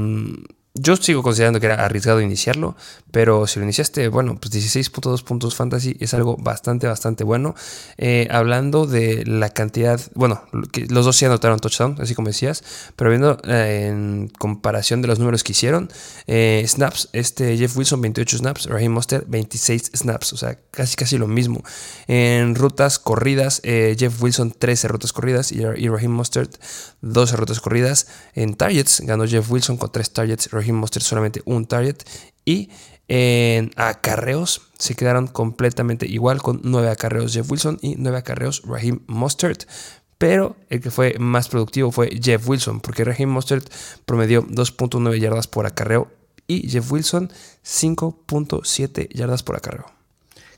yo 0.74 0.96
sigo 0.96 1.22
considerando 1.22 1.60
que 1.60 1.66
era 1.66 1.84
arriesgado 1.84 2.22
iniciarlo, 2.22 2.76
pero 3.10 3.46
si 3.46 3.58
lo 3.58 3.64
iniciaste, 3.64 4.08
bueno, 4.08 4.38
pues 4.40 4.54
16.2 4.54 5.22
puntos 5.22 5.54
fantasy 5.54 5.98
es 6.00 6.14
algo 6.14 6.38
bastante, 6.38 6.86
bastante 6.86 7.24
bueno. 7.24 7.54
Eh, 7.98 8.26
hablando 8.30 8.86
de 8.86 9.22
la 9.26 9.50
cantidad, 9.50 10.00
bueno, 10.14 10.42
los 10.88 11.04
dos 11.04 11.16
sí 11.16 11.26
anotaron 11.26 11.60
touchdown, 11.60 11.98
así 12.00 12.14
como 12.14 12.28
decías, 12.28 12.64
pero 12.96 13.10
viendo 13.10 13.38
eh, 13.44 13.88
en 13.88 14.32
comparación 14.38 15.02
de 15.02 15.08
los 15.08 15.18
números 15.18 15.44
que 15.44 15.52
hicieron, 15.52 15.90
eh, 16.26 16.64
snaps, 16.66 17.10
este 17.12 17.58
Jeff 17.58 17.76
Wilson 17.76 18.00
28 18.00 18.38
snaps, 18.38 18.66
Raheem 18.66 18.92
Monster 18.92 19.26
26 19.28 19.90
snaps, 19.94 20.32
o 20.32 20.38
sea, 20.38 20.58
casi 20.70 20.96
casi 20.96 21.18
lo 21.18 21.28
mismo. 21.28 21.62
En 22.06 22.54
rutas 22.54 22.98
corridas, 22.98 23.60
Jeff 23.62 24.22
Wilson 24.22 24.52
13 24.58 24.88
rutas 24.88 25.12
corridas 25.12 25.52
y, 25.52 25.62
Raheem 25.62 26.12
Mostert 26.12 26.56
12 27.02 27.36
rutas 27.36 27.60
corridas. 27.60 28.06
En 28.34 28.54
targets, 28.54 29.02
ganó 29.02 29.26
Jeff 29.26 29.50
Wilson 29.50 29.76
con 29.76 29.92
3 29.92 30.10
targets, 30.12 30.50
Raheem 30.62 30.76
Mostert 30.76 31.04
solamente 31.04 31.42
un 31.44 31.66
target 31.66 31.98
y 32.44 32.70
en 33.08 33.72
acarreos 33.76 34.62
se 34.78 34.94
quedaron 34.94 35.26
completamente 35.26 36.06
igual 36.06 36.40
con 36.40 36.60
9 36.64 36.88
acarreos 36.88 37.34
Jeff 37.34 37.50
Wilson 37.50 37.78
y 37.82 37.96
9 37.96 38.18
acarreos 38.18 38.62
Raheem 38.64 39.00
Mostert. 39.06 39.64
Pero 40.18 40.56
el 40.70 40.80
que 40.80 40.90
fue 40.90 41.16
más 41.18 41.48
productivo 41.48 41.90
fue 41.90 42.08
Jeff 42.22 42.48
Wilson, 42.48 42.80
porque 42.80 43.04
Raheem 43.04 43.28
Mostert 43.28 43.68
promedió 44.06 44.46
2.9 44.46 45.18
yardas 45.18 45.48
por 45.48 45.66
acarreo 45.66 46.10
y 46.46 46.68
Jeff 46.70 46.90
Wilson 46.92 47.30
5.7 47.64 49.08
yardas 49.08 49.42
por 49.42 49.56
acarreo. 49.56 50.01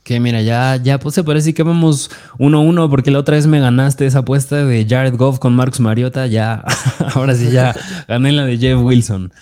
Que 0.05 0.21
mira, 0.21 0.43
ya, 0.43 0.77
ya 0.77 1.01
pues 1.01 1.17
se 1.17 1.25
parece 1.25 1.55
que 1.55 1.63
vamos 1.65 2.11
1-1 2.39 2.89
porque 2.89 3.11
la 3.11 3.19
otra 3.19 3.37
vez 3.37 3.47
me 3.47 3.59
ganaste 3.59 4.07
esa 4.07 4.21
apuesta 4.21 4.65
de 4.65 4.87
Jared 4.89 5.17
Goff 5.17 5.39
con 5.41 5.57
Marcus 5.57 5.81
Mariota. 5.81 6.27
Ya, 6.27 6.63
ahora 7.15 7.35
sí 7.35 7.51
ya 7.51 7.75
gané 8.07 8.31
la 8.31 8.45
de 8.45 8.59
Jeff 8.59 8.79
Wilson 8.81 9.33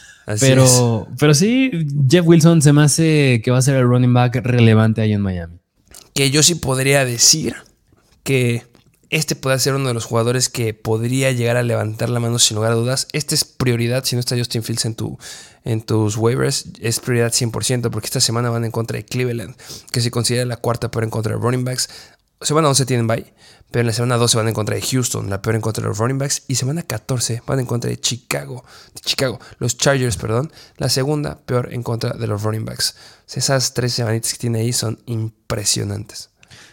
pero, 0.40 1.08
pero 1.18 1.34
sí, 1.34 1.70
Jeff 2.08 2.26
Wilson 2.26 2.62
se 2.62 2.72
me 2.72 2.82
hace 2.82 3.40
que 3.44 3.50
va 3.50 3.58
a 3.58 3.62
ser 3.62 3.76
el 3.76 3.84
running 3.84 4.14
back 4.14 4.36
relevante 4.36 5.00
ahí 5.00 5.12
en 5.12 5.20
Miami. 5.20 5.58
Que 6.14 6.30
yo 6.30 6.42
sí 6.42 6.54
podría 6.54 7.04
decir 7.04 7.56
que 8.22 8.64
este 9.12 9.36
puede 9.36 9.58
ser 9.58 9.74
uno 9.74 9.88
de 9.88 9.94
los 9.94 10.06
jugadores 10.06 10.48
que 10.48 10.72
podría 10.72 11.30
llegar 11.32 11.58
a 11.58 11.62
levantar 11.62 12.08
la 12.08 12.18
mano 12.18 12.38
sin 12.38 12.54
lugar 12.54 12.72
a 12.72 12.76
dudas. 12.76 13.08
Este 13.12 13.34
es 13.34 13.44
prioridad, 13.44 14.04
si 14.04 14.16
no 14.16 14.20
está 14.20 14.38
Justin 14.38 14.62
Fields 14.62 14.86
en, 14.86 14.94
tu, 14.94 15.18
en 15.64 15.82
tus 15.82 16.16
waivers, 16.16 16.64
es 16.80 16.98
prioridad 16.98 17.30
100% 17.30 17.90
porque 17.90 18.06
esta 18.06 18.20
semana 18.20 18.48
van 18.48 18.64
en 18.64 18.70
contra 18.70 18.96
de 18.96 19.04
Cleveland, 19.04 19.54
que 19.90 20.00
se 20.00 20.10
considera 20.10 20.46
la 20.46 20.56
cuarta 20.56 20.90
por 20.90 21.04
en 21.04 21.10
contra 21.10 21.34
de 21.34 21.38
running 21.38 21.62
backs. 21.62 21.90
Semana 22.40 22.70
11 22.70 22.86
tienen 22.86 23.06
bye, 23.06 23.34
pero 23.70 23.82
en 23.82 23.88
la 23.88 23.92
semana 23.92 24.16
12 24.16 24.38
van 24.38 24.48
en 24.48 24.54
contra 24.54 24.76
de 24.76 24.80
Houston, 24.80 25.28
la 25.28 25.42
peor 25.42 25.56
en 25.56 25.60
contra 25.60 25.82
de 25.82 25.88
los 25.88 25.98
running 25.98 26.16
backs. 26.16 26.44
Y 26.48 26.54
semana 26.54 26.82
14 26.82 27.42
van 27.46 27.60
en 27.60 27.66
contra 27.66 27.90
de 27.90 28.00
Chicago, 28.00 28.64
de 28.94 29.00
Chicago, 29.02 29.40
los 29.58 29.76
Chargers, 29.76 30.16
perdón. 30.16 30.50
La 30.78 30.88
segunda 30.88 31.38
peor 31.38 31.68
en 31.74 31.82
contra 31.82 32.14
de 32.14 32.26
los 32.26 32.42
running 32.42 32.64
backs. 32.64 32.96
Esas 33.30 33.74
tres 33.74 33.92
semanitas 33.92 34.32
que 34.32 34.38
tiene 34.38 34.60
ahí 34.60 34.72
son 34.72 35.02
impresionantes. 35.04 36.31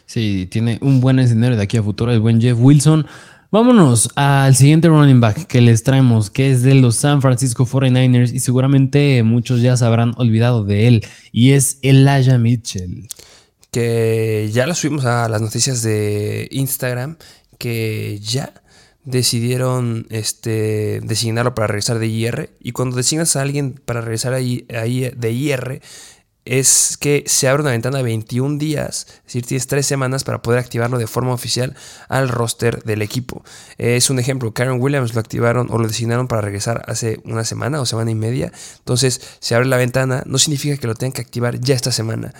Sí, 0.10 0.48
tiene 0.50 0.80
un 0.82 1.02
buen 1.02 1.19
escenario 1.19 1.56
de 1.56 1.62
aquí 1.62 1.78
a 1.78 1.84
futuro 1.84 2.12
el 2.12 2.19
buen 2.19 2.41
Jeff 2.41 2.58
Wilson. 2.60 3.06
Vámonos 3.52 4.10
al 4.15 4.56
siguiente 4.56 4.88
running 4.88 5.19
back 5.19 5.45
que 5.45 5.62
les 5.62 5.84
traemos, 5.84 6.32
que 6.32 6.50
es 6.50 6.63
de 6.63 6.74
los 6.74 6.95
San 6.95 7.22
Francisco 7.22 7.67
49ers 7.67 8.34
y 8.34 8.39
seguramente 8.39 9.22
muchos 9.22 9.62
ya 9.62 9.78
se 9.78 9.86
habrán 9.86 10.15
olvidado 10.17 10.63
de 10.63 10.88
él, 10.88 11.06
y 11.32 11.52
es 11.52 11.78
Elijah 11.84 12.39
Mitchell 12.39 13.08
que 13.69 14.50
ya 14.52 14.65
lo 14.65 14.74
subimos 14.74 15.06
a 15.06 15.30
las 15.30 15.41
noticias 15.41 15.84
de 15.84 16.48
Instagram, 16.50 17.17
que 17.60 18.19
ya 18.19 18.52
decidieron 19.04 20.08
este, 20.10 21.02
designarlo 21.04 21.54
para 21.54 21.67
regresar 21.67 22.00
de 22.00 22.08
IR. 22.08 22.50
Y 22.60 22.72
cuando 22.72 22.95
designas 22.95 23.36
a 23.36 23.43
alguien 23.43 23.74
para 23.74 24.02
regresar 24.02 24.34
de 24.34 25.32
IR, 25.32 25.82
es 26.45 26.97
que 26.97 27.23
se 27.28 27.47
abre 27.47 27.62
una 27.62 27.71
ventana 27.71 27.97
de 27.97 28.04
21 28.04 28.58
días, 28.58 29.06
es 29.08 29.23
decir, 29.25 29.45
tienes 29.45 29.67
3 29.67 29.86
semanas 29.86 30.23
para 30.23 30.41
poder 30.41 30.60
activarlo 30.60 30.97
de 30.97 31.08
forma 31.08 31.34
oficial 31.34 31.75
al 32.08 32.30
roster 32.30 32.84
del 32.84 33.02
equipo. 33.02 33.43
Es 33.78 34.10
un 34.10 34.19
ejemplo, 34.19 34.54
Karen 34.54 34.82
Williams 34.82 35.13
lo 35.13 35.19
activaron 35.19 35.67
o 35.69 35.78
lo 35.78 35.88
designaron 35.88 36.28
para 36.28 36.41
regresar 36.41 36.84
hace 36.88 37.19
una 37.23 37.43
semana 37.43 37.82
o 37.82 37.86
semana 37.86 38.12
y 38.12 38.15
media, 38.15 38.52
entonces 38.80 39.21
se 39.39 39.56
abre 39.56 39.67
la 39.67 39.78
ventana, 39.78 40.23
no 40.25 40.38
significa 40.38 40.78
que 40.78 40.88
lo 40.88 40.95
tengan 40.95 41.13
que 41.13 41.21
activar 41.21 41.60
ya 41.60 41.75
esta 41.75 41.91
semana 41.91 42.34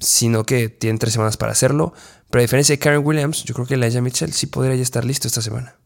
sino 0.00 0.44
que 0.44 0.68
tienen 0.68 0.98
tres 0.98 1.12
semanas 1.12 1.36
para 1.36 1.52
hacerlo. 1.52 1.92
Pero 2.30 2.40
a 2.40 2.42
diferencia 2.42 2.72
de 2.74 2.78
Karen 2.78 3.02
Williams, 3.04 3.44
yo 3.44 3.54
creo 3.54 3.66
que 3.66 3.74
Elijah 3.74 4.00
Mitchell 4.00 4.32
sí 4.32 4.46
podría 4.46 4.74
ya 4.74 4.82
estar 4.82 5.04
listo 5.04 5.28
esta 5.28 5.42
semana. 5.42 5.76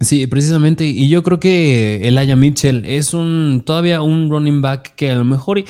Sí, 0.00 0.26
precisamente. 0.26 0.84
Y 0.84 1.08
yo 1.08 1.22
creo 1.22 1.40
que 1.40 2.06
Elijah 2.06 2.36
Mitchell 2.36 2.84
es 2.86 3.12
un 3.12 3.62
todavía 3.66 4.00
un 4.00 4.30
running 4.30 4.62
back 4.62 4.94
que 4.94 5.10
a 5.10 5.14
lo 5.14 5.24
mejor 5.24 5.62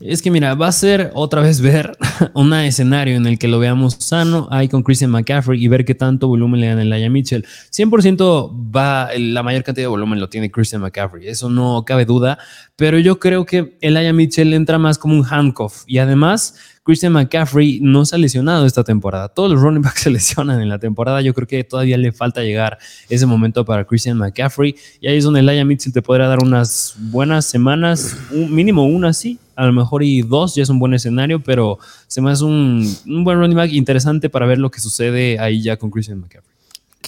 es 0.00 0.22
que 0.22 0.30
mira, 0.30 0.54
va 0.54 0.68
a 0.68 0.72
ser 0.72 1.10
otra 1.14 1.40
vez 1.40 1.60
ver 1.60 1.96
un 2.34 2.52
escenario 2.54 3.16
en 3.16 3.26
el 3.26 3.38
que 3.38 3.48
lo 3.48 3.58
veamos 3.58 3.96
sano 3.98 4.48
ahí 4.50 4.68
con 4.68 4.82
Christian 4.82 5.10
McCaffrey 5.10 5.62
y 5.62 5.68
ver 5.68 5.84
qué 5.84 5.94
tanto 5.94 6.28
volumen 6.28 6.60
le 6.60 6.68
dan 6.68 6.78
a 6.78 6.82
Elijah 6.82 7.10
Mitchell. 7.10 7.46
100% 7.70 8.74
va, 8.74 9.10
la 9.18 9.42
mayor 9.42 9.64
cantidad 9.64 9.84
de 9.84 9.88
volumen 9.88 10.20
lo 10.20 10.28
tiene 10.28 10.50
Christian 10.50 10.82
McCaffrey, 10.82 11.28
eso 11.28 11.50
no 11.50 11.84
cabe 11.84 12.04
duda, 12.04 12.38
pero 12.76 12.98
yo 12.98 13.18
creo 13.18 13.44
que 13.44 13.76
Elijah 13.80 14.12
Mitchell 14.12 14.54
entra 14.54 14.78
más 14.78 14.98
como 14.98 15.14
un 15.14 15.24
handcuff 15.28 15.82
y 15.86 15.98
además 15.98 16.54
Christian 16.88 17.12
McCaffrey 17.12 17.80
no 17.82 18.06
se 18.06 18.16
ha 18.16 18.18
lesionado 18.18 18.64
esta 18.64 18.82
temporada. 18.82 19.28
Todos 19.28 19.50
los 19.50 19.60
running 19.60 19.82
backs 19.82 20.00
se 20.04 20.10
lesionan 20.10 20.62
en 20.62 20.70
la 20.70 20.78
temporada. 20.78 21.20
Yo 21.20 21.34
creo 21.34 21.46
que 21.46 21.62
todavía 21.62 21.98
le 21.98 22.12
falta 22.12 22.42
llegar 22.42 22.78
ese 23.10 23.26
momento 23.26 23.62
para 23.66 23.84
Christian 23.84 24.16
McCaffrey. 24.16 24.74
Y 24.98 25.06
ahí 25.06 25.18
es 25.18 25.24
donde 25.24 25.40
Elijah 25.40 25.66
Mitchell 25.66 25.92
te 25.92 26.00
podrá 26.00 26.28
dar 26.28 26.42
unas 26.42 26.94
buenas 26.96 27.44
semanas, 27.44 28.16
un 28.30 28.54
mínimo 28.54 28.86
una 28.86 29.12
sí, 29.12 29.38
a 29.54 29.66
lo 29.66 29.72
mejor 29.74 30.02
y 30.02 30.22
dos 30.22 30.54
ya 30.54 30.62
es 30.62 30.70
un 30.70 30.78
buen 30.78 30.94
escenario, 30.94 31.40
pero 31.42 31.78
se 32.06 32.22
me 32.22 32.30
hace 32.30 32.44
un, 32.44 32.90
un 33.06 33.22
buen 33.22 33.38
running 33.38 33.58
back 33.58 33.70
interesante 33.70 34.30
para 34.30 34.46
ver 34.46 34.56
lo 34.56 34.70
que 34.70 34.80
sucede 34.80 35.38
ahí 35.38 35.60
ya 35.60 35.76
con 35.76 35.90
Christian 35.90 36.20
McCaffrey. 36.20 36.56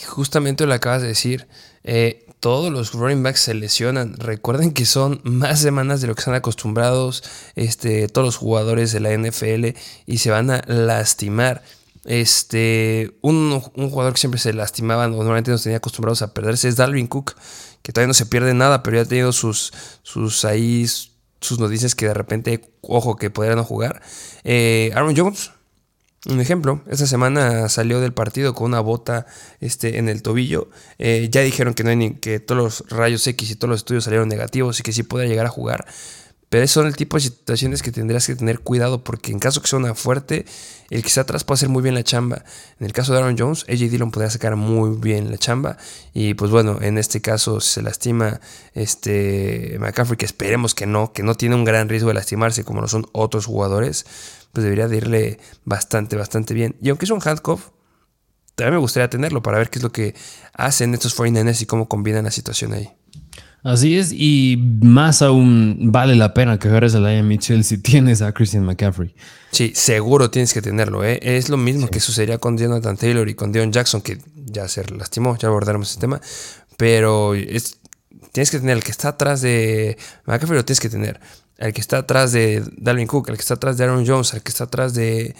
Justamente 0.08 0.66
lo 0.66 0.74
acabas 0.74 1.00
de 1.00 1.08
decir. 1.08 1.46
Eh, 1.84 2.26
todos 2.40 2.72
los 2.72 2.92
running 2.92 3.22
backs 3.22 3.40
se 3.40 3.54
lesionan. 3.54 4.16
Recuerden 4.16 4.72
que 4.72 4.86
son 4.86 5.20
más 5.22 5.60
semanas 5.60 6.00
de 6.00 6.08
lo 6.08 6.14
que 6.14 6.20
están 6.20 6.34
acostumbrados 6.34 7.22
este, 7.54 8.08
todos 8.08 8.26
los 8.26 8.36
jugadores 8.36 8.92
de 8.92 9.00
la 9.00 9.16
NFL 9.16 9.78
y 10.06 10.18
se 10.18 10.30
van 10.30 10.50
a 10.50 10.62
lastimar. 10.66 11.62
Este, 12.06 13.14
un, 13.20 13.60
jugador 13.60 14.14
que 14.14 14.20
siempre 14.20 14.40
se 14.40 14.54
lastimaba, 14.54 15.06
normalmente 15.06 15.50
nos 15.50 15.62
tenía 15.62 15.76
acostumbrados 15.76 16.22
a 16.22 16.32
perderse, 16.32 16.68
es 16.68 16.76
Dalvin 16.76 17.06
Cook, 17.06 17.34
que 17.82 17.92
todavía 17.92 18.08
no 18.08 18.14
se 18.14 18.24
pierde 18.24 18.54
nada, 18.54 18.82
pero 18.82 18.96
ya 18.96 19.02
ha 19.02 19.06
tenido 19.06 19.32
sus, 19.32 19.72
sus 20.02 20.46
ahí, 20.46 20.86
sus 21.40 21.58
noticias 21.58 21.94
que 21.94 22.06
de 22.06 22.14
repente, 22.14 22.72
ojo, 22.80 23.16
que 23.16 23.28
podrían 23.28 23.58
no 23.58 23.64
jugar. 23.64 24.00
Eh, 24.44 24.90
Aaron 24.94 25.14
Jones, 25.14 25.50
un 26.28 26.40
ejemplo, 26.40 26.82
esta 26.86 27.06
semana 27.06 27.68
salió 27.70 28.00
del 28.00 28.12
partido 28.12 28.52
con 28.52 28.66
una 28.66 28.80
bota 28.80 29.26
este, 29.60 29.98
en 29.98 30.08
el 30.08 30.22
tobillo. 30.22 30.68
Eh, 30.98 31.28
ya 31.30 31.40
dijeron 31.40 31.72
que, 31.72 31.82
no 31.82 31.90
hay 31.90 31.96
ni, 31.96 32.14
que 32.14 32.40
todos 32.40 32.60
los 32.62 32.90
rayos 32.90 33.26
X 33.26 33.50
y 33.50 33.56
todos 33.56 33.70
los 33.70 33.80
estudios 33.80 34.04
salieron 34.04 34.28
negativos 34.28 34.78
y 34.80 34.82
que 34.82 34.92
sí 34.92 35.02
puede 35.02 35.28
llegar 35.28 35.46
a 35.46 35.50
jugar. 35.50 35.86
Pero 36.50 36.66
son 36.66 36.88
el 36.88 36.96
tipo 36.96 37.16
de 37.16 37.22
situaciones 37.22 37.80
que 37.80 37.92
tendrías 37.92 38.26
que 38.26 38.34
tener 38.34 38.58
cuidado 38.58 39.04
porque 39.04 39.30
en 39.30 39.38
caso 39.38 39.62
que 39.62 39.68
sea 39.68 39.78
una 39.78 39.94
fuerte, 39.94 40.46
el 40.90 41.02
que 41.02 41.06
está 41.06 41.20
atrás 41.20 41.44
puede 41.44 41.58
hacer 41.58 41.68
muy 41.68 41.80
bien 41.80 41.94
la 41.94 42.02
chamba. 42.02 42.44
En 42.80 42.86
el 42.86 42.92
caso 42.92 43.12
de 43.12 43.20
Aaron 43.20 43.36
Jones, 43.38 43.64
AJ 43.68 43.88
Dillon 43.88 44.10
podría 44.10 44.30
sacar 44.30 44.56
muy 44.56 44.96
bien 44.98 45.30
la 45.30 45.38
chamba. 45.38 45.78
Y 46.12 46.34
pues 46.34 46.50
bueno, 46.50 46.78
en 46.82 46.98
este 46.98 47.22
caso 47.22 47.60
se 47.60 47.82
lastima 47.82 48.40
este 48.74 49.76
McCaffrey, 49.78 50.16
que 50.16 50.26
esperemos 50.26 50.74
que 50.74 50.86
no, 50.86 51.12
que 51.12 51.22
no 51.22 51.36
tiene 51.36 51.54
un 51.54 51.64
gran 51.64 51.88
riesgo 51.88 52.08
de 52.08 52.14
lastimarse 52.14 52.64
como 52.64 52.80
lo 52.80 52.88
son 52.88 53.06
otros 53.12 53.46
jugadores, 53.46 54.04
pues 54.52 54.64
debería 54.64 54.88
de 54.88 54.96
irle 54.96 55.38
bastante, 55.64 56.16
bastante 56.16 56.52
bien. 56.52 56.74
Y 56.82 56.88
aunque 56.88 57.04
es 57.04 57.12
un 57.12 57.20
handcuff, 57.24 57.68
también 58.56 58.74
me 58.74 58.80
gustaría 58.80 59.08
tenerlo 59.08 59.40
para 59.40 59.58
ver 59.58 59.70
qué 59.70 59.78
es 59.78 59.84
lo 59.84 59.92
que 59.92 60.16
hacen 60.52 60.94
estos 60.94 61.16
49ers 61.16 61.62
y 61.62 61.66
cómo 61.66 61.88
combinan 61.88 62.24
la 62.24 62.32
situación 62.32 62.72
ahí. 62.72 62.90
Así 63.62 63.98
es, 63.98 64.12
y 64.12 64.56
más 64.82 65.20
aún 65.20 65.92
vale 65.92 66.16
la 66.16 66.32
pena 66.32 66.58
que 66.58 66.68
agarres 66.68 66.94
a 66.94 67.00
Lion 67.00 67.28
Mitchell 67.28 67.62
si 67.62 67.76
tienes 67.78 68.22
a 68.22 68.32
Christian 68.32 68.64
McCaffrey. 68.64 69.14
Sí, 69.50 69.72
seguro 69.74 70.30
tienes 70.30 70.54
que 70.54 70.62
tenerlo. 70.62 71.04
¿eh? 71.04 71.18
Es 71.22 71.50
lo 71.50 71.58
mismo 71.58 71.88
que 71.88 72.00
sucedería 72.00 72.38
con 72.38 72.56
Jonathan 72.56 72.96
Taylor 72.96 73.28
y 73.28 73.34
con 73.34 73.52
Dion 73.52 73.70
Jackson, 73.70 74.00
que 74.00 74.18
ya 74.34 74.66
se 74.66 74.84
lastimó, 74.90 75.36
ya 75.36 75.48
abordaremos 75.48 75.92
el 75.94 76.00
tema. 76.00 76.20
Pero 76.78 77.34
tienes 78.32 78.50
que 78.50 78.58
tener 78.58 78.78
el 78.78 78.82
que 78.82 78.92
está 78.92 79.08
atrás 79.08 79.42
de 79.42 79.98
McCaffrey, 80.24 80.56
lo 80.56 80.64
tienes 80.64 80.80
que 80.80 80.88
tener. 80.88 81.20
El 81.58 81.74
que 81.74 81.82
está 81.82 81.98
atrás 81.98 82.32
de 82.32 82.64
Dalvin 82.78 83.06
Cook, 83.06 83.28
el 83.28 83.36
que 83.36 83.42
está 83.42 83.54
atrás 83.54 83.76
de 83.76 83.84
Aaron 83.84 84.06
Jones, 84.06 84.32
el 84.32 84.42
que 84.42 84.48
está 84.48 84.64
atrás 84.64 84.94
de 84.94 85.34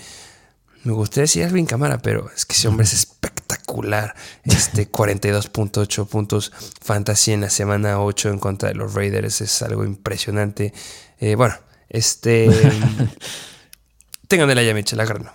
me 0.84 0.92
gustaría 0.92 1.22
decir 1.22 1.44
Alvin 1.44 1.66
Camara, 1.66 1.98
pero 1.98 2.30
es 2.34 2.46
que 2.46 2.54
ese 2.54 2.68
hombre 2.68 2.84
es 2.84 2.92
espectacular. 2.92 4.14
Este 4.44 4.88
42.8 4.92 6.06
puntos 6.06 6.52
fantasy 6.80 7.32
en 7.32 7.42
la 7.42 7.50
semana 7.50 8.00
8 8.00 8.30
en 8.30 8.38
contra 8.38 8.70
de 8.70 8.74
los 8.74 8.94
Raiders 8.94 9.40
es 9.40 9.62
algo 9.62 9.84
impresionante. 9.84 10.72
Eh, 11.18 11.34
bueno, 11.34 11.54
este. 11.88 12.48
tengan 14.28 14.50
el 14.50 14.58
Aya 14.58 14.74
Mitchell, 14.74 15.00
agárrenlo. 15.00 15.32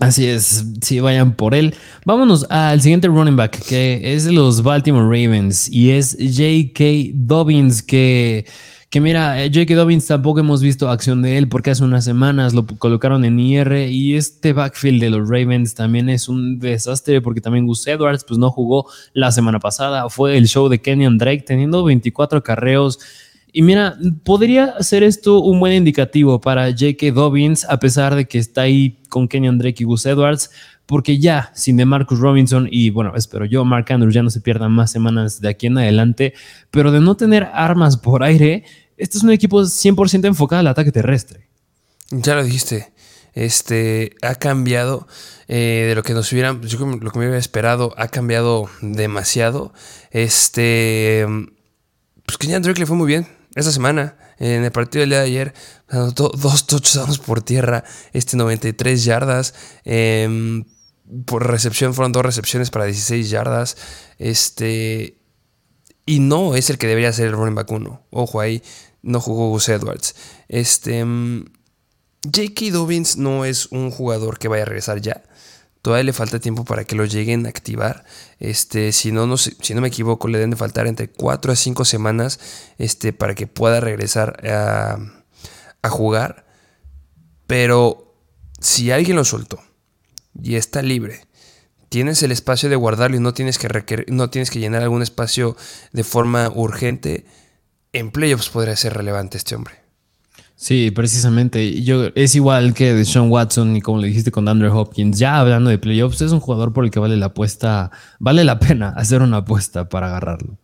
Así 0.00 0.26
es, 0.26 0.64
sí, 0.82 0.98
vayan 0.98 1.34
por 1.36 1.54
él. 1.54 1.76
Vámonos 2.04 2.46
al 2.50 2.82
siguiente 2.82 3.06
running 3.06 3.36
back, 3.36 3.64
que 3.64 4.14
es 4.14 4.24
de 4.24 4.32
los 4.32 4.62
Baltimore 4.64 5.04
Ravens, 5.04 5.68
y 5.68 5.92
es 5.92 6.16
J.K. 6.18 7.12
Dobbins, 7.14 7.80
que 7.80 8.44
que 8.94 9.00
mira, 9.00 9.42
eh, 9.42 9.50
J.K. 9.52 9.74
Dobbins 9.74 10.06
tampoco 10.06 10.38
hemos 10.38 10.62
visto 10.62 10.88
acción 10.88 11.20
de 11.20 11.36
él 11.36 11.48
porque 11.48 11.72
hace 11.72 11.82
unas 11.82 12.04
semanas 12.04 12.54
lo 12.54 12.64
colocaron 12.64 13.24
en 13.24 13.40
IR 13.40 13.88
y 13.90 14.14
este 14.14 14.52
backfield 14.52 15.00
de 15.00 15.10
los 15.10 15.28
Ravens 15.28 15.74
también 15.74 16.08
es 16.08 16.28
un 16.28 16.60
desastre 16.60 17.20
porque 17.20 17.40
también 17.40 17.66
Gus 17.66 17.84
Edwards 17.88 18.22
pues 18.22 18.38
no 18.38 18.52
jugó 18.52 18.86
la 19.12 19.32
semana 19.32 19.58
pasada. 19.58 20.08
Fue 20.10 20.36
el 20.36 20.46
show 20.46 20.68
de 20.68 20.80
Kenyon 20.80 21.18
Drake 21.18 21.42
teniendo 21.44 21.82
24 21.82 22.44
carreos. 22.44 23.00
Y 23.52 23.62
mira, 23.62 23.98
podría 24.22 24.80
ser 24.80 25.02
esto 25.02 25.40
un 25.40 25.58
buen 25.58 25.72
indicativo 25.72 26.40
para 26.40 26.70
J.K. 26.70 27.10
Dobbins 27.12 27.64
a 27.68 27.80
pesar 27.80 28.14
de 28.14 28.26
que 28.26 28.38
está 28.38 28.62
ahí 28.62 28.98
con 29.08 29.26
Kenyon 29.26 29.58
Drake 29.58 29.82
y 29.82 29.86
Gus 29.86 30.06
Edwards 30.06 30.50
porque 30.86 31.18
ya 31.18 31.50
sin 31.54 31.76
de 31.76 31.84
Marcus 31.84 32.18
Robinson 32.18 32.68
y 32.70 32.90
bueno, 32.90 33.12
espero 33.16 33.44
yo, 33.44 33.64
Mark 33.64 33.86
Andrews 33.90 34.14
ya 34.14 34.22
no 34.22 34.30
se 34.30 34.40
pierdan 34.40 34.72
más 34.72 34.90
semanas 34.90 35.40
de 35.40 35.48
aquí 35.48 35.66
en 35.66 35.78
adelante, 35.78 36.34
pero 36.70 36.92
de 36.92 37.00
no 37.00 37.16
tener 37.16 37.48
armas 37.52 37.96
por 37.96 38.22
aire, 38.22 38.64
este 38.96 39.18
es 39.18 39.24
un 39.24 39.30
equipo 39.30 39.60
100% 39.60 40.26
enfocado 40.26 40.60
al 40.60 40.66
ataque 40.68 40.92
terrestre. 40.92 41.48
Ya 42.10 42.34
lo 42.34 42.44
dijiste. 42.44 42.92
Este 43.34 44.14
ha 44.22 44.36
cambiado 44.36 45.08
eh, 45.48 45.86
de 45.88 45.94
lo 45.96 46.04
que 46.04 46.14
nos 46.14 46.30
hubieran, 46.32 46.62
yo 46.62 46.78
lo 46.78 47.10
que 47.10 47.18
me 47.18 47.24
hubiera 47.24 47.38
esperado, 47.38 47.92
ha 47.96 48.08
cambiado 48.08 48.70
demasiado. 48.80 49.72
Este, 50.12 51.26
pues 52.24 52.38
Kenyan 52.38 52.62
Drake 52.62 52.78
le 52.78 52.86
fue 52.86 52.96
muy 52.96 53.08
bien 53.08 53.26
esta 53.54 53.72
semana. 53.72 54.16
En 54.38 54.64
el 54.64 54.72
partido 54.72 55.00
del 55.00 55.10
día 55.10 55.20
de 55.20 55.26
ayer, 55.26 55.54
dos 56.14 56.66
touchdowns 56.66 57.18
por 57.18 57.42
tierra, 57.42 57.84
este 58.12 58.36
93 58.36 59.04
yardas. 59.04 59.54
Em, 59.84 60.64
por 61.24 61.46
recepción 61.46 61.94
fueron 61.94 62.12
dos 62.12 62.24
recepciones 62.24 62.70
para 62.70 62.84
16 62.86 63.30
yardas. 63.30 63.76
Este, 64.18 65.18
y 66.06 66.20
no 66.20 66.54
es 66.54 66.70
el 66.70 66.78
que 66.78 66.86
debería 66.86 67.12
ser 67.12 67.26
el 67.26 67.32
running 67.32 67.54
back 67.54 67.70
1. 67.70 68.06
Ojo 68.10 68.40
ahí, 68.40 68.62
no 69.02 69.20
jugó 69.20 69.50
Gus 69.50 69.68
Edwards. 69.68 70.14
Este. 70.48 71.04
Mm, 71.04 71.46
J.K. 72.24 72.70
Dobbins 72.72 73.18
no 73.18 73.44
es 73.44 73.66
un 73.66 73.90
jugador 73.90 74.38
que 74.38 74.48
vaya 74.48 74.62
a 74.62 74.66
regresar 74.66 75.00
ya. 75.00 75.22
Todavía 75.82 76.04
le 76.04 76.12
falta 76.14 76.38
tiempo 76.40 76.64
para 76.64 76.84
que 76.84 76.96
lo 76.96 77.04
lleguen 77.04 77.44
a 77.44 77.50
activar. 77.50 78.06
Este, 78.38 78.92
si 78.92 79.12
no, 79.12 79.26
no, 79.26 79.36
si 79.36 79.74
no 79.74 79.82
me 79.82 79.88
equivoco, 79.88 80.28
le 80.28 80.38
deben 80.38 80.50
de 80.50 80.56
faltar 80.56 80.86
entre 80.86 81.08
4 81.10 81.52
a 81.52 81.56
5 81.56 81.84
semanas 81.84 82.40
este, 82.78 83.12
para 83.12 83.34
que 83.34 83.46
pueda 83.46 83.80
regresar 83.80 84.42
a, 84.48 84.96
a 85.82 85.90
jugar. 85.90 86.46
Pero 87.46 88.16
si 88.58 88.90
alguien 88.90 89.16
lo 89.16 89.26
soltó 89.26 89.60
y 90.42 90.56
está 90.56 90.80
libre 90.80 91.26
tienes 91.88 92.22
el 92.22 92.32
espacio 92.32 92.68
de 92.68 92.76
guardarlo 92.76 93.16
y 93.16 93.20
no 93.20 93.34
tienes 93.34 93.58
que, 93.58 94.04
no 94.08 94.30
tienes 94.30 94.50
que 94.50 94.58
llenar 94.58 94.82
algún 94.82 95.02
espacio 95.02 95.56
de 95.92 96.04
forma 96.04 96.50
urgente, 96.54 97.26
en 97.92 98.10
playoffs 98.10 98.48
podría 98.48 98.76
ser 98.76 98.94
relevante 98.94 99.36
este 99.36 99.54
hombre. 99.54 99.84
Sí, 100.56 100.90
precisamente. 100.90 101.82
Yo, 101.82 102.06
es 102.14 102.34
igual 102.34 102.74
que 102.74 102.94
de 102.94 103.04
Sean 103.04 103.30
Watson 103.30 103.76
y 103.76 103.82
como 103.82 103.98
le 103.98 104.08
dijiste 104.08 104.30
con 104.30 104.48
Andrew 104.48 104.74
Hopkins. 104.74 105.18
Ya 105.18 105.38
hablando 105.38 105.68
de 105.68 105.78
playoffs, 105.78 106.22
es 106.22 106.32
un 106.32 106.40
jugador 106.40 106.72
por 106.72 106.84
el 106.84 106.90
que 106.90 107.00
vale 107.00 107.16
la 107.16 107.26
apuesta, 107.26 107.90
vale 108.18 108.44
la 108.44 108.58
pena 108.58 108.88
hacer 108.96 109.20
una 109.20 109.38
apuesta 109.38 109.88
para 109.88 110.06
agarrarlo. 110.06 110.58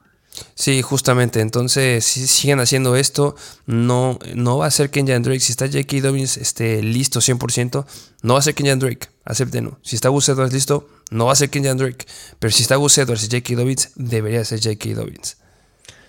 Sí, 0.55 0.81
justamente. 0.81 1.41
Entonces, 1.41 2.05
si 2.05 2.27
siguen 2.27 2.61
haciendo 2.61 2.97
esto, 2.97 3.35
no, 3.67 4.19
no 4.35 4.57
va 4.57 4.67
a 4.67 4.71
ser 4.71 4.91
Kenyan 4.91 5.23
Drake. 5.23 5.41
Si 5.41 5.53
está 5.53 5.67
J.K. 5.67 6.01
Dobbins 6.01 6.39
este, 6.39 6.83
listo 6.83 7.21
100%, 7.21 7.85
no 8.23 8.33
va 8.33 8.39
a 8.39 8.43
ser 8.43 8.55
Kenyan 8.55 8.79
Drake. 8.79 9.09
Acéptenlo. 9.25 9.79
Si 9.83 9.97
está 9.97 10.09
Gus 10.09 10.29
Edwards 10.29 10.53
listo, 10.53 10.89
no 11.11 11.27
va 11.27 11.33
a 11.33 11.37
ser 11.37 11.51
Kenyan 11.51 11.77
Drake. 11.77 12.07
Pero 12.39 12.51
si 12.51 12.63
está 12.63 12.77
Gus 12.77 12.99
Edwards 12.99 13.25
y 13.25 13.27
J.K. 13.27 13.55
Dobbins, 13.55 13.91
debería 13.97 14.45
ser 14.45 14.61
J.K. 14.61 14.95
Dobbins. 14.95 15.37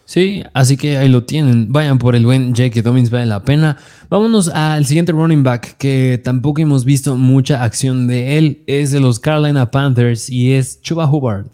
Sí, 0.05 0.43
así 0.53 0.78
que 0.78 0.97
ahí 0.97 1.09
lo 1.09 1.24
tienen. 1.24 1.72
Vayan 1.72 1.97
por 1.97 2.16
el 2.16 2.26
buen 2.26 2.55
J.K. 2.55 2.82
Dobbins, 2.82 3.09
vale 3.09 3.26
la 3.26 3.43
pena. 3.43 3.78
Vámonos 4.09 4.49
al 4.49 4.86
siguiente 4.86 5.12
running 5.12 5.43
back 5.43 5.78
que 5.78 6.20
tampoco 6.24 6.62
hemos 6.62 6.86
visto 6.86 7.16
mucha 7.16 7.64
acción 7.64 8.07
de 8.07 8.38
él. 8.38 8.64
Es 8.68 8.91
de 8.91 8.99
los 8.99 9.20
Carolina 9.20 9.72
Panthers 9.72 10.30
y 10.30 10.53
es 10.53 10.82
Chuba 10.82 11.09
Hubbard 11.09 11.47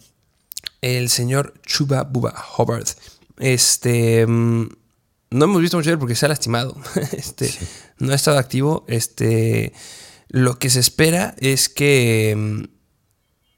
el 0.82 1.10
señor 1.10 1.54
Chuba 1.66 2.04
Buba 2.04 2.34
Hubbard. 2.58 2.88
Este. 3.40 4.26
Mm, 4.26 4.70
no 5.32 5.46
hemos 5.46 5.62
visto 5.62 5.78
mucho 5.78 5.90
de 5.90 5.94
él 5.94 6.00
porque 6.00 6.16
se 6.16 6.26
ha 6.26 6.30
lastimado. 6.30 6.76
Este, 7.12 7.52
No 8.00 8.12
ha 8.12 8.16
estado 8.16 8.38
activo. 8.38 8.86
Este. 8.88 9.74
Lo 10.30 10.60
que 10.60 10.70
se 10.70 10.80
espera 10.80 11.36
es 11.40 11.70
que. 11.70 12.34
Mm, 12.38 12.64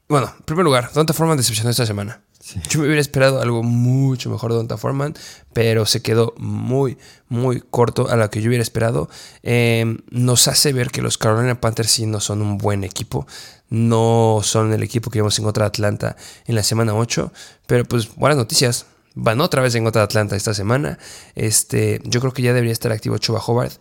bueno, 0.08 0.32
en 0.38 0.44
primer 0.44 0.64
lugar, 0.64 0.90
Donta 0.92 1.12
Forman 1.12 1.36
decepcionó 1.36 1.70
esta 1.70 1.86
semana. 1.86 2.22
Yo 2.68 2.80
me 2.80 2.86
hubiera 2.86 3.00
esperado 3.00 3.40
algo 3.40 3.62
mucho 3.62 4.28
mejor 4.30 4.50
de 4.50 4.56
Donta 4.56 4.76
Foreman, 4.76 5.14
pero 5.52 5.86
se 5.86 6.02
quedó 6.02 6.34
muy, 6.38 6.98
muy 7.28 7.60
corto 7.60 8.08
a 8.08 8.16
lo 8.16 8.28
que 8.30 8.40
yo 8.40 8.48
hubiera 8.48 8.62
esperado. 8.62 9.08
Em, 9.42 9.98
nos 10.10 10.48
hace 10.48 10.72
ver 10.72 10.90
que 10.90 11.02
los 11.02 11.16
Carolina 11.16 11.60
Panthers 11.60 11.90
sí 11.90 12.06
no 12.06 12.18
son 12.18 12.42
un 12.42 12.58
buen 12.58 12.82
equipo 12.82 13.26
no 13.70 14.40
son 14.42 14.72
el 14.72 14.82
equipo 14.82 15.10
que 15.10 15.20
vimos 15.20 15.38
en 15.38 15.44
contra 15.44 15.64
Atlanta 15.64 16.16
en 16.46 16.56
la 16.56 16.62
semana 16.62 16.94
8. 16.94 17.32
Pero 17.66 17.84
pues 17.84 18.14
buenas 18.16 18.36
noticias. 18.36 18.86
Van 19.14 19.40
otra 19.40 19.62
vez 19.62 19.74
en 19.74 19.84
contra 19.84 20.02
Atlanta 20.02 20.36
esta 20.36 20.54
semana. 20.54 20.98
Este, 21.34 22.00
yo 22.04 22.20
creo 22.20 22.32
que 22.32 22.42
ya 22.42 22.52
debería 22.52 22.72
estar 22.72 22.92
activo 22.92 23.18
Chuba 23.18 23.40
Hobart. 23.40 23.72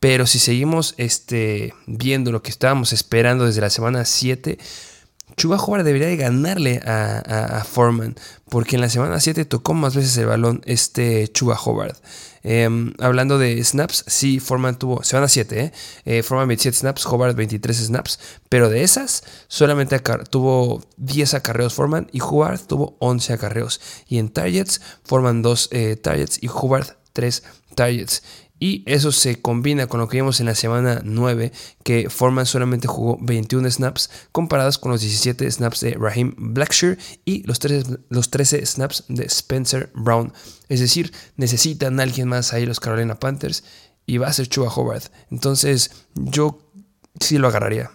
Pero 0.00 0.26
si 0.26 0.38
seguimos 0.38 0.94
este, 0.98 1.74
viendo 1.86 2.32
lo 2.32 2.42
que 2.42 2.50
estábamos 2.50 2.92
esperando 2.92 3.46
desde 3.46 3.60
la 3.60 3.70
semana 3.70 4.04
7, 4.04 4.58
Chuba 5.36 5.58
Hobart 5.58 5.84
debería 5.84 6.08
de 6.08 6.16
ganarle 6.16 6.80
a, 6.84 7.58
a, 7.58 7.64
Foreman. 7.64 8.14
Porque 8.48 8.76
en 8.76 8.80
la 8.80 8.88
semana 8.88 9.20
7 9.20 9.44
tocó 9.44 9.74
más 9.74 9.94
veces 9.94 10.16
el 10.16 10.26
balón 10.26 10.62
este 10.64 11.28
Chuba 11.28 11.58
Hobart. 11.62 11.98
Em, 12.42 12.94
hablando 13.00 13.38
de 13.38 13.62
snaps, 13.62 14.04
sí, 14.06 14.38
Foreman 14.38 14.78
tuvo, 14.78 15.02
se 15.02 15.16
van 15.16 15.24
a 15.24 15.28
7, 15.28 15.60
¿eh? 15.60 15.72
eh 16.04 16.22
Foreman 16.22 16.48
27 16.48 16.78
snaps, 16.78 17.04
Hobart 17.04 17.36
23 17.36 17.76
snaps, 17.76 18.20
pero 18.48 18.70
de 18.70 18.84
esas 18.84 19.24
solamente 19.48 19.98
tuvo 20.30 20.80
10 20.96 21.34
acarreos 21.34 21.74
Foreman 21.74 22.08
y 22.12 22.20
Hobart 22.20 22.64
tuvo 22.66 22.96
11 23.00 23.32
acarreos. 23.32 23.80
Y 24.08 24.18
en 24.18 24.28
targets, 24.28 24.80
Foreman 25.04 25.42
2 25.42 25.68
eh, 25.72 25.96
targets 25.96 26.38
y 26.40 26.48
Hobart 26.48 26.96
3 27.12 27.42
targets. 27.74 28.22
Y 28.58 28.82
eso 28.86 29.12
se 29.12 29.40
combina 29.40 29.86
con 29.86 30.00
lo 30.00 30.08
que 30.08 30.16
vimos 30.16 30.40
en 30.40 30.46
la 30.46 30.54
semana 30.54 31.02
9, 31.04 31.52
que 31.84 32.08
Foreman 32.08 32.46
solamente 32.46 32.88
jugó 32.88 33.18
21 33.20 33.70
snaps 33.70 34.10
comparados 34.32 34.78
con 34.78 34.92
los 34.92 35.02
17 35.02 35.50
snaps 35.50 35.80
de 35.80 35.94
Raheem 35.94 36.34
Blackshear 36.38 36.96
y 37.26 37.42
los 37.42 37.58
13, 37.58 37.98
los 38.08 38.30
13 38.30 38.64
snaps 38.64 39.04
de 39.08 39.24
Spencer 39.24 39.90
Brown. 39.94 40.32
Es 40.68 40.80
decir, 40.80 41.12
necesitan 41.36 42.00
a 42.00 42.02
alguien 42.02 42.28
más 42.28 42.54
ahí 42.54 42.64
los 42.64 42.80
Carolina 42.80 43.20
Panthers 43.20 43.62
y 44.06 44.18
va 44.18 44.28
a 44.28 44.32
ser 44.32 44.48
Chuba 44.48 44.70
Hobart. 44.70 45.12
Entonces 45.30 45.90
yo 46.14 46.58
sí 47.20 47.36
lo 47.36 47.48
agarraría. 47.48 47.90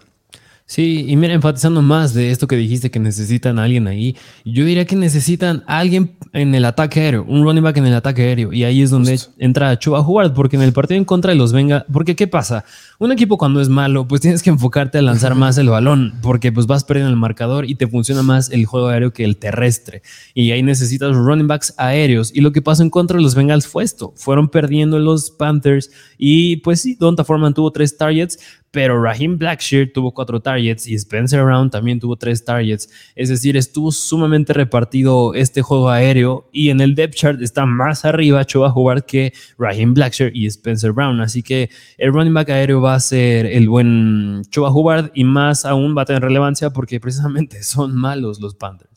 Sí, 0.65 1.05
y 1.05 1.17
mira, 1.17 1.33
enfatizando 1.33 1.81
más 1.81 2.13
de 2.13 2.31
esto 2.31 2.47
que 2.47 2.55
dijiste 2.55 2.89
que 2.91 2.99
necesitan 2.99 3.59
a 3.59 3.63
alguien 3.63 3.87
ahí, 3.87 4.15
yo 4.45 4.63
diría 4.63 4.85
que 4.85 4.95
necesitan 4.95 5.63
a 5.67 5.79
alguien 5.79 6.15
en 6.31 6.55
el 6.55 6.63
ataque 6.63 7.01
aéreo, 7.01 7.25
un 7.27 7.43
running 7.43 7.61
back 7.61 7.75
en 7.75 7.87
el 7.87 7.93
ataque 7.93 8.21
aéreo, 8.21 8.53
y 8.53 8.63
ahí 8.63 8.81
es 8.81 8.89
donde 8.89 9.19
entra 9.37 9.77
Chuba 9.77 9.99
Howard, 9.99 10.33
porque 10.33 10.55
en 10.55 10.61
el 10.61 10.71
partido 10.71 10.97
en 10.97 11.03
contra 11.03 11.33
de 11.33 11.37
los 11.37 11.51
Venga, 11.51 11.85
porque 11.91 12.15
¿qué 12.15 12.25
pasa? 12.25 12.63
Un 12.99 13.11
equipo 13.11 13.37
cuando 13.37 13.59
es 13.59 13.67
malo, 13.67 14.07
pues 14.07 14.21
tienes 14.21 14.41
que 14.41 14.49
enfocarte 14.49 14.97
a 14.97 15.01
lanzar 15.01 15.35
más 15.35 15.57
el 15.57 15.67
balón, 15.67 16.13
porque 16.21 16.53
pues 16.53 16.67
vas 16.67 16.85
perdiendo 16.85 17.09
el 17.09 17.17
marcador 17.17 17.69
y 17.69 17.75
te 17.75 17.87
funciona 17.87 18.23
más 18.23 18.49
el 18.49 18.65
juego 18.65 18.87
aéreo 18.87 19.11
que 19.11 19.25
el 19.25 19.35
terrestre, 19.35 20.03
y 20.33 20.51
ahí 20.51 20.63
necesitas 20.63 21.17
running 21.17 21.49
backs 21.49 21.73
aéreos, 21.75 22.31
y 22.33 22.39
lo 22.39 22.53
que 22.53 22.61
pasó 22.61 22.81
en 22.81 22.89
contra 22.89 23.17
de 23.17 23.23
los 23.23 23.35
Bengals 23.35 23.67
fue 23.67 23.83
esto, 23.83 24.13
fueron 24.15 24.47
perdiendo 24.47 24.99
los 24.99 25.31
Panthers, 25.31 25.91
y 26.17 26.57
pues 26.57 26.79
sí, 26.79 26.95
Donta 26.97 27.25
Foreman 27.25 27.53
tuvo 27.53 27.71
tres 27.71 27.97
targets, 27.97 28.39
pero 28.71 29.01
Raheem 29.01 29.37
Blackshear 29.37 29.89
tuvo 29.93 30.13
cuatro 30.13 30.41
targets 30.41 30.87
y 30.87 30.95
Spencer 30.95 31.43
Brown 31.43 31.69
también 31.69 31.99
tuvo 31.99 32.15
tres 32.15 32.43
targets. 32.43 32.89
Es 33.15 33.27
decir, 33.27 33.57
estuvo 33.57 33.91
sumamente 33.91 34.53
repartido 34.53 35.33
este 35.33 35.61
juego 35.61 35.89
aéreo 35.89 36.49
y 36.53 36.69
en 36.69 36.79
el 36.79 36.95
depth 36.95 37.15
chart 37.15 37.41
está 37.41 37.65
más 37.65 38.05
arriba 38.05 38.45
Choba 38.45 38.71
jugar 38.71 39.05
que 39.05 39.33
Raheem 39.57 39.93
Blackshear 39.93 40.31
y 40.33 40.47
Spencer 40.47 40.93
Brown. 40.93 41.19
Así 41.19 41.43
que 41.43 41.69
el 41.97 42.13
running 42.13 42.33
back 42.33 42.49
aéreo 42.49 42.81
va 42.81 42.95
a 42.95 42.99
ser 43.01 43.45
el 43.45 43.67
buen 43.67 44.43
Choba 44.49 44.71
Hubbard 44.71 45.11
y 45.13 45.25
más 45.25 45.65
aún 45.65 45.95
va 45.95 46.03
a 46.03 46.05
tener 46.05 46.21
relevancia 46.23 46.71
porque 46.71 46.99
precisamente 46.99 47.63
son 47.63 47.95
malos 47.95 48.39
los 48.39 48.55
Panthers. 48.55 48.89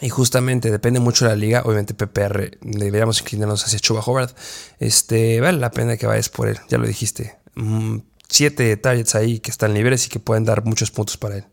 Y 0.00 0.10
justamente 0.10 0.70
depende 0.70 1.00
mucho 1.00 1.24
de 1.24 1.30
la 1.30 1.36
liga. 1.36 1.62
Obviamente 1.64 1.94
PPR 1.94 2.58
deberíamos 2.60 3.20
inclinarnos 3.20 3.64
hacia 3.64 3.78
Chuba 3.78 4.00
Howard. 4.04 4.30
Este, 4.78 5.40
vale 5.40 5.58
la 5.58 5.70
pena 5.70 5.96
que 5.96 6.06
vayas 6.06 6.28
por 6.28 6.48
él, 6.48 6.58
ya 6.68 6.76
lo 6.76 6.86
dijiste. 6.86 7.38
Mm, 7.54 7.98
siete 8.28 8.76
targets 8.76 9.14
ahí 9.14 9.38
que 9.38 9.50
están 9.50 9.74
libres 9.74 10.06
y 10.06 10.08
que 10.08 10.20
pueden 10.20 10.44
dar 10.44 10.64
muchos 10.64 10.90
puntos 10.90 11.16
para 11.16 11.38
él. 11.38 11.44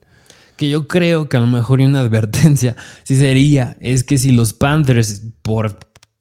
Que 0.58 0.70
yo 0.70 0.88
creo 0.88 1.30
que 1.30 1.38
a 1.38 1.40
lo 1.40 1.48
mejor 1.48 1.82
una 1.82 2.00
advertencia 2.02 2.76
sí 3.04 3.16
sería, 3.16 3.78
es 3.80 4.04
que 4.04 4.18
si 4.18 4.32
los 4.32 4.54
Panthers, 4.54 5.24
por 5.42 5.78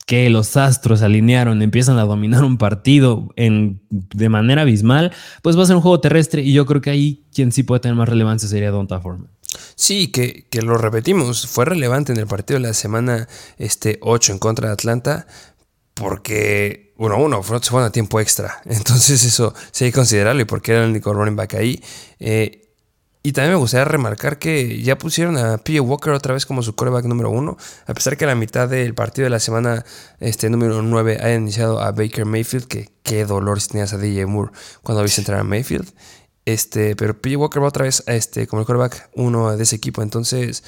que 0.07 0.29
los 0.31 0.57
Astros 0.57 1.03
alinearon, 1.03 1.63
empiezan 1.63 1.99
a 1.99 2.05
dominar 2.05 2.45
un 2.45 2.59
partido 2.59 3.29
en, 3.37 3.83
de 3.89 4.29
manera 4.29 4.63
abismal, 4.63 5.13
pues 5.43 5.57
va 5.57 5.63
a 5.63 5.67
ser 5.67 5.77
un 5.77 5.83
juego 5.83 6.01
terrestre 6.01 6.43
y 6.43 6.53
yo 6.53 6.67
creo 6.67 6.81
que 6.81 6.91
ahí 6.91 7.25
quien 7.33 7.53
sí 7.53 7.63
puede 7.63 7.81
tener 7.81 7.97
más 7.97 8.09
relevancia 8.09 8.49
sería 8.49 8.71
Donta 8.71 9.01
Foreman. 9.01 9.31
Sí, 9.75 10.09
que, 10.09 10.47
que, 10.51 10.63
lo 10.63 10.77
repetimos, 10.77 11.47
fue 11.47 11.65
relevante 11.65 12.13
en 12.13 12.19
el 12.19 12.27
partido 12.27 12.59
de 12.59 12.67
la 12.67 12.75
semana 12.75 13.29
este, 13.59 13.99
8 14.01 14.33
en 14.33 14.39
contra 14.39 14.69
de 14.69 14.75
Atlanta, 14.75 15.27
porque, 15.95 16.92
bueno, 17.03 17.17
uno, 17.19 17.43
se 17.43 17.71
fueron 17.71 17.89
a 17.89 17.91
tiempo 17.91 18.21
extra. 18.21 18.63
Entonces 18.65 19.25
eso 19.25 19.53
sí 19.73 19.85
hay 19.85 19.91
que 19.91 19.97
considerarlo 19.97 20.41
y 20.41 20.45
porque 20.45 20.71
era 20.71 20.85
el 20.85 20.91
único 20.91 21.13
running 21.13 21.35
back 21.35 21.55
ahí. 21.55 21.83
Eh, 22.21 22.69
y 23.25 23.33
también 23.33 23.55
me 23.55 23.59
gustaría 23.59 23.85
remarcar 23.85 24.39
que 24.39 24.81
ya 24.81 24.99
pusieron 24.99 25.37
a 25.37 25.59
P.J. 25.59 25.83
Walker 25.83 26.13
otra 26.13 26.33
vez 26.33 26.47
como 26.47 26.63
su 26.63 26.77
coreback 26.77 27.07
número 27.07 27.31
uno, 27.31 27.57
a 27.87 27.95
pesar 27.95 28.17
que 28.17 28.25
a 28.25 28.29
la 28.29 28.37
mitad 28.37 28.69
del 28.69 28.95
partido 28.95 29.25
de 29.25 29.31
la 29.31 29.41
semana 29.41 29.85
este, 30.21 30.49
número 30.49 30.81
9 30.81 31.19
haya 31.21 31.35
iniciado 31.35 31.81
a 31.81 31.91
Baker 31.91 32.25
Mayfield, 32.25 32.69
que 32.69 32.91
qué 33.03 33.25
dolor 33.25 33.61
si 33.61 33.71
tenías 33.71 33.93
a 33.93 33.99
DJ 33.99 34.27
Moore 34.27 34.53
cuando 34.85 35.03
viste 35.03 35.23
entrar 35.23 35.41
a 35.41 35.45
Mayfield. 35.45 35.93
Este, 36.45 36.95
pero 36.95 37.21
P.J. 37.21 37.37
Walker 37.41 37.63
va 37.63 37.67
otra 37.67 37.85
vez 37.85 38.05
a 38.07 38.15
este, 38.15 38.47
como 38.47 38.61
el 38.61 38.67
coreback 38.67 39.11
uno 39.15 39.57
de 39.57 39.63
ese 39.63 39.75
equipo, 39.75 40.03
entonces 40.03 40.63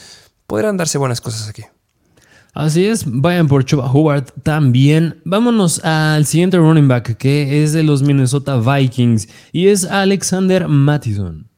podrán 0.48 0.76
darse 0.76 0.98
buenas 0.98 1.20
cosas 1.20 1.48
aquí. 1.48 1.64
Así 2.54 2.86
es, 2.86 3.02
vayan 3.04 3.48
por 3.48 3.64
Chuba 3.64 3.90
Howard 3.90 4.32
también. 4.44 5.20
Vámonos 5.24 5.84
al 5.84 6.24
siguiente 6.24 6.56
running 6.56 6.86
back 6.86 7.16
que 7.16 7.64
es 7.64 7.72
de 7.72 7.82
los 7.82 8.02
Minnesota 8.02 8.58
Vikings 8.58 9.28
y 9.50 9.66
es 9.66 9.84
Alexander 9.84 10.68
Mattison. 10.68 11.48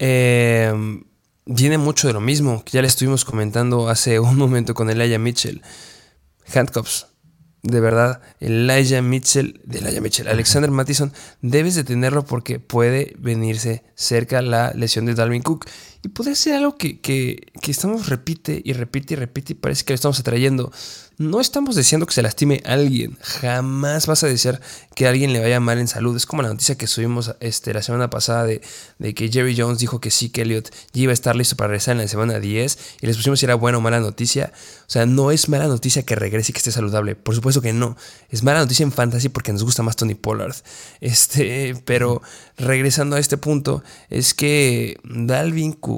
Eh, 0.00 0.72
viene 1.46 1.78
mucho 1.78 2.08
de 2.08 2.14
lo 2.14 2.20
mismo 2.20 2.64
que 2.64 2.72
ya 2.72 2.82
le 2.82 2.88
estuvimos 2.88 3.24
comentando 3.24 3.88
hace 3.88 4.18
un 4.20 4.36
momento 4.36 4.74
con 4.74 4.90
Elijah 4.90 5.20
Mitchell. 5.20 5.62
Handcuffs. 6.52 7.06
De 7.62 7.80
verdad, 7.80 8.20
Elijah 8.40 9.00
Mitchell, 9.00 9.62
de 9.64 9.78
Elijah 9.78 10.02
Mitchell, 10.02 10.28
Alexander 10.28 10.70
Mattison, 10.70 11.14
debes 11.40 11.74
de 11.76 11.84
tenerlo 11.84 12.26
porque 12.26 12.58
puede 12.58 13.14
venirse 13.18 13.84
cerca 13.94 14.42
la 14.42 14.72
lesión 14.74 15.06
de 15.06 15.14
Dalvin 15.14 15.40
Cook. 15.42 15.64
Y 16.04 16.08
puede 16.08 16.36
ser 16.36 16.56
algo 16.56 16.76
que, 16.76 17.00
que, 17.00 17.46
que, 17.62 17.70
estamos 17.70 18.10
repite 18.10 18.60
y 18.62 18.74
repite 18.74 19.14
y 19.14 19.16
repite 19.16 19.54
y 19.54 19.56
parece 19.56 19.86
que 19.86 19.94
lo 19.94 19.94
estamos 19.94 20.20
atrayendo. 20.20 20.70
No 21.16 21.40
estamos 21.40 21.76
deseando 21.76 22.04
que 22.04 22.12
se 22.12 22.20
lastime 22.20 22.60
alguien. 22.66 23.16
Jamás 23.22 24.06
vas 24.06 24.22
a 24.22 24.26
desear 24.26 24.60
que 24.94 25.06
a 25.06 25.10
alguien 25.10 25.32
le 25.32 25.40
vaya 25.40 25.60
mal 25.60 25.78
en 25.78 25.88
salud. 25.88 26.14
Es 26.14 26.26
como 26.26 26.42
la 26.42 26.48
noticia 26.48 26.76
que 26.76 26.88
subimos 26.88 27.34
este, 27.40 27.72
la 27.72 27.82
semana 27.82 28.10
pasada 28.10 28.44
de, 28.44 28.60
de 28.98 29.14
que 29.14 29.30
Jerry 29.30 29.56
Jones 29.56 29.78
dijo 29.78 29.98
que 29.98 30.10
sí, 30.10 30.28
que 30.28 30.42
Elliot 30.42 30.70
ya 30.92 31.02
iba 31.02 31.10
a 31.10 31.14
estar 31.14 31.36
listo 31.36 31.56
para 31.56 31.68
regresar 31.68 31.92
en 31.92 32.02
la 32.02 32.08
semana 32.08 32.38
10 32.38 32.78
y 33.00 33.06
les 33.06 33.16
pusimos 33.16 33.38
si 33.38 33.46
era 33.46 33.54
buena 33.54 33.78
o 33.78 33.80
mala 33.80 34.00
noticia. 34.00 34.52
O 34.86 34.90
sea, 34.90 35.06
no 35.06 35.30
es 35.30 35.48
mala 35.48 35.68
noticia 35.68 36.02
que 36.02 36.16
regrese 36.16 36.50
y 36.50 36.52
que 36.52 36.58
esté 36.58 36.72
saludable. 36.72 37.14
Por 37.14 37.34
supuesto 37.34 37.62
que 37.62 37.72
no. 37.72 37.96
Es 38.28 38.42
mala 38.42 38.58
noticia 38.58 38.82
en 38.82 38.92
fantasy 38.92 39.30
porque 39.30 39.52
nos 39.52 39.64
gusta 39.64 39.82
más 39.82 39.96
Tony 39.96 40.16
Pollard. 40.16 40.56
Este, 41.00 41.80
pero 41.86 42.20
regresando 42.58 43.16
a 43.16 43.20
este 43.20 43.36
punto, 43.38 43.82
es 44.10 44.34
que 44.34 44.98
Dalvin 45.04 45.72
Cook 45.72 45.93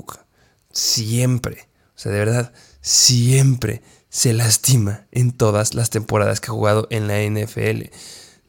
siempre, 0.72 1.68
o 1.94 1.98
sea, 1.98 2.12
de 2.12 2.18
verdad, 2.18 2.52
siempre 2.80 3.82
se 4.08 4.32
lastima 4.32 5.06
en 5.12 5.32
todas 5.32 5.74
las 5.74 5.90
temporadas 5.90 6.40
que 6.40 6.46
ha 6.46 6.54
jugado 6.54 6.86
en 6.90 7.06
la 7.06 7.22
NFL. 7.22 7.90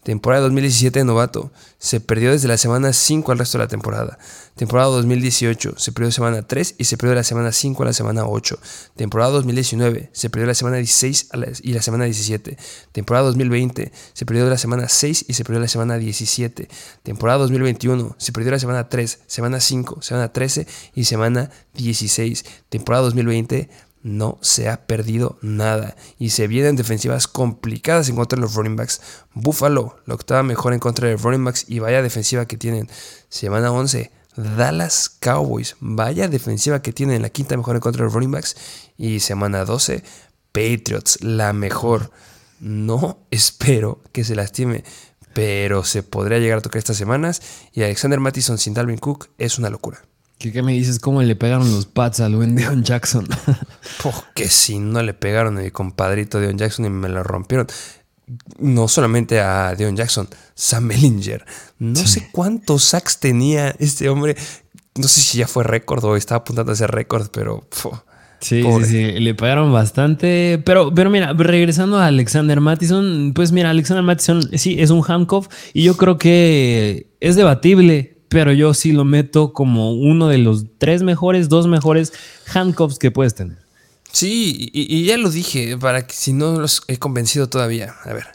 Temporada 0.08 0.44
2017 0.44 1.00
de 1.00 1.04
novato, 1.04 1.52
se 1.80 2.00
perdió 2.00 2.32
desde 2.32 2.48
la 2.48 2.56
semana 2.56 2.94
5 2.94 3.30
al 3.30 3.40
resto 3.40 3.58
de 3.58 3.66
la 3.66 3.68
temporada. 3.68 4.18
Temporada 4.56 4.88
2018, 4.88 5.74
se 5.76 5.92
perdió 5.92 6.14
semana 6.14 6.44
3 6.44 6.76
y 6.78 6.86
se 6.86 6.96
perdió 6.96 7.14
la 7.14 7.26
semana 7.26 7.52
5 7.52 7.84
a 7.84 7.88
la 7.88 7.92
semana 7.92 8.26
8. 8.26 8.58
Temporada 8.96 9.32
2019, 9.32 10.10
se 10.14 10.30
perdió 10.30 10.48
la 10.48 10.54
semana 10.54 10.78
16 10.78 11.30
y 11.62 11.74
la 11.74 11.82
semana 11.82 12.06
17. 12.06 12.58
Temporada 12.94 13.26
2020, 13.26 13.92
se 14.14 14.26
perdió 14.26 14.50
la 14.50 14.58
semana 14.58 14.88
6 14.88 15.26
y 15.28 15.34
se 15.34 15.44
perdió 15.44 15.60
la 15.60 15.68
semana 15.68 15.98
17. 15.98 16.70
Temporada 17.04 17.40
2021, 17.40 18.16
se 18.18 18.32
perdió 18.32 18.52
la 18.52 18.60
semana 18.60 18.88
3, 18.88 19.20
semana 19.28 19.60
5, 19.60 20.02
semana 20.04 20.32
13 20.32 20.68
y 20.96 21.04
semana 21.04 21.52
16. 21.74 22.46
Temporada 22.70 23.04
2020, 23.04 23.70
no 24.08 24.38
se 24.42 24.70
ha 24.70 24.88
perdido 24.88 25.38
nada 25.42 25.96
y 26.18 26.30
se 26.30 26.48
vienen 26.48 26.78
defensivas 26.78 27.28
complicadas 27.28 28.08
en 28.08 28.16
contra 28.16 28.38
de 28.38 28.42
los 28.42 28.56
running 28.56 28.78
backs. 28.78 29.02
Buffalo, 29.34 29.98
la 30.06 30.16
octava 30.16 30.44
mejor 30.44 30.74
en 30.74 30.80
contra 30.80 31.08
de 31.08 31.14
los 31.14 31.22
running 31.22 31.44
backs 31.44 31.66
y 31.68 31.80
vaya 31.80 32.02
defensiva 32.02 32.46
que 32.46 32.58
tienen. 32.58 32.90
Semana 33.28 33.72
11, 33.72 34.12
Dallas 34.38 35.10
Cowboys, 35.10 35.76
vaya 35.82 36.30
defensiva 36.30 36.82
que 36.82 36.94
tienen, 36.94 37.22
la 37.22 37.30
quinta 37.30 37.58
mejor 37.58 37.76
en 37.76 37.82
contra 37.82 38.00
de 38.00 38.06
los 38.06 38.14
running 38.14 38.32
backs. 38.32 38.56
Y 38.98 39.20
semana 39.20 39.66
12, 39.66 40.04
Patriots, 40.54 41.22
la 41.22 41.52
mejor. 41.52 42.12
No 42.60 43.20
espero 43.32 44.02
que 44.14 44.24
se 44.24 44.36
lastime, 44.36 44.86
pero 45.34 45.84
se 45.84 46.02
podría 46.02 46.40
llegar 46.40 46.60
a 46.60 46.62
tocar 46.62 46.80
estas 46.80 46.98
semanas. 46.98 47.42
Y 47.74 47.84
Alexander 47.84 48.22
Mattison 48.22 48.58
sin 48.58 48.74
Dalvin 48.74 49.00
Cook 49.00 49.30
es 49.38 49.60
una 49.60 49.70
locura. 49.70 50.02
¿Qué, 50.38 50.62
me 50.62 50.74
dices? 50.74 51.00
¿Cómo 51.00 51.24
le 51.24 51.36
pegaron 51.36 51.72
los 51.72 51.88
Pats 51.88 52.20
a 52.20 52.30
buen 52.30 52.56
Deon 52.56 52.84
Jackson? 52.84 53.28
Porque 54.04 54.48
si 54.48 54.78
no 54.78 55.02
le 55.02 55.14
pegaron 55.14 55.58
a 55.58 55.62
mi 55.62 55.72
compadrito 55.72 56.40
Deon 56.40 56.58
Jackson 56.58 56.86
y 56.86 56.90
me 56.90 57.10
lo 57.10 57.24
rompieron. 57.24 57.66
No 58.60 58.88
solamente 58.88 59.40
a 59.40 59.74
Deon 59.76 59.96
Jackson, 59.96 60.28
Sam 60.54 60.84
Mellinger. 60.84 61.46
No 61.80 62.06
sé 62.06 62.30
cuántos 62.32 62.84
sacks 62.84 63.20
tenía 63.20 63.76
este 63.80 64.10
hombre. 64.10 64.36
No 64.96 65.08
sé 65.08 65.22
si 65.22 65.40
ya 65.40 65.48
fue 65.48 65.64
récord 65.64 66.04
o 66.06 66.16
estaba 66.16 66.40
apuntando 66.40 66.72
a 66.72 66.76
ese 66.76 66.88
récord, 66.88 67.30
pero... 67.32 67.68
Sí, 68.40 68.62
sí, 68.62 68.86
sí, 68.86 69.20
le 69.20 69.34
pegaron 69.34 69.74
bastante. 69.74 70.62
Pero, 70.64 70.94
pero 70.94 71.10
mira, 71.10 71.34
regresando 71.34 71.98
a 71.98 72.08
Alexander 72.08 72.62
Mattison, 72.62 73.32
pues 73.34 73.52
mira, 73.52 73.72
Alexander 73.72 74.04
Mattison 74.04 74.42
sí 74.58 74.80
es 74.80 74.92
un 74.92 75.04
handcuff 75.08 75.48
y 75.74 75.84
yo 75.84 75.98
creo 75.98 76.20
que 76.20 77.08
es 77.20 77.36
debatible 77.36 78.17
pero 78.30 78.52
yo 78.54 78.74
sí 78.74 78.92
lo 78.92 79.06
meto 79.06 79.54
como 79.54 79.94
uno 79.94 80.28
de 80.28 80.38
los 80.38 80.66
tres 80.78 81.04
mejores, 81.04 81.50
dos 81.50 81.68
mejores 81.68 82.14
handcuffs 82.54 83.00
que 83.00 83.12
puedes 83.12 83.36
tener. 83.36 83.58
Sí, 84.12 84.70
y, 84.74 85.06
ya 85.06 85.18
lo 85.18 85.30
dije, 85.30 85.78
para 85.78 86.08
que 86.08 86.16
si 86.16 86.34
no 86.34 86.60
los 86.60 86.82
he 86.88 86.98
convencido 86.98 87.50
todavía. 87.50 87.96
A 88.04 88.14
ver, 88.14 88.26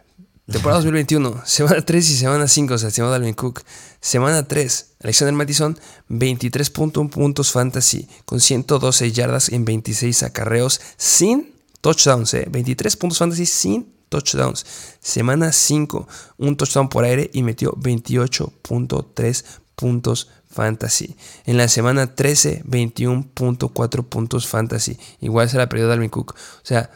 temporada 0.47 0.79
2021, 0.81 1.43
semana 1.45 1.83
3 1.83 2.11
y 2.11 2.15
semana 2.15 2.49
5, 2.49 2.75
o 2.75 2.79
sea, 2.79 2.91
semana 2.91 3.13
Dalvin 3.13 3.35
Cook. 3.35 3.63
Semana 4.01 4.47
3, 4.47 4.95
Alexander 5.03 5.35
Mattison, 5.35 5.79
23.1 6.09 7.11
puntos 7.11 7.53
fantasy, 7.53 8.09
con 8.25 8.41
112 8.41 9.13
yardas 9.13 9.49
en 9.49 9.65
26 9.65 10.23
acarreos, 10.25 10.81
sin 10.97 11.53
touchdowns, 11.81 12.35
¿eh? 12.35 12.47
23 12.51 12.97
puntos 12.97 13.19
fantasy 13.19 13.47
sin 13.47 13.93
touchdowns. 14.09 14.67
Semana 15.01 15.53
5, 15.53 16.07
un 16.37 16.57
touchdown 16.57 16.89
por 16.89 17.05
aire 17.05 17.31
y 17.33 17.43
metió 17.43 17.73
28.3 17.73 19.45
puntos 19.83 20.31
fantasy. 20.49 21.17
En 21.45 21.57
la 21.57 21.67
semana 21.67 22.15
13, 22.15 22.63
21.4 22.65 24.09
puntos 24.09 24.47
fantasy. 24.47 24.97
Igual 25.21 25.51
será 25.51 25.69
periodo 25.69 25.89
de 25.89 25.97
Dalvin 25.97 26.09
Cook. 26.09 26.37
O 26.37 26.65
sea, 26.65 26.93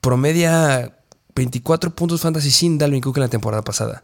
promedia 0.00 0.98
24 1.36 1.94
puntos 1.94 2.20
fantasy 2.20 2.50
sin 2.50 2.76
Dalvin 2.76 3.00
Cook 3.00 3.18
en 3.18 3.22
la 3.22 3.28
temporada 3.28 3.62
pasada. 3.62 4.02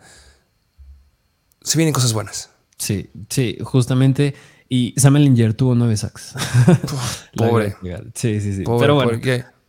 Se 1.61 1.77
vienen 1.77 1.93
cosas 1.93 2.13
buenas. 2.13 2.51
Sí, 2.79 3.11
sí, 3.29 3.59
justamente. 3.63 4.37
Y 4.69 4.95
Sam 4.97 5.17
Ellinger 5.17 5.55
tuvo 5.55 5.75
nueve 5.75 5.97
sacks. 5.97 6.35
Pobre. 7.37 7.75
sí, 8.15 8.41
sí, 8.41 8.55
sí. 8.55 8.63
Pero 8.79 8.95
bueno, 8.95 9.21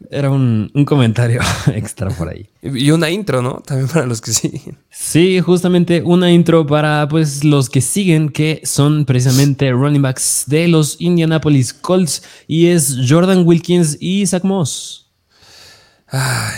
era 0.10 0.30
un, 0.32 0.72
comentario 0.86 1.42
extra 1.74 2.10
por 2.10 2.30
ahí. 2.30 2.50
Y 2.62 2.92
una 2.92 3.10
intro, 3.10 3.42
¿no? 3.42 3.62
También 3.66 3.90
para 3.90 4.06
los 4.06 4.22
que 4.22 4.32
siguen. 4.32 4.78
Sí, 4.90 5.40
justamente 5.42 6.02
una 6.04 6.32
intro 6.32 6.66
para 6.66 7.08
pues 7.10 7.44
los 7.44 7.70
que 7.70 7.82
siguen, 7.82 8.30
que 8.30 8.62
son 8.64 9.06
precisamente 9.06 9.72
running 9.72 10.02
backs 10.02 10.46
de 10.48 10.68
los 10.68 11.00
Indianapolis 11.00 11.74
Colts. 11.74 12.24
Y 12.48 12.68
es 12.68 12.98
Jordan 13.08 13.46
Wilkins 13.46 13.98
y 14.00 14.26
Zach 14.26 14.44
Moss. 14.44 15.12
Ay, 16.08 16.56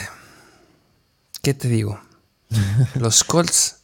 ¿qué 1.41 1.53
te 1.53 1.67
digo? 1.67 1.99
los 2.95 3.23
Colts, 3.23 3.81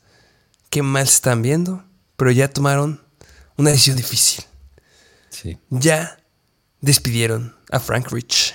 qué 0.69 0.81
mal 0.81 1.03
están 1.03 1.41
viendo, 1.41 1.83
pero 2.15 2.31
ya 2.31 2.47
tomaron 2.47 3.01
una 3.57 3.71
decisión 3.71 3.97
difícil. 3.97 4.45
Sí. 5.29 5.57
Ya 5.69 6.17
despidieron 6.79 7.55
a 7.71 7.79
Frank 7.79 8.11
Rich. 8.11 8.53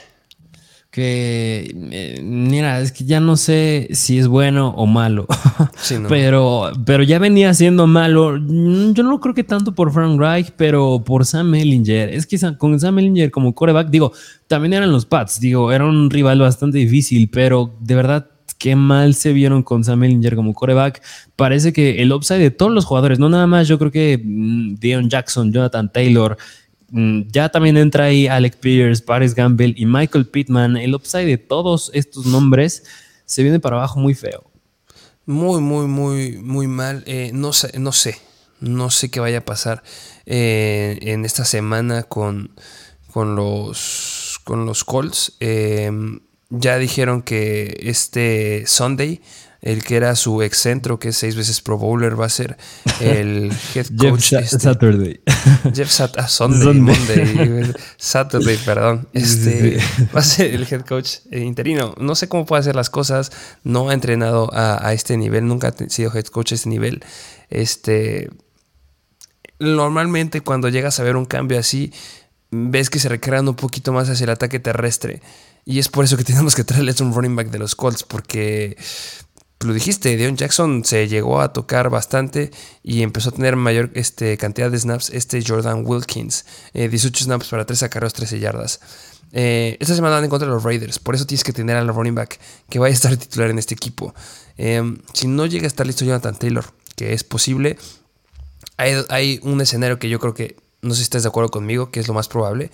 Que, 0.93 1.75
eh, 1.91 2.21
mira, 2.23 2.79
es 2.79 2.93
que 2.93 3.05
ya 3.05 3.19
no 3.19 3.39
sé 3.39 3.89
si 3.93 4.19
es 4.19 4.29
bueno 4.29 4.75
o 4.77 4.85
malo. 4.85 5.27
pero, 6.09 6.71
pero 6.85 7.03
ya 7.03 7.19
venía 7.19 7.55
siendo 7.55 7.87
malo. 7.87 8.37
Yo 8.37 9.03
no 9.03 9.19
creo 9.19 9.35
que 9.35 9.43
tanto 9.43 9.75
por 9.75 9.91
Frank 9.91 10.21
Reich, 10.21 10.53
pero 10.55 11.03
por 11.03 11.25
Sam 11.25 11.55
Ellinger. 11.55 12.11
Es 12.11 12.27
que 12.27 12.39
con 12.59 12.79
Sam 12.79 12.99
Ellinger 12.99 13.31
como 13.31 13.55
coreback, 13.55 13.89
digo, 13.89 14.13
también 14.49 14.75
eran 14.75 14.93
los 14.93 15.07
Pats. 15.07 15.41
Digo, 15.41 15.73
era 15.73 15.87
un 15.87 16.11
rival 16.11 16.41
bastante 16.41 16.77
difícil, 16.77 17.31
pero 17.31 17.75
de 17.81 17.95
verdad 17.95 18.29
qué 18.63 18.77
mal 18.77 19.15
se 19.15 19.33
vieron 19.33 19.65
con 19.65 19.83
Sam 19.83 20.05
Ellinger 20.05 20.37
como 20.37 20.55
coreback. 20.55 21.03
Parece 21.35 21.73
que 21.73 22.01
el 22.01 22.13
upside 22.13 22.39
de 22.39 22.53
todos 22.53 22.71
los 22.71 22.85
jugadores, 22.85 23.19
no 23.19 23.29
nada 23.29 23.49
más, 23.49 23.67
yo 23.67 23.77
creo 23.77 23.91
que 23.91 24.21
mm, 24.23 24.77
Dion 24.77 25.11
Jackson, 25.11 25.53
Jonathan 25.53 25.91
Taylor, 25.91 26.37
mm, 26.37 26.62
ya 26.93 27.49
también 27.49 27.77
entra 27.77 28.05
ahí 28.05 28.27
Alec 28.27 28.57
Pierce, 28.57 29.03
Paris 29.03 29.35
Gamble 29.35 29.75
y 29.77 29.87
Michael 29.87 30.27
Pittman. 30.27 30.77
El 30.77 30.95
upside 30.95 31.27
de 31.27 31.39
todos 31.39 31.91
estos 31.95 32.27
nombres 32.27 32.85
se 33.25 33.43
viene 33.43 33.61
para 33.61 33.77
abajo 33.77 33.99
muy 33.99 34.15
feo. 34.15 34.51
Muy, 35.25 35.61
muy, 35.61 35.87
muy, 35.87 36.39
muy 36.39 36.67
mal. 36.67 37.03
Eh, 37.07 37.31
no 37.33 37.53
sé, 37.53 37.79
no 37.79 37.93
sé. 37.93 38.17
No 38.61 38.91
sé 38.91 39.11
qué 39.11 39.21
vaya 39.21 39.39
a 39.39 39.45
pasar 39.45 39.83
eh, 40.25 40.99
en 41.03 41.25
esta 41.25 41.45
semana 41.45 42.05
con, 42.05 42.55
con 43.11 43.35
los 43.35 44.41
con 44.45 44.67
los 44.67 44.85
Colts. 44.85 45.33
Eh, 45.41 45.91
ya 46.53 46.77
dijeron 46.77 47.23
que 47.23 47.79
este 47.83 48.65
Sunday, 48.67 49.23
el 49.63 49.83
que 49.85 49.97
era 49.97 50.15
su 50.17 50.43
excentro, 50.43 50.99
que 50.99 51.09
es 51.09 51.17
seis 51.17 51.35
veces 51.35 51.63
Pro 51.63 51.79
Bowler, 51.79 52.21
va 52.21 52.27
a 52.27 52.29
ser 52.29 52.59
el 53.01 53.51
head 53.75 53.87
coach. 53.97 54.31
Jeff 54.31 54.43
este, 54.43 54.59
Saturday. 54.59 55.21
Jeff 55.75 55.91
Saturday, 55.91 56.25
ah, 56.25 56.29
Sunday, 56.29 56.75
Monday, 56.75 57.73
Saturday, 57.97 58.59
perdón. 58.59 59.09
Este 59.15 59.79
va 60.15 60.21
a 60.21 60.25
ser 60.25 60.55
el 60.55 60.67
head 60.71 60.83
coach 60.83 61.21
interino. 61.31 61.95
No 61.99 62.15
sé 62.15 62.29
cómo 62.29 62.45
puede 62.45 62.61
hacer 62.61 62.77
las 62.77 62.91
cosas. 62.91 63.33
No 63.65 63.89
ha 63.89 63.95
entrenado 63.95 64.51
a, 64.53 64.93
este 64.93 65.17
nivel, 65.17 65.47
nunca 65.47 65.69
ha 65.69 65.89
sido 65.89 66.15
head 66.15 66.27
coach 66.27 66.53
a 66.53 66.57
este 66.57 66.69
nivel. 66.69 67.03
Este, 67.49 68.29
normalmente 69.59 70.43
cuando 70.43 70.69
llegas 70.69 71.01
a 71.01 71.03
ver 71.03 71.17
un 71.17 71.25
cambio 71.25 71.59
así, 71.59 71.95
ves 72.51 72.91
que 72.91 72.99
se 72.99 73.09
recrean 73.09 73.49
un 73.49 73.57
poquito 73.57 73.93
más 73.95 74.11
hacia 74.11 74.25
el 74.25 74.31
ataque 74.31 74.61
terrestre. 74.61 75.23
Y 75.65 75.79
es 75.79 75.89
por 75.89 76.05
eso 76.05 76.17
que 76.17 76.25
tenemos 76.33 76.55
que 76.55 76.65
traerles 76.65 77.01
un 77.01 77.15
running 77.15 77.37
back 77.37 77.51
de 77.51 77.59
los 77.59 77.75
Colts, 77.75 78.03
porque 78.03 78.77
lo 79.61 79.73
dijiste, 79.73 80.17
Deon 80.17 80.37
Jackson 80.37 80.85
se 80.85 81.09
llegó 81.09 81.41
a 81.41 81.53
tocar 81.53 81.91
bastante 81.91 82.51
y 82.83 83.03
empezó 83.03 83.31
a 83.31 83.33
tener 83.33 83.57
mayor 83.57 83.91
este, 83.95 84.37
cantidad 84.37 84.71
de 84.71 84.79
snaps 84.79 85.11
este 85.11 85.43
Jordan 85.47 85.85
Wilkins. 85.87 86.45
18 86.75 87.07
eh, 87.07 87.25
snaps 87.25 87.49
para 87.49 87.65
3 87.65 87.85
acarreos, 87.85 88.13
13 88.13 88.41
yardas. 88.41 88.81
Eh, 89.33 89.77
esta 89.81 89.95
semana 89.95 90.17
van 90.17 90.25
en 90.25 90.31
contra 90.31 90.47
de 90.47 90.55
los 90.55 90.63
Raiders, 90.63 90.99
por 90.99 91.15
eso 91.15 91.27
tienes 91.27 91.43
que 91.43 91.55
tener 91.55 91.77
al 91.77 91.89
running 91.89 92.15
back 92.15 92.39
que 92.69 92.79
vaya 92.79 92.93
a 92.93 92.95
estar 92.95 93.17
titular 93.17 93.51
en 93.51 93.59
este 93.59 93.75
equipo. 93.75 94.15
Em, 94.59 94.99
si 95.15 95.27
no 95.27 95.47
llega 95.47 95.65
a 95.65 95.69
estar 95.69 95.87
listo 95.87 96.05
Jonathan 96.05 96.37
Taylor, 96.37 96.67
que 96.97 97.15
es 97.15 97.25
posible, 97.25 97.79
hay 98.77 99.39
un 99.43 99.61
escenario 99.61 99.99
que 99.99 100.09
yo 100.09 100.19
creo 100.19 100.35
que, 100.35 100.57
no 100.83 100.91
sé 100.91 100.97
si 100.97 101.03
estás 101.05 101.23
de 101.23 101.29
acuerdo 101.29 101.51
conmigo, 101.51 101.91
que 101.91 102.01
es 102.01 102.09
lo 102.09 102.15
más 102.15 102.29
probable, 102.29 102.71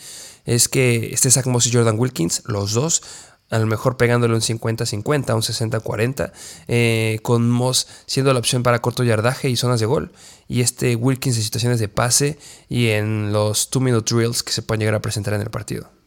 es 0.47 0.69
que 0.69 1.13
esté 1.13 1.31
Zach 1.31 1.47
Moss 1.47 1.67
y 1.67 1.73
Jordan 1.73 1.99
Wilkins, 1.99 2.43
los 2.47 2.73
dos, 2.73 3.03
a 3.51 3.59
lo 3.59 3.67
mejor 3.67 3.97
pegándole 3.97 4.35
un 4.35 4.41
50-50, 4.41 5.35
un 5.35 5.43
60-40, 5.43 6.33
eh, 6.69 7.19
con 7.23 7.49
Moss 7.49 7.87
siendo 8.07 8.33
la 8.33 8.39
opción 8.39 8.63
para 8.63 8.81
corto 8.81 9.05
yardaje 9.05 9.51
y 9.51 9.57
zonas 9.57 9.81
de 9.81 9.87
gol, 9.87 10.13
y 10.49 10.63
este 10.63 10.97
Wilkins 10.97 11.37
en 11.37 11.43
situaciones 11.43 11.81
de 11.81 11.89
pase 11.89 12.39
y 12.69 12.89
en 12.89 13.33
los 13.33 13.71
2-minute 13.71 14.15
drills 14.15 14.43
que 14.43 14.53
se 14.53 14.63
pueden 14.63 14.81
llegar 14.81 14.95
a 14.95 15.03
presentar 15.03 15.35
en 15.35 15.43
el 15.43 15.51
partido. 15.51 15.98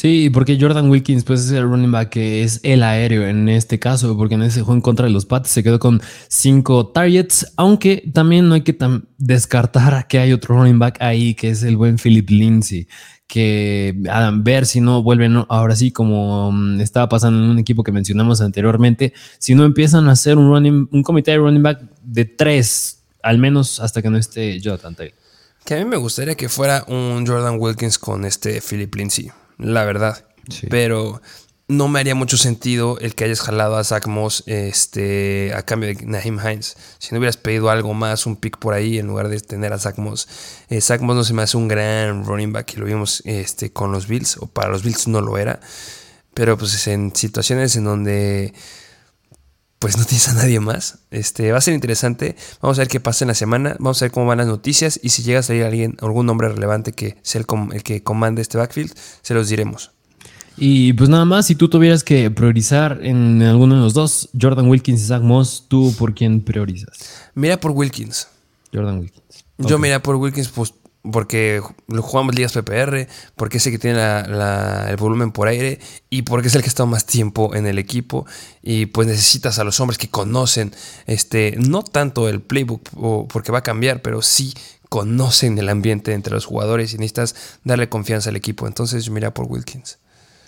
Sí, 0.00 0.30
porque 0.30 0.56
Jordan 0.60 0.88
Wilkins 0.88 1.24
pues 1.24 1.40
es 1.40 1.50
el 1.50 1.64
running 1.64 1.90
back 1.90 2.10
que 2.10 2.44
es 2.44 2.60
el 2.62 2.84
aéreo 2.84 3.26
en 3.26 3.48
este 3.48 3.80
caso, 3.80 4.16
porque 4.16 4.36
en 4.36 4.42
ese 4.42 4.60
juego 4.60 4.74
en 4.74 4.80
contra 4.80 5.06
de 5.06 5.12
los 5.12 5.26
Pats 5.26 5.50
se 5.50 5.64
quedó 5.64 5.80
con 5.80 6.00
cinco 6.28 6.86
targets, 6.86 7.52
aunque 7.56 8.08
también 8.14 8.48
no 8.48 8.54
hay 8.54 8.60
que 8.60 8.78
descartar 9.16 10.06
que 10.06 10.20
hay 10.20 10.32
otro 10.32 10.54
running 10.54 10.78
back 10.78 10.98
ahí 11.00 11.34
que 11.34 11.50
es 11.50 11.64
el 11.64 11.76
buen 11.76 11.98
Philip 11.98 12.30
Lindsay, 12.30 12.86
que 13.26 14.00
a 14.08 14.30
ver 14.32 14.66
si 14.66 14.80
no 14.80 15.02
vuelven 15.02 15.44
ahora 15.48 15.74
sí 15.74 15.90
como 15.90 16.52
mm, 16.52 16.80
estaba 16.80 17.08
pasando 17.08 17.42
en 17.42 17.50
un 17.50 17.58
equipo 17.58 17.82
que 17.82 17.90
mencionamos 17.90 18.40
anteriormente, 18.40 19.12
si 19.40 19.56
no 19.56 19.64
empiezan 19.64 20.08
a 20.08 20.12
hacer 20.12 20.38
un 20.38 20.48
running, 20.48 20.88
un 20.92 21.02
comité 21.02 21.32
de 21.32 21.38
running 21.38 21.64
back 21.64 21.82
de 22.04 22.24
tres, 22.24 23.02
al 23.20 23.38
menos 23.38 23.80
hasta 23.80 24.00
que 24.00 24.10
no 24.10 24.16
esté 24.16 24.60
Jonathan 24.60 24.94
Taylor. 24.94 25.18
Que 25.64 25.74
a 25.74 25.78
mí 25.78 25.84
me 25.86 25.96
gustaría 25.96 26.36
que 26.36 26.48
fuera 26.48 26.84
un 26.86 27.26
Jordan 27.26 27.56
Wilkins 27.58 27.98
con 27.98 28.24
este 28.24 28.60
Philip 28.60 28.94
Lindsay, 28.94 29.32
la 29.58 29.84
verdad. 29.84 30.24
Pero 30.70 31.20
no 31.68 31.88
me 31.88 32.00
haría 32.00 32.14
mucho 32.14 32.38
sentido 32.38 32.98
el 33.00 33.14
que 33.14 33.24
hayas 33.24 33.42
jalado 33.42 33.76
a 33.76 33.84
Zach 33.84 34.06
Moss 34.06 34.42
este, 34.46 35.52
a 35.54 35.62
cambio 35.62 35.94
de 35.94 36.06
Naheem 36.06 36.38
Hines. 36.40 36.76
Si 36.98 37.12
no 37.12 37.18
hubieras 37.18 37.36
pedido 37.36 37.68
algo 37.68 37.92
más, 37.92 38.24
un 38.24 38.36
pick 38.36 38.56
por 38.58 38.72
ahí, 38.72 38.98
en 38.98 39.06
lugar 39.06 39.28
de 39.28 39.38
tener 39.40 39.74
a 39.74 39.78
Zach 39.78 39.98
Moss. 39.98 40.28
Eh, 40.70 40.80
Zach 40.80 41.02
Moss 41.02 41.16
no 41.16 41.24
se 41.24 41.34
me 41.34 41.42
hace 41.42 41.58
un 41.58 41.68
gran 41.68 42.24
running 42.24 42.52
back 42.52 42.72
y 42.74 42.76
lo 42.78 42.86
vimos 42.86 43.22
este, 43.26 43.70
con 43.70 43.92
los 43.92 44.08
Bills, 44.08 44.38
o 44.38 44.46
para 44.46 44.70
los 44.70 44.82
Bills 44.82 45.08
no 45.08 45.20
lo 45.20 45.36
era. 45.36 45.60
Pero 46.32 46.56
pues 46.56 46.86
en 46.86 47.14
situaciones 47.14 47.76
en 47.76 47.84
donde 47.84 48.54
pues 49.78 49.96
no 49.96 50.04
tienes 50.04 50.28
a 50.28 50.34
nadie 50.34 50.60
más. 50.60 51.00
Este, 51.10 51.52
va 51.52 51.58
a 51.58 51.60
ser 51.60 51.74
interesante. 51.74 52.36
Vamos 52.60 52.78
a 52.78 52.82
ver 52.82 52.88
qué 52.88 53.00
pasa 53.00 53.24
en 53.24 53.28
la 53.28 53.34
semana. 53.34 53.76
Vamos 53.78 54.00
a 54.02 54.06
ver 54.06 54.12
cómo 54.12 54.26
van 54.26 54.38
las 54.38 54.46
noticias. 54.46 54.98
Y 55.02 55.10
si 55.10 55.22
llega 55.22 55.40
a 55.40 55.42
salir 55.42 55.64
alguien, 55.64 55.96
algún 56.00 56.26
nombre 56.26 56.48
relevante 56.48 56.92
que 56.92 57.16
sea 57.22 57.40
el, 57.40 57.46
el 57.72 57.82
que 57.82 58.02
comande 58.02 58.42
este 58.42 58.58
backfield, 58.58 58.92
se 59.22 59.34
los 59.34 59.48
diremos. 59.48 59.92
Y 60.56 60.92
pues 60.94 61.08
nada 61.08 61.24
más, 61.24 61.46
si 61.46 61.54
tú 61.54 61.68
tuvieras 61.68 62.02
que 62.02 62.30
priorizar 62.32 62.98
en 63.02 63.42
alguno 63.42 63.76
de 63.76 63.80
los 63.80 63.94
dos, 63.94 64.28
Jordan 64.40 64.68
Wilkins 64.68 65.02
y 65.02 65.06
Zach 65.06 65.22
Moss, 65.22 65.66
¿tú 65.68 65.94
por 65.96 66.14
quién 66.14 66.40
priorizas? 66.40 67.30
Mira 67.34 67.60
por 67.60 67.70
Wilkins. 67.70 68.26
Jordan 68.72 68.98
Wilkins. 68.98 69.44
Yo 69.58 69.78
mira 69.78 70.02
por 70.02 70.16
Wilkins 70.16 70.48
pues, 70.48 70.74
porque 71.10 71.62
jugamos 71.88 72.34
ligas 72.34 72.52
PPR, 72.52 73.06
porque 73.36 73.58
es 73.58 73.66
el 73.66 73.72
que 73.72 73.78
tiene 73.78 74.00
el 74.00 74.96
volumen 74.96 75.32
por 75.32 75.48
aire 75.48 75.78
y 76.10 76.22
porque 76.22 76.48
es 76.48 76.54
el 76.54 76.62
que 76.62 76.68
estado 76.68 76.86
más 76.86 77.06
tiempo 77.06 77.54
en 77.54 77.66
el 77.66 77.78
equipo 77.78 78.26
y 78.62 78.86
pues 78.86 79.08
necesitas 79.08 79.58
a 79.58 79.64
los 79.64 79.80
hombres 79.80 79.98
que 79.98 80.10
conocen, 80.10 80.74
este, 81.06 81.54
no 81.58 81.82
tanto 81.82 82.28
el 82.28 82.40
playbook 82.40 83.28
porque 83.28 83.52
va 83.52 83.58
a 83.58 83.62
cambiar, 83.62 84.02
pero 84.02 84.22
sí 84.22 84.54
conocen 84.88 85.58
el 85.58 85.68
ambiente 85.68 86.12
entre 86.12 86.32
los 86.32 86.46
jugadores 86.46 86.92
y 86.92 86.98
necesitas 86.98 87.34
darle 87.64 87.88
confianza 87.88 88.30
al 88.30 88.36
equipo. 88.36 88.66
Entonces 88.66 89.04
yo 89.04 89.12
mira 89.12 89.34
por 89.34 89.46
Wilkins. 89.46 89.98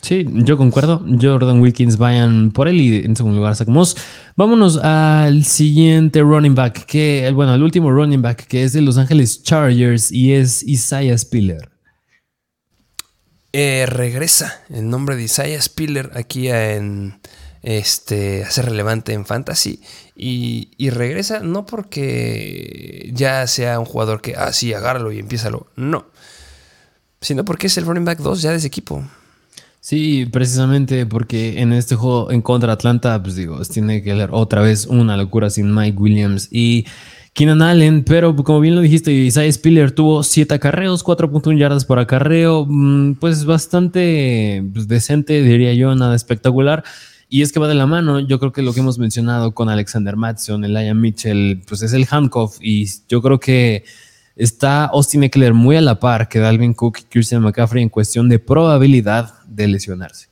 Sí, 0.01 0.27
yo 0.31 0.57
concuerdo. 0.57 1.05
Jordan 1.21 1.61
Wilkins 1.61 1.99
vayan 1.99 2.53
por 2.53 2.69
él 2.69 2.81
y 2.81 3.05
en 3.05 3.15
segundo 3.17 3.39
lugar 3.39 3.55
sacamos. 3.55 3.97
Vámonos 4.35 4.79
al 4.79 5.45
siguiente 5.45 6.23
running 6.23 6.55
back, 6.55 6.87
que, 6.87 7.31
bueno, 7.35 7.55
el 7.55 7.63
último 7.63 7.91
running 7.91 8.23
back, 8.23 8.47
que 8.47 8.63
es 8.63 8.73
de 8.73 8.81
Los 8.81 8.97
Ángeles 8.97 9.43
Chargers 9.43 10.11
y 10.11 10.33
es 10.33 10.63
Isaiah 10.63 11.17
Spiller. 11.19 11.71
Eh, 13.53 13.85
regresa 13.87 14.63
el 14.71 14.89
nombre 14.89 15.17
de 15.17 15.25
Isaiah 15.25 15.61
Spiller 15.61 16.13
aquí 16.15 16.49
en 16.49 17.21
este, 17.63 18.47
relevante 18.57 19.13
en 19.13 19.27
fantasy. 19.27 19.83
Y, 20.17 20.71
y, 20.79 20.91
regresa 20.91 21.41
no 21.41 21.67
porque 21.67 23.11
ya 23.13 23.47
sea 23.47 23.79
un 23.79 23.87
jugador 23.87 24.23
que, 24.23 24.35
ah, 24.37 24.53
sí, 24.53 24.73
agárralo 24.73 25.13
y 25.13 25.19
empiézalo. 25.19 25.67
No. 25.77 26.07
Sino 27.21 27.45
porque 27.45 27.67
es 27.67 27.77
el 27.77 27.85
running 27.85 28.05
back 28.05 28.19
2 28.19 28.41
ya 28.41 28.51
de 28.51 28.57
ese 28.57 28.69
equipo. 28.69 29.05
Sí, 29.81 30.27
precisamente 30.31 31.07
porque 31.07 31.61
en 31.61 31.73
este 31.73 31.95
juego 31.95 32.31
en 32.31 32.43
contra 32.43 32.75
Atlanta, 32.75 33.23
pues 33.23 33.35
digo, 33.35 33.61
tiene 33.63 34.03
que 34.03 34.15
leer 34.15 34.29
otra 34.33 34.61
vez 34.61 34.87
una 34.87 35.17
locura 35.17 35.49
sin 35.49 35.75
Mike 35.75 35.97
Williams 35.99 36.49
y 36.51 36.85
Keenan 37.33 37.63
Allen, 37.63 38.05
pero 38.05 38.37
como 38.37 38.61
bien 38.61 38.75
lo 38.75 38.83
dijiste, 38.83 39.11
Isaiah 39.13 39.51
Spiller 39.51 39.93
tuvo 39.93 40.23
7 40.23 40.53
acarreos, 40.55 41.03
4.1 41.03 41.57
yardas 41.57 41.87
por 41.87 41.99
acarreo, 41.99 42.67
mm, 42.69 43.15
pues 43.15 43.47
bastante 43.47 44.63
pues, 44.73 44.87
decente, 44.87 45.43
diría 45.43 45.73
yo, 45.73 45.95
nada 45.95 46.15
espectacular. 46.15 46.85
Y 47.31 47.43
es 47.43 47.53
que 47.53 47.61
va 47.61 47.69
de 47.69 47.77
la 47.77 47.87
mano, 47.87 48.21
yo 48.21 48.39
creo 48.41 48.53
que 48.53 48.61
lo 48.61 48.75
que 48.75 48.81
hemos 48.81 48.99
mencionado 48.99 49.55
con 49.55 49.69
Alexander 49.71 50.17
Matson, 50.17 50.65
Elijah 50.65 50.95
Mitchell, 50.95 51.63
pues 51.67 51.81
es 51.83 51.93
el 51.95 52.07
handcuff 52.11 52.59
y 52.61 52.87
yo 53.09 53.23
creo 53.23 53.41
que 53.41 53.85
está 54.35 54.87
Austin 54.87 55.23
Eckler 55.23 55.55
muy 55.55 55.77
a 55.77 55.81
la 55.81 56.01
par 56.01 56.29
que 56.29 56.41
Dalvin 56.41 56.75
Cook 56.75 56.99
y 57.01 57.03
Christian 57.05 57.43
McCaffrey 57.43 57.83
en 57.83 57.89
cuestión 57.89 58.29
de 58.29 58.41
probabilidad 58.41 59.35
de 59.61 59.69
lesionarse. 59.69 60.30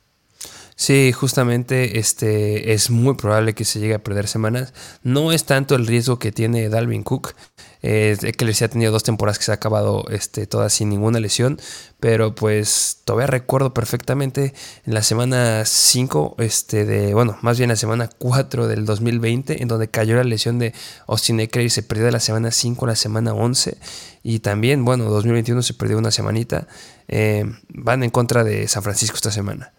Sí, 0.79 1.11
justamente 1.11 1.99
este 1.99 2.71
es 2.71 2.89
muy 2.89 3.15
probable 3.15 3.53
que 3.53 3.65
se 3.65 3.81
llegue 3.81 3.95
a 3.95 3.99
perder 3.99 4.29
semanas. 4.29 4.73
No 5.03 5.33
es 5.33 5.43
tanto 5.43 5.75
el 5.75 5.85
riesgo 5.85 6.19
que 6.19 6.31
tiene 6.31 6.69
Dalvin 6.69 7.03
Cook. 7.03 7.35
Eh, 7.81 8.17
que 8.37 8.45
les 8.45 8.61
ha 8.61 8.67
tenido 8.69 8.91
dos 8.91 9.03
temporadas 9.03 9.39
que 9.39 9.45
se 9.45 9.51
ha 9.51 9.55
acabado 9.55 10.05
este, 10.09 10.47
todas 10.47 10.71
sin 10.71 10.87
ninguna 10.87 11.19
lesión. 11.19 11.59
Pero 11.99 12.33
pues 12.33 13.01
todavía 13.03 13.27
recuerdo 13.27 13.73
perfectamente 13.73 14.53
en 14.85 14.93
la 14.93 15.03
semana 15.03 15.65
5, 15.65 16.37
este, 16.39 16.85
de, 16.85 17.13
bueno, 17.13 17.37
más 17.41 17.57
bien 17.57 17.67
la 17.69 17.75
semana 17.75 18.09
4 18.17 18.67
del 18.69 18.85
2020, 18.85 19.61
en 19.61 19.67
donde 19.67 19.89
cayó 19.89 20.15
la 20.15 20.23
lesión 20.23 20.59
de 20.59 20.73
Austin 21.07 21.41
Eckler 21.41 21.65
y 21.65 21.69
se 21.69 21.83
perdió 21.83 22.05
de 22.05 22.13
la 22.13 22.21
semana 22.21 22.51
5 22.51 22.85
a 22.85 22.87
la 22.87 22.95
semana 22.95 23.33
11. 23.33 23.77
Y 24.23 24.39
también, 24.39 24.85
bueno, 24.85 25.03
2021 25.09 25.61
se 25.61 25.73
perdió 25.73 25.97
una 25.97 26.11
semanita. 26.11 26.67
Eh, 27.09 27.43
van 27.67 28.01
en 28.03 28.11
contra 28.11 28.45
de 28.45 28.65
San 28.69 28.81
Francisco 28.81 29.17
esta 29.17 29.31
semana. 29.31 29.73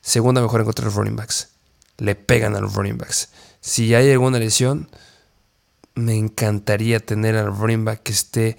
Segunda 0.00 0.40
mejor 0.40 0.60
en 0.60 0.66
contra 0.66 0.84
de 0.84 0.86
los 0.86 0.94
running 0.94 1.16
backs. 1.16 1.48
Le 1.98 2.14
pegan 2.14 2.56
a 2.56 2.60
los 2.60 2.74
running 2.74 2.98
backs. 2.98 3.30
Si 3.60 3.94
hay 3.94 4.10
alguna 4.10 4.38
lesión, 4.38 4.88
me 5.94 6.16
encantaría 6.16 7.00
tener 7.00 7.36
al 7.36 7.54
running 7.54 7.84
back 7.84 8.02
que 8.02 8.12
esté 8.12 8.56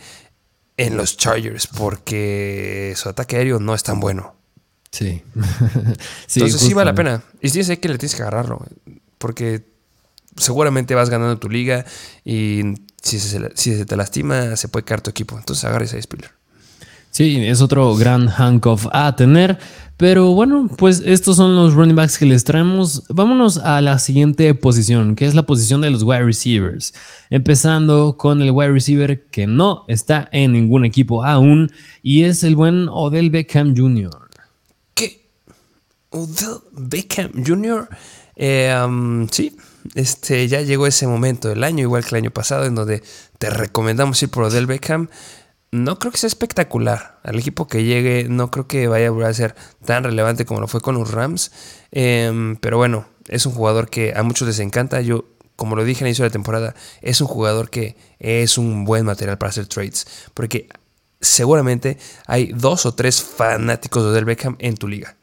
en 0.78 0.98
los 0.98 1.18
Chargers 1.18 1.68
porque 1.68 2.94
su 2.96 3.10
ataque 3.10 3.38
aéreo 3.38 3.60
no 3.60 3.74
es 3.74 3.84
tan 3.84 4.00
bueno. 4.00 4.36
Sí. 4.92 5.24
Entonces 6.36 6.62
sí 6.62 6.74
vale 6.74 6.92
la 6.92 6.96
pena. 6.96 7.24
Y 7.42 7.50
sí 7.50 7.64
sé 7.64 7.80
que 7.80 7.90
le 7.90 7.98
tienes 7.98 8.16
que 8.16 8.22
agarrarlo. 8.22 8.66
Porque 9.18 9.66
seguramente 10.38 10.96
vas 10.96 11.10
ganando 11.10 11.38
tu 11.38 11.50
liga 11.50 11.86
y 12.24 12.64
si 13.02 13.20
se, 13.20 13.52
si 13.56 13.76
se 13.76 13.86
te 13.86 13.96
lastima 13.96 14.56
se 14.56 14.68
puede 14.68 14.86
caer 14.86 15.02
tu 15.02 15.10
equipo. 15.10 15.38
Entonces 15.38 15.66
agarres 15.66 15.94
a 15.94 16.02
Spiller. 16.02 16.32
Sí, 17.12 17.46
es 17.46 17.62
otro 17.62 17.96
gran 17.96 18.30
handcuff 18.30 18.88
a 18.92 19.16
tener. 19.16 19.60
Pero 20.02 20.34
bueno, 20.34 20.68
pues 20.78 21.04
estos 21.06 21.36
son 21.36 21.56
los 21.56 21.76
running 21.76 21.96
backs 21.96 22.18
que 22.18 22.26
les 22.26 22.44
traemos. 22.44 23.04
Vámonos 23.10 23.60
a 23.60 23.82
la 23.82 24.00
siguiente 24.00 24.56
posición, 24.56 25.16
que 25.16 25.28
es 25.28 25.36
la 25.36 25.44
posición 25.44 25.82
de 25.82 25.92
los 25.92 26.02
wide 26.02 26.24
receivers. 26.24 26.96
Empezando 27.30 28.18
con 28.18 28.42
el 28.42 28.50
wide 28.50 28.72
receiver 28.72 29.24
que 29.28 29.46
no 29.46 29.86
está 29.88 30.28
en 30.32 30.54
ningún 30.54 30.86
equipo 30.86 31.24
aún, 31.24 31.72
y 32.02 32.24
es 32.24 32.44
el 32.44 32.56
buen 32.56 32.90
Odell 32.90 33.30
Beckham 33.30 33.78
Jr. 33.78 34.10
¿Qué? 34.96 35.28
¿Odell 36.10 36.62
Beckham 36.72 37.34
Jr.? 37.46 37.88
Eh, 38.38 38.76
um, 38.84 39.28
sí, 39.30 39.56
este, 39.94 40.48
ya 40.48 40.62
llegó 40.62 40.88
ese 40.88 41.06
momento 41.06 41.48
del 41.48 41.64
año, 41.64 41.84
igual 41.84 42.04
que 42.04 42.16
el 42.16 42.24
año 42.24 42.32
pasado, 42.32 42.66
en 42.66 42.74
donde 42.74 43.04
te 43.38 43.52
recomendamos 43.52 44.24
ir 44.24 44.30
por 44.30 44.46
Odell 44.46 44.66
Beckham 44.66 45.10
no 45.72 46.00
creo 46.00 46.12
que 46.12 46.18
sea 46.18 46.28
espectacular. 46.28 47.20
Al 47.24 47.40
equipo 47.40 47.68
que 47.68 47.84
llegue, 47.84 48.28
no 48.30 48.52
creo 48.52 48.68
que 48.68 48.88
vaya 48.88 49.10
a 49.28 49.34
ser 49.34 49.56
tan 49.86 50.04
relevante 50.04 50.46
como 50.46 50.60
lo 50.60 50.68
fue 50.68 50.82
con 50.82 50.96
los 50.96 51.12
Rams. 51.12 51.52
Em, 51.92 52.58
pero 52.58 52.78
bueno, 52.78 53.06
es 53.28 53.46
un 53.46 53.54
jugador 53.54 53.90
que 53.90 54.14
a 54.16 54.24
muchos 54.24 54.48
les 54.48 54.60
encanta. 54.60 55.02
Yo, 55.02 55.26
como 55.56 55.76
lo 55.76 55.86
dije 55.86 56.04
al 56.04 56.10
inicio 56.10 56.24
de 56.24 56.30
la 56.30 56.34
temporada, 56.34 56.76
es 57.02 57.22
un 57.22 57.28
jugador 57.28 57.70
que 57.70 57.96
es 58.20 58.58
un 58.58 58.84
buen 58.84 59.06
material 59.06 59.38
para 59.38 59.50
hacer 59.50 59.68
trades. 59.68 60.06
Porque 60.34 60.68
seguramente 61.22 61.98
hay 62.28 62.52
dos 62.54 62.86
o 62.86 62.94
tres 62.94 63.22
fanáticos 63.24 64.04
de 64.04 64.10
Odell 64.10 64.26
Beckham 64.26 64.58
en 64.60 64.76
tu 64.76 64.90
liga. 64.90 65.16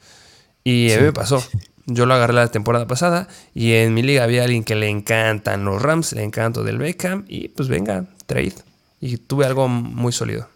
Y 0.64 0.92
a 0.92 0.99
mí 0.99 1.05
me 1.05 1.12
pasó. 1.12 1.42
Yo 1.84 2.07
lo 2.07 2.14
agarré 2.14 2.34
la 2.34 2.49
temporada 2.49 2.86
pasada 2.86 3.28
y 3.55 3.72
en 3.72 3.94
mi 3.94 4.03
liga 4.03 4.22
había 4.22 4.44
alguien 4.44 4.62
que 4.62 4.74
le 4.74 4.88
encantan 4.88 5.64
los 5.64 5.80
Rams, 5.80 6.12
le 6.12 6.22
encanta 6.22 6.62
del 6.62 6.76
Beckham 6.76 7.24
y 7.28 7.49
pues 7.49 7.68
venga, 7.68 8.05
trade 8.26 8.68
y 9.01 9.16
tuve 9.16 9.46
algo 9.46 9.68
muy 9.68 10.12
sólido. 10.12 10.49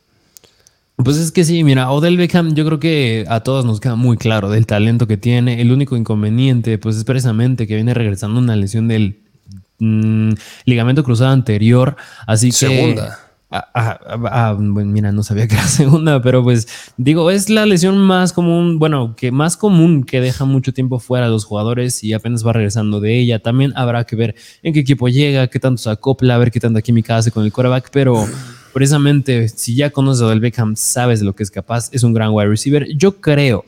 Pues 0.97 1.17
es 1.17 1.33
que 1.33 1.45
sí, 1.45 1.65
mira, 1.65 1.91
Odell 1.91 2.17
Beckham 2.17 2.55
yo 2.55 2.65
creo 2.65 2.79
que 2.79 3.25
a 3.29 3.41
todos 3.41 3.65
nos 3.65 3.81
queda 3.81 3.97
muy 3.97 4.17
claro 4.17 4.51
del 4.51 4.67
talento 4.67 5.07
que 5.07 5.17
tiene. 5.17 5.61
El 5.61 5.73
único 5.73 5.97
inconveniente 5.97 6.79
pues 6.79 6.97
es 6.97 7.05
precisamente 7.05 7.67
que 7.67 7.75
viene 7.75 7.95
regresando 7.95 8.39
una 8.39 8.57
lesión 8.57 8.89
del 8.89 9.19
mm, 9.79 10.33
ligamento 10.67 11.03
cruzado 11.03 11.31
anterior. 11.31 11.97
Así 12.27 12.49
que... 12.49 12.57
Segunda. 12.57 13.19
Ah, 13.55 13.69
ah, 13.75 14.01
ah, 14.31 14.57
bueno, 14.59 14.91
mira, 14.91 15.13
no 15.13 15.23
sabía 15.23 15.47
que 15.47 15.55
era 15.55 15.67
segunda, 15.69 16.23
pero 16.23 16.43
pues 16.43 16.67
digo, 16.97 17.31
es 17.31 17.51
la 17.51 17.67
lesión 17.67 17.99
más 17.99 18.33
común, 18.33 18.79
bueno, 18.79 19.15
que 19.15 19.31
más 19.31 19.59
común 19.59 20.05
que 20.05 20.23
deja 20.23 20.47
mucho 20.47 20.73
tiempo 20.73 20.99
fuera 20.99 21.27
a 21.27 21.29
los 21.29 21.45
jugadores 21.45 22.03
y 22.03 22.15
apenas 22.15 22.47
va 22.47 22.55
regresando 22.55 22.99
de 22.99 23.19
ella. 23.19 23.41
También 23.41 23.73
habrá 23.77 24.05
que 24.05 24.17
ver 24.17 24.35
en 24.63 24.73
qué 24.73 24.81
equipo 24.81 25.09
llega, 25.09 25.49
qué 25.49 25.61
tanto 25.61 25.83
se 25.83 25.91
acopla, 25.91 26.37
a 26.37 26.39
ver 26.39 26.51
qué 26.51 26.61
tanta 26.61 26.81
química 26.81 27.19
hace 27.19 27.31
con 27.31 27.45
el 27.45 27.53
quarterback, 27.53 27.91
pero 27.93 28.27
precisamente 28.73 29.49
si 29.49 29.75
ya 29.75 29.91
conoces 29.91 30.23
a 30.23 30.29
Del 30.31 30.41
Beckham, 30.41 30.75
sabes 30.75 31.21
de 31.21 31.27
lo 31.27 31.35
que 31.35 31.43
es 31.43 31.51
capaz, 31.51 31.91
es 31.93 32.03
un 32.03 32.15
gran 32.15 32.31
wide 32.33 32.49
receiver. 32.49 32.89
Yo 32.97 33.21
creo 33.21 33.67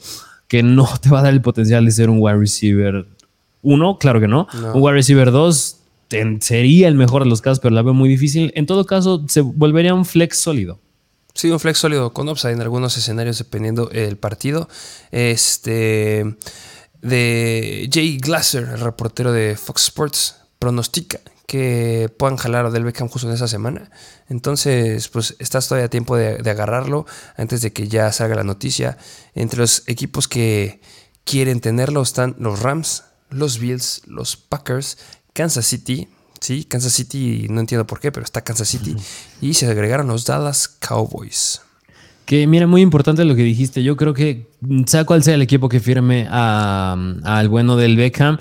que 0.48 0.62
no 0.62 0.88
te 1.02 1.10
va 1.10 1.18
a 1.18 1.22
dar 1.24 1.34
el 1.34 1.42
potencial 1.42 1.84
de 1.84 1.90
ser 1.90 2.08
un 2.08 2.18
wide 2.20 2.38
receiver 2.38 3.06
uno, 3.64 3.98
claro 3.98 4.20
que 4.20 4.28
no. 4.28 4.46
Un 4.74 4.82
wide 4.82 4.92
receiver 4.92 5.32
sería 6.40 6.88
el 6.88 6.94
mejor 6.94 7.24
de 7.24 7.30
los 7.30 7.40
casos, 7.40 7.60
pero 7.60 7.74
la 7.74 7.82
veo 7.82 7.94
muy 7.94 8.08
difícil. 8.08 8.52
En 8.54 8.66
todo 8.66 8.86
caso, 8.86 9.24
se 9.28 9.40
volvería 9.40 9.94
un 9.94 10.04
flex 10.04 10.38
sólido. 10.38 10.80
Sí, 11.34 11.50
un 11.50 11.58
flex 11.58 11.78
sólido 11.78 12.12
con 12.12 12.28
upside 12.28 12.52
en 12.52 12.60
algunos 12.60 12.96
escenarios 12.96 13.38
dependiendo 13.38 13.90
el 13.90 14.16
partido. 14.16 14.68
Este 15.10 16.36
de 17.02 17.90
Jay 17.92 18.18
Glasser, 18.18 18.62
el 18.64 18.80
reportero 18.80 19.32
de 19.32 19.56
Fox 19.56 19.84
Sports, 19.84 20.36
pronostica 20.58 21.20
que 21.46 22.10
puedan 22.18 22.36
jalar 22.36 22.66
a 22.66 22.70
Del 22.70 22.84
Beckham 22.84 23.08
justo 23.08 23.28
en 23.28 23.34
esa 23.34 23.48
semana. 23.48 23.90
Entonces, 24.28 25.08
pues 25.08 25.36
estás 25.40 25.68
todavía 25.68 25.86
a 25.86 25.90
tiempo 25.90 26.16
de, 26.16 26.38
de, 26.38 26.50
agarrarlo 26.50 27.04
antes 27.36 27.60
de 27.60 27.72
que 27.72 27.88
ya 27.88 28.10
salga 28.12 28.36
la 28.36 28.44
noticia. 28.44 28.96
Entre 29.34 29.58
los 29.58 29.82
equipos 29.86 30.28
que 30.28 30.80
quieren 31.24 31.60
tenerlo 31.60 32.00
están 32.00 32.36
los 32.38 32.60
Rams, 32.60 33.04
los 33.28 33.58
Bills, 33.58 34.02
los 34.06 34.36
Packers 34.36 34.98
Kansas 35.34 35.66
City, 35.66 36.06
sí, 36.40 36.64
Kansas 36.64 36.92
City, 36.92 37.48
no 37.50 37.58
entiendo 37.58 37.86
por 37.86 37.98
qué, 37.98 38.12
pero 38.12 38.24
está 38.24 38.42
Kansas 38.42 38.68
City, 38.68 38.94
y 39.40 39.54
se 39.54 39.66
agregaron 39.66 40.06
los 40.06 40.24
Dallas 40.24 40.68
Cowboys. 40.68 41.60
Que 42.24 42.46
mira, 42.46 42.66
muy 42.66 42.80
importante 42.80 43.24
lo 43.24 43.34
que 43.34 43.42
dijiste. 43.42 43.82
Yo 43.82 43.96
creo 43.96 44.14
que, 44.14 44.46
sea 44.86 45.04
cual 45.04 45.22
sea 45.22 45.34
el 45.34 45.42
equipo 45.42 45.68
que 45.68 45.80
firme 45.80 46.26
al 46.30 47.48
bueno 47.48 47.76
del 47.76 47.96
Beckham, 47.96 48.38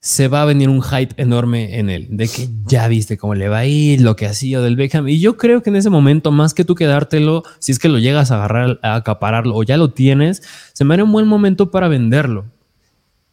se 0.00 0.28
va 0.28 0.42
a 0.42 0.44
venir 0.44 0.68
un 0.68 0.82
hype 0.82 1.20
enorme 1.20 1.80
en 1.80 1.90
él, 1.90 2.06
de 2.10 2.28
que 2.28 2.48
ya 2.64 2.86
viste 2.86 3.18
cómo 3.18 3.34
le 3.34 3.48
va 3.48 3.58
a 3.58 3.66
ir, 3.66 4.00
lo 4.00 4.14
que 4.14 4.26
hacía 4.26 4.60
del 4.60 4.76
Beckham. 4.76 5.08
Y 5.08 5.18
yo 5.18 5.36
creo 5.36 5.64
que 5.64 5.70
en 5.70 5.76
ese 5.76 5.90
momento, 5.90 6.30
más 6.30 6.54
que 6.54 6.64
tú 6.64 6.76
quedártelo, 6.76 7.42
si 7.58 7.72
es 7.72 7.80
que 7.80 7.88
lo 7.88 7.98
llegas 7.98 8.30
a 8.30 8.36
agarrar, 8.36 8.78
a 8.82 8.94
acapararlo 8.94 9.56
o 9.56 9.64
ya 9.64 9.76
lo 9.76 9.90
tienes, 9.90 10.42
se 10.72 10.84
me 10.84 10.94
haría 10.94 11.04
un 11.04 11.12
buen 11.12 11.26
momento 11.26 11.72
para 11.72 11.88
venderlo. 11.88 12.46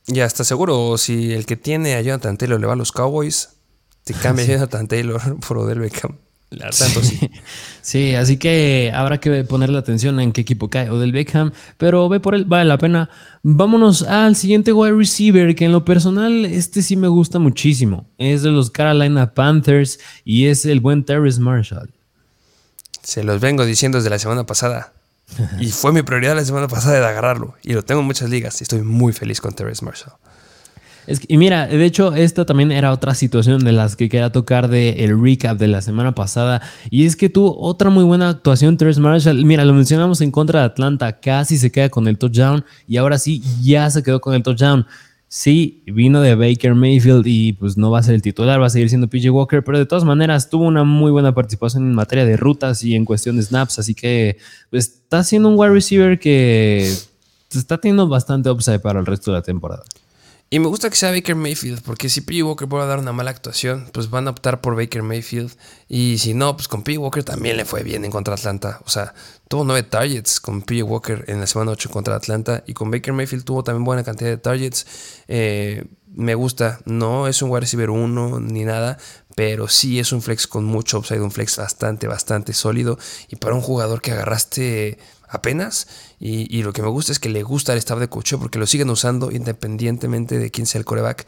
Ya 0.08 0.26
está 0.26 0.43
seguro, 0.43 0.97
si 0.97 1.32
el 1.32 1.45
que 1.45 1.56
tiene 1.56 1.95
a 1.95 2.01
Jonathan 2.01 2.38
Taylor 2.38 2.60
le 2.60 2.68
va 2.68 2.74
a 2.74 2.76
los 2.76 2.91
Cowboys, 2.91 3.49
te 4.04 4.14
cambia 4.14 4.45
a 4.45 4.47
Jonathan 4.47 4.88
Taylor 4.88 5.39
por 5.47 5.58
Odell 5.60 5.80
Beckham. 5.80 6.18
sí. 6.72 7.30
sí. 7.82 8.16
así 8.16 8.38
que 8.38 8.91
habrá 8.93 9.20
que 9.20 9.43
ponerle 9.45 9.78
atención 9.78 10.20
en 10.20 10.34
qué 10.34 10.41
equipo 10.41 10.70
cae 10.70 10.89
Odell 10.89 11.14
Beckham, 11.14 11.51
pero 11.78 12.10
ve 12.10 12.20
por 12.20 12.36
él, 12.36 12.45
vale 12.45 12.66
la 12.66 12.78
pena. 12.78 13.10
Vámonos 13.43 14.04
al 14.04 14.36
siguiente 14.36 14.74
wide 14.74 14.93
receiver, 14.93 15.56
que 15.56 15.66
en 15.66 15.72
lo 15.72 15.86
personal 15.86 16.45
este 16.45 16.82
sí 16.82 16.97
me 16.97 17.08
gusta 17.08 17.39
muchísimo. 17.39 18.06
Es 18.18 18.43
de 18.43 18.51
los 18.51 18.72
Carolina 18.72 19.34
Panthers 19.34 19.99
y 20.26 20.47
es 20.47 20.66
el 20.66 20.82
buen 20.82 21.06
Terrence 21.06 21.39
Marshall. 21.39 21.91
Se 23.01 23.24
los 23.24 23.41
vengo 23.41 23.66
diciendo 23.66 23.97
desde 23.97 24.10
la 24.10 24.20
semana 24.20 24.45
pasada. 24.45 24.93
Y 25.60 25.68
fue 25.68 25.92
mi 25.92 26.02
prioridad 26.02 26.36
la 26.36 26.46
semana 26.46 26.68
pasada 26.68 27.00
de 27.00 27.06
agarrarlo. 27.06 27.56
Y 27.64 27.74
lo 27.74 27.84
tengo 27.84 28.02
en 28.02 28.08
muchas 28.08 28.30
ligas 28.30 28.60
y 28.62 28.64
estoy 28.64 28.82
muy 28.82 29.14
feliz 29.14 29.42
con 29.42 29.54
Terrence 29.54 29.84
Marshall. 29.84 30.14
y 31.28 31.38
mira, 31.38 31.68
de 31.68 31.86
hecho, 31.86 32.14
esta 32.16 32.46
también 32.46 32.72
era 32.72 32.92
otra 32.92 33.14
situación 33.14 33.64
de 33.64 33.72
las 33.72 33.96
que 33.96 34.10
quería 34.10 34.32
tocar 34.32 34.70
del 34.70 35.00
el 35.00 35.22
recap 35.22 35.58
de 35.58 35.68
la 35.68 35.82
semana 35.82 36.16
pasada. 36.16 36.62
Y 36.90 37.06
es 37.06 37.16
que 37.16 37.30
tuvo 37.30 37.60
otra 37.60 37.90
muy 37.90 38.04
buena 38.04 38.30
actuación, 38.30 38.78
Terrence 38.78 39.02
Marshall. 39.02 39.46
Mira, 39.46 39.66
lo 39.66 39.74
mencionamos 39.74 40.22
en 40.22 40.32
contra 40.32 40.62
de 40.62 40.66
Atlanta, 40.66 41.20
casi 41.20 41.58
se 41.58 41.72
queda 41.72 41.90
con 41.90 42.08
el 42.08 42.18
touchdown. 42.18 42.64
Y 42.88 42.98
ahora 42.98 43.18
sí, 43.18 43.42
ya 43.62 43.90
se 43.90 44.04
quedó 44.04 44.22
con 44.22 44.34
el 44.34 44.44
touchdown. 44.44 44.86
Sí, 45.36 45.82
vino 45.88 46.22
de 46.22 46.36
Baker 46.36 46.76
Mayfield 46.76 47.26
y 47.26 47.54
pues 47.54 47.76
no 47.76 47.90
va 47.90 47.98
a 47.98 48.04
ser 48.04 48.14
el 48.14 48.22
titular, 48.22 48.62
va 48.62 48.68
a 48.68 48.70
seguir 48.70 48.90
siendo 48.90 49.08
PJ 49.08 49.32
Walker, 49.32 49.64
pero 49.64 49.80
de 49.80 49.88
todas 49.88 50.04
maneras 50.04 50.48
tuvo 50.48 50.66
una 50.66 50.84
muy 50.84 51.10
buena 51.10 51.34
participación 51.34 51.88
en 51.88 51.96
materia 51.96 52.24
de 52.24 52.38
rutas 52.38 52.84
y 52.84 52.94
en 52.94 53.04
cuestión 53.04 53.38
de 53.38 53.42
snaps, 53.42 53.80
así 53.80 53.96
que 53.96 54.38
pues, 54.70 54.90
está 54.90 55.24
siendo 55.24 55.50
un 55.50 55.58
wide 55.58 55.74
receiver 55.74 56.20
que 56.20 56.88
está 57.50 57.80
teniendo 57.80 58.08
bastante 58.08 58.52
upside 58.52 58.78
para 58.78 59.00
el 59.00 59.08
resto 59.08 59.32
de 59.32 59.38
la 59.40 59.42
temporada. 59.42 59.82
Y 60.54 60.60
me 60.60 60.68
gusta 60.68 60.88
que 60.91 60.95
sea 60.95 61.10
Baker 61.10 61.34
Mayfield, 61.34 61.82
porque 61.82 62.10
si 62.10 62.22
P. 62.22 62.43
Walker 62.43 62.68
vuelve 62.68 62.86
a 62.86 62.88
dar 62.88 62.99
una 62.99 63.12
mala 63.12 63.32
actuación, 63.32 63.89
pues 63.91 64.12
van 64.12 64.28
a 64.28 64.30
optar 64.30 64.62
por 64.62 64.76
Baker 64.76 65.01
Mayfield. 65.01 65.51
Y 65.89 66.20
si 66.20 66.36
no, 66.36 66.56
pues 66.56 66.68
con 66.68 66.84
P. 66.84 66.95
Walker 66.99 67.24
también 67.24 67.58
le 67.58 67.66
fue 67.66 67.82
bien 67.82 68.06
en 68.06 68.12
contra 68.12 68.36
Atlanta. 68.36 68.80
O 68.86 68.89
sea, 68.91 69.16
tuvo 69.47 69.64
nueve 69.64 69.82
targets 69.82 70.39
con 70.39 70.62
P. 70.62 70.84
Walker 70.84 71.26
en 71.28 71.39
la 71.39 71.47
semana 71.47 71.72
8 71.72 71.89
contra 71.89 72.16
Atlanta. 72.16 72.64
Y 72.68 72.74
con 72.74 72.91
Baker 72.91 73.14
Mayfield 73.16 73.45
tuvo 73.45 73.64
también 73.64 73.84
buena 73.84 74.04
cantidad 74.04 74.30
de 74.30 74.38
targets. 74.38 74.86
Eh, 75.28 75.86
me 76.14 76.36
gusta, 76.36 76.82
no 76.86 77.28
es 77.28 77.41
un 77.41 77.49
wide 77.49 77.62
receiver 77.62 77.89
1 77.89 78.39
ni 78.41 78.64
nada, 78.64 78.99
pero 79.36 79.68
sí 79.68 79.97
es 79.97 80.12
un 80.12 80.22
flex 80.22 80.45
con 80.45 80.66
mucho 80.66 80.99
upside, 80.99 81.22
un 81.22 81.32
flex 81.32 81.58
bastante, 81.58 82.06
bastante 82.06 82.54
sólido. 82.54 82.99
Y 83.28 83.38
para 83.38 83.56
un 83.56 83.62
jugador 83.62 84.04
que 84.04 84.12
agarraste 84.12 84.99
apenas. 85.34 85.88
Y, 86.20 86.64
lo 86.64 86.72
que 86.72 86.82
me 86.82 86.88
gusta 86.88 87.12
es 87.12 87.20
que 87.20 87.30
le 87.30 87.44
gusta 87.44 87.74
el 87.74 87.80
staff 87.80 88.00
de 88.00 88.08
coach 88.08 88.36
porque 88.40 88.60
lo 88.60 88.68
siguen 88.68 88.90
usando 88.90 89.32
independientemente 89.32 90.40
de 90.40 90.52
quién 90.52 90.66
sea 90.66 90.80
el 90.80 90.86
coreback. 90.86 91.28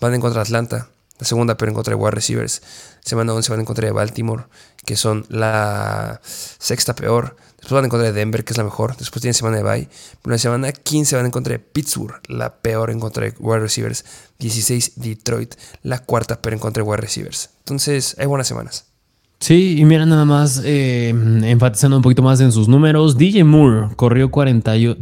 Van 0.00 0.12
en 0.12 0.20
contra 0.20 0.42
Atlanta, 0.42 0.90
la 1.18 1.26
segunda, 1.26 1.56
pero 1.56 1.70
en 1.70 1.74
contra 1.74 1.92
de 1.92 2.02
wide 2.02 2.10
receivers. 2.10 2.60
Semana 3.02 3.32
11 3.32 3.50
van 3.50 3.60
en 3.60 3.66
contra 3.66 3.86
de 3.86 3.92
Baltimore, 3.92 4.44
que 4.84 4.96
son 4.96 5.24
la 5.28 6.20
sexta 6.24 6.94
peor. 6.94 7.36
Después 7.56 7.72
van 7.72 7.84
en 7.84 7.90
contra 7.90 8.08
de 8.08 8.12
Denver, 8.12 8.44
que 8.44 8.52
es 8.52 8.58
la 8.58 8.64
mejor. 8.64 8.96
Después 8.96 9.22
tienen 9.22 9.34
semana 9.34 9.56
de 9.56 9.62
bye. 9.62 9.88
Pero 10.20 10.32
en 10.32 10.32
la 10.32 10.38
semana 10.38 10.72
15 10.72 11.16
van 11.16 11.24
en 11.24 11.30
contra 11.30 11.52
de 11.52 11.60
Pittsburgh, 11.60 12.20
la 12.26 12.56
peor 12.56 12.90
en 12.90 13.00
contra 13.00 13.24
de 13.24 13.34
wide 13.38 13.60
receivers. 13.60 14.04
16 14.40 14.92
Detroit, 14.96 15.54
la 15.82 16.00
cuarta 16.00 16.42
peor 16.42 16.54
en 16.54 16.58
contra 16.58 16.82
de 16.82 16.90
wide 16.90 17.00
receivers. 17.00 17.50
Entonces, 17.60 18.16
hay 18.18 18.26
buenas 18.26 18.48
semanas. 18.48 18.93
Sí, 19.40 19.76
y 19.78 19.84
mira 19.84 20.06
nada 20.06 20.24
más, 20.24 20.62
eh, 20.64 21.08
enfatizando 21.08 21.96
un 21.96 22.02
poquito 22.02 22.22
más 22.22 22.40
en 22.40 22.50
sus 22.50 22.66
números, 22.66 23.18
DJ 23.18 23.44
Moore 23.44 23.94
corrió, 23.94 24.30
41, 24.30 24.96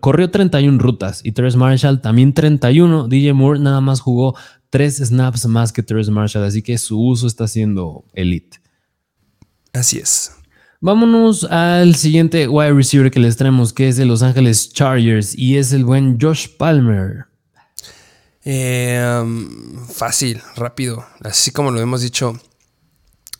corrió 0.00 0.30
31 0.30 0.78
rutas 0.78 1.22
y 1.24 1.32
Terrence 1.32 1.56
Marshall 1.56 2.02
también 2.02 2.34
31. 2.34 3.08
DJ 3.08 3.32
Moore 3.32 3.58
nada 3.58 3.80
más 3.80 4.00
jugó 4.00 4.36
3 4.68 4.96
snaps 5.06 5.46
más 5.46 5.72
que 5.72 5.82
Terrence 5.82 6.10
Marshall, 6.10 6.44
así 6.44 6.62
que 6.62 6.76
su 6.76 7.00
uso 7.00 7.26
está 7.26 7.48
siendo 7.48 8.04
elite. 8.12 8.60
Así 9.72 9.98
es. 9.98 10.32
Vámonos 10.82 11.44
al 11.44 11.94
siguiente 11.94 12.48
wide 12.48 12.72
receiver 12.72 13.10
que 13.10 13.20
les 13.20 13.36
traemos, 13.36 13.72
que 13.72 13.88
es 13.88 13.96
de 13.96 14.04
Los 14.04 14.22
Ángeles 14.22 14.72
Chargers 14.72 15.36
y 15.36 15.56
es 15.56 15.72
el 15.72 15.84
buen 15.84 16.18
Josh 16.20 16.48
Palmer. 16.56 17.26
Eh, 18.44 19.20
um, 19.22 19.86
fácil, 19.86 20.40
rápido, 20.56 21.04
así 21.22 21.50
como 21.50 21.70
lo 21.70 21.80
hemos 21.80 22.00
dicho 22.00 22.40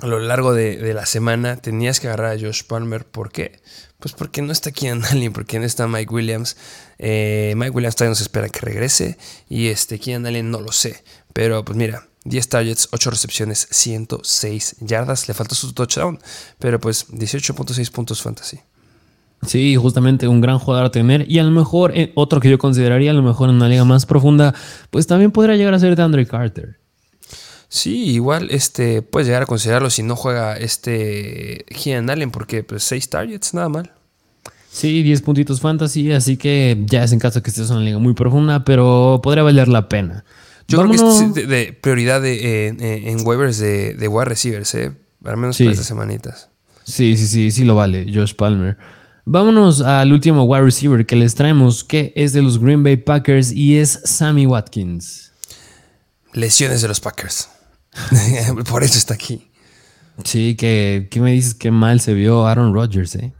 a 0.00 0.06
lo 0.06 0.18
largo 0.18 0.54
de, 0.54 0.94
la 0.94 1.06
semana 1.06 1.56
tenías 1.56 2.00
que 2.00 2.08
agarrar 2.08 2.36
a 2.36 2.40
Josh 2.40 2.64
Palmer. 2.64 3.06
¿Por 3.06 3.30
qué? 3.30 3.60
Pues 3.98 4.14
porque 4.14 4.42
no 4.42 4.52
está 4.52 4.70
Keenan 4.70 5.04
Allen, 5.04 5.32
porque 5.32 5.58
no 5.58 5.66
está 5.66 5.86
Mike 5.86 6.12
Williams. 6.12 6.56
Eh, 6.98 7.54
Mike 7.56 7.70
Williams 7.70 7.96
todavía 7.96 8.10
nos 8.10 8.20
espera 8.20 8.48
que 8.48 8.60
regrese. 8.60 9.18
Y 9.48 9.68
este 9.68 9.98
Keenan 9.98 10.26
Allen 10.26 10.50
no 10.50 10.60
lo 10.60 10.72
sé. 10.72 11.02
Pero 11.32 11.64
pues 11.64 11.76
mira, 11.76 12.06
10 12.24 12.48
targets, 12.48 12.88
8 12.92 13.10
recepciones, 13.10 13.68
106 13.70 14.76
yardas. 14.80 15.28
Le 15.28 15.34
faltó 15.34 15.54
su 15.54 15.72
touchdown. 15.72 16.18
Pero 16.58 16.80
pues 16.80 17.08
18.6 17.08 17.90
puntos 17.90 18.22
fantasy. 18.22 18.60
Sí, 19.46 19.74
justamente 19.76 20.28
un 20.28 20.40
gran 20.40 20.58
jugador 20.58 20.86
a 20.86 20.90
tener. 20.90 21.30
Y 21.30 21.38
a 21.38 21.44
lo 21.44 21.50
mejor, 21.50 21.96
eh, 21.96 22.12
otro 22.14 22.40
que 22.40 22.50
yo 22.50 22.58
consideraría, 22.58 23.10
a 23.10 23.14
lo 23.14 23.22
mejor 23.22 23.48
en 23.48 23.56
una 23.56 23.68
liga 23.68 23.84
más 23.84 24.06
profunda, 24.06 24.54
pues 24.90 25.06
también 25.06 25.30
podría 25.30 25.56
llegar 25.56 25.74
a 25.74 25.78
ser 25.78 25.96
de 25.96 26.02
Andre 26.02 26.26
Carter. 26.26 26.78
Sí, 27.72 28.10
igual 28.10 28.48
este, 28.50 29.00
puedes 29.00 29.28
llegar 29.28 29.44
a 29.44 29.46
considerarlo 29.46 29.90
si 29.90 30.02
no 30.02 30.16
juega 30.16 30.56
este 30.56 31.64
Keenan 31.68 32.10
Allen, 32.10 32.32
porque 32.32 32.64
pues 32.64 32.82
6 32.82 33.08
targets, 33.08 33.54
nada 33.54 33.68
mal. 33.68 33.92
Sí, 34.72 35.04
10 35.04 35.22
puntitos 35.22 35.60
fantasy, 35.60 36.10
así 36.10 36.36
que 36.36 36.82
ya 36.86 37.04
es 37.04 37.12
en 37.12 37.20
caso 37.20 37.44
que 37.44 37.50
estés 37.50 37.70
en 37.70 37.76
una 37.76 37.84
liga 37.84 37.98
muy 38.00 38.14
profunda, 38.14 38.64
pero 38.64 39.20
podría 39.22 39.44
valer 39.44 39.68
la 39.68 39.88
pena. 39.88 40.24
Yo 40.66 40.78
creo 40.78 40.90
que 40.90 40.96
es 40.96 41.48
de, 41.48 41.72
prioridad 41.80 42.20
de, 42.20 42.66
en 42.68 43.24
waivers 43.24 43.58
de, 43.58 43.94
de 43.94 44.08
wide 44.08 44.24
receivers, 44.24 44.74
¿eh? 44.74 44.92
al 45.24 45.36
menos 45.36 45.56
para 45.56 45.70
estas 45.70 45.86
semanitas. 45.86 46.48
Sí, 46.82 47.16
sí, 47.16 47.28
sí, 47.28 47.52
sí 47.52 47.64
lo 47.64 47.76
vale, 47.76 48.06
Josh 48.12 48.34
Palmer. 48.34 48.76
Vámonos 49.24 49.80
al 49.80 50.12
último 50.12 50.42
wide 50.42 50.64
receiver 50.64 51.06
que 51.06 51.14
les 51.14 51.36
traemos, 51.36 51.84
que 51.84 52.12
es 52.16 52.32
de 52.32 52.42
los 52.42 52.58
Green 52.58 52.82
Bay 52.82 52.96
Packers 52.96 53.52
y 53.52 53.78
es 53.78 54.00
Sammy 54.04 54.46
Watkins. 54.46 55.30
Lesiones 56.32 56.82
de 56.82 56.88
los 56.88 56.98
Packers. 56.98 57.48
Por 58.68 58.84
eso 58.84 58.98
está 58.98 59.14
aquí. 59.14 59.50
Sí, 60.24 60.54
que 60.56 61.08
¿qué 61.10 61.20
me 61.20 61.32
dices 61.32 61.54
que 61.54 61.70
mal 61.70 62.00
se 62.00 62.14
vio 62.14 62.46
Aaron 62.46 62.74
Rodgers, 62.74 63.14
eh? 63.16 63.32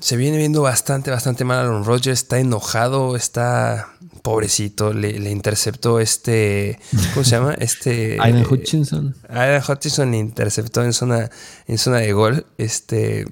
Se 0.00 0.16
viene 0.16 0.36
viendo 0.36 0.62
bastante, 0.62 1.10
bastante 1.10 1.44
mal 1.44 1.58
Aaron 1.58 1.84
Rodgers. 1.84 2.20
Está 2.20 2.38
enojado, 2.38 3.16
está 3.16 3.88
pobrecito. 4.22 4.92
Le, 4.92 5.30
interceptó 5.30 6.00
este. 6.00 6.78
¿Cómo 7.12 7.24
se 7.24 7.30
llama? 7.30 7.54
Este. 7.58 8.18
Aidan 8.20 8.44
Hutchinson. 8.50 9.14
Aidan 9.28 9.62
Hutchinson 9.66 10.10
le 10.10 10.18
interceptó 10.18 10.82
en 10.82 10.92
zona, 10.92 11.30
en 11.66 11.78
zona 11.78 11.98
de 11.98 12.12
gol. 12.12 12.46
Este. 12.58 13.26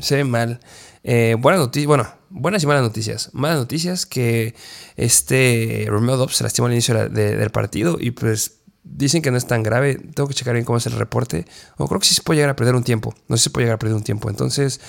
Se 0.00 0.16
ve 0.16 0.24
mal. 0.24 0.60
Eh, 1.04 1.36
buenas 1.38 1.60
noticias. 1.60 1.86
Bueno, 1.86 2.06
buenas 2.30 2.62
y 2.62 2.66
malas 2.66 2.82
noticias. 2.82 3.30
Malas 3.32 3.58
noticias 3.58 4.06
que 4.06 4.54
este 4.96 5.86
Romeo 5.88 6.16
Dobbs 6.16 6.36
se 6.36 6.44
lastimó 6.44 6.66
al 6.66 6.72
inicio 6.72 7.08
del 7.08 7.50
partido 7.50 7.96
y 7.98 8.10
pues 8.10 8.57
Dicen 8.82 9.22
que 9.22 9.30
no 9.30 9.36
es 9.36 9.46
tan 9.46 9.62
grave. 9.62 9.96
Tengo 9.96 10.28
que 10.28 10.34
checar 10.34 10.54
bien 10.54 10.64
cómo 10.64 10.78
es 10.78 10.86
el 10.86 10.92
reporte. 10.92 11.46
O 11.76 11.86
creo 11.88 12.00
que 12.00 12.06
sí 12.06 12.14
se 12.14 12.22
puede 12.22 12.38
llegar 12.38 12.50
a 12.50 12.56
perder 12.56 12.74
un 12.74 12.84
tiempo. 12.84 13.14
No 13.28 13.36
sé 13.36 13.42
si 13.42 13.44
se 13.44 13.50
puede 13.50 13.64
llegar 13.66 13.76
a 13.76 13.78
perder 13.78 13.96
un 13.96 14.04
tiempo. 14.04 14.30
Entonces, 14.30 14.80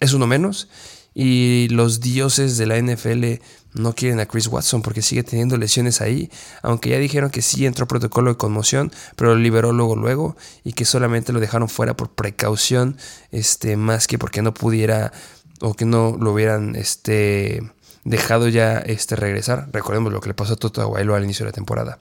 es 0.00 0.12
uno 0.12 0.26
menos. 0.26 0.68
Y 1.14 1.68
los 1.70 2.00
dioses 2.00 2.58
de 2.58 2.66
la 2.66 2.78
NFL 2.78 3.42
no 3.72 3.94
quieren 3.94 4.20
a 4.20 4.26
Chris 4.26 4.48
Watson 4.48 4.82
porque 4.82 5.00
sigue 5.00 5.22
teniendo 5.22 5.56
lesiones 5.56 6.02
ahí. 6.02 6.30
Aunque 6.62 6.90
ya 6.90 6.98
dijeron 6.98 7.30
que 7.30 7.40
sí 7.40 7.64
entró 7.64 7.88
protocolo 7.88 8.32
de 8.32 8.36
conmoción, 8.36 8.92
pero 9.16 9.34
lo 9.34 9.40
liberó 9.40 9.72
luego, 9.72 9.96
luego. 9.96 10.36
Y 10.62 10.74
que 10.74 10.84
solamente 10.84 11.32
lo 11.32 11.40
dejaron 11.40 11.68
fuera 11.68 11.96
por 11.96 12.10
precaución. 12.10 12.98
Este, 13.30 13.76
más 13.76 14.06
que 14.06 14.18
porque 14.18 14.42
no 14.42 14.52
pudiera. 14.52 15.12
O 15.60 15.72
que 15.74 15.86
no 15.86 16.16
lo 16.20 16.32
hubieran. 16.32 16.76
Este 16.76 17.62
dejado 18.06 18.48
ya 18.48 18.78
este, 18.78 19.16
regresar. 19.16 19.68
Recordemos 19.72 20.12
lo 20.12 20.20
que 20.20 20.28
le 20.28 20.34
pasó 20.34 20.54
a 20.54 20.56
Toto 20.56 20.80
Aguailo 20.80 21.14
al 21.14 21.24
inicio 21.24 21.44
de 21.44 21.50
la 21.50 21.54
temporada. 21.54 21.98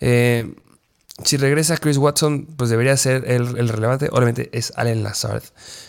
Eh, 0.00 0.54
si 1.24 1.36
regresa 1.36 1.76
Chris 1.76 1.96
Watson, 1.96 2.46
pues 2.56 2.70
debería 2.70 2.96
ser 2.96 3.24
el, 3.28 3.68
relevante. 3.68 4.08
Obviamente 4.12 4.50
es 4.52 4.72
Allen 4.76 5.02
Lazard. 5.02 5.42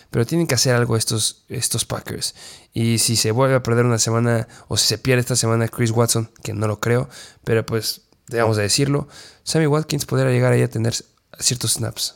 Pero 0.09 0.25
tienen 0.25 0.47
que 0.47 0.55
hacer 0.55 0.75
algo 0.75 0.97
estos, 0.97 1.45
estos 1.49 1.85
Packers. 1.85 2.33
Y 2.73 2.97
si 2.97 3.15
se 3.15 3.31
vuelve 3.31 3.55
a 3.55 3.63
perder 3.63 3.85
una 3.85 3.99
semana, 3.99 4.47
o 4.67 4.77
si 4.77 4.87
se 4.87 4.97
pierde 4.97 5.21
esta 5.21 5.35
semana 5.35 5.67
Chris 5.67 5.91
Watson, 5.91 6.31
que 6.43 6.53
no 6.53 6.67
lo 6.67 6.79
creo, 6.79 7.09
pero 7.43 7.63
pues 7.65 8.01
debemos 8.27 8.57
de 8.57 8.63
decirlo, 8.63 9.07
Sammy 9.43 9.67
Watkins 9.67 10.05
podría 10.05 10.31
llegar 10.31 10.51
ahí 10.51 10.63
a 10.63 10.69
tener 10.69 10.93
ciertos 11.39 11.73
snaps. 11.73 12.15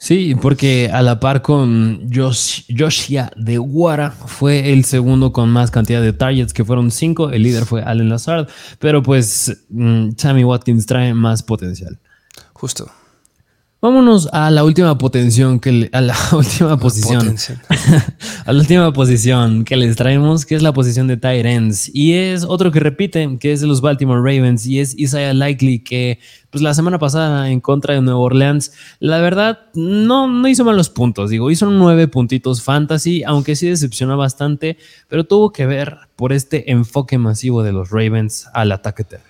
Sí, 0.00 0.36
porque 0.40 0.90
a 0.92 1.02
la 1.02 1.18
par 1.18 1.42
con 1.42 2.08
Josh, 2.14 2.62
Joshia 2.74 3.32
de 3.36 3.58
Guara 3.58 4.12
fue 4.12 4.72
el 4.72 4.84
segundo 4.84 5.32
con 5.32 5.50
más 5.50 5.72
cantidad 5.72 6.00
de 6.00 6.12
targets, 6.12 6.54
que 6.54 6.64
fueron 6.64 6.92
cinco. 6.92 7.30
El 7.30 7.42
líder 7.42 7.66
fue 7.66 7.82
Allen 7.82 8.08
Lazard, 8.08 8.46
pero 8.78 9.02
pues 9.02 9.64
mm, 9.68 10.10
Sammy 10.16 10.44
Watkins 10.44 10.86
trae 10.86 11.14
más 11.14 11.42
potencial. 11.42 11.98
Justo. 12.58 12.90
Vámonos 13.80 14.28
a 14.32 14.50
la 14.50 14.64
última 14.64 14.98
potención 14.98 15.60
que 15.60 15.88
a 15.92 16.00
la 16.00 16.16
última 16.32 16.76
posición. 16.76 17.36
a 18.44 18.52
la 18.52 18.58
última 18.58 18.92
posición 18.92 19.64
que 19.64 19.76
les 19.76 19.94
traemos, 19.94 20.44
que 20.44 20.56
es 20.56 20.62
la 20.62 20.72
posición 20.72 21.06
de 21.06 21.16
ends. 21.22 21.88
Y 21.94 22.14
es 22.14 22.42
otro 22.42 22.72
que 22.72 22.80
repite, 22.80 23.38
que 23.38 23.52
es 23.52 23.60
de 23.60 23.68
los 23.68 23.80
Baltimore 23.80 24.18
Ravens, 24.18 24.66
y 24.66 24.80
es 24.80 24.98
Isaiah 24.98 25.32
Likely, 25.32 25.78
que 25.84 26.18
pues 26.50 26.60
la 26.60 26.74
semana 26.74 26.98
pasada 26.98 27.50
en 27.52 27.60
contra 27.60 27.94
de 27.94 28.00
Nueva 28.00 28.18
Orleans, 28.18 28.72
la 28.98 29.18
verdad, 29.18 29.60
no, 29.74 30.26
no 30.26 30.48
hizo 30.48 30.64
malos 30.64 30.90
puntos. 30.90 31.30
Digo, 31.30 31.48
hizo 31.52 31.70
nueve 31.70 32.08
puntitos 32.08 32.64
fantasy, 32.64 33.22
aunque 33.22 33.54
sí 33.54 33.68
decepcionó 33.68 34.16
bastante, 34.16 34.76
pero 35.06 35.22
tuvo 35.22 35.52
que 35.52 35.66
ver 35.66 35.98
por 36.16 36.32
este 36.32 36.72
enfoque 36.72 37.16
masivo 37.16 37.62
de 37.62 37.70
los 37.70 37.90
Ravens 37.90 38.48
al 38.54 38.72
ataque 38.72 39.04
terrestre. 39.04 39.27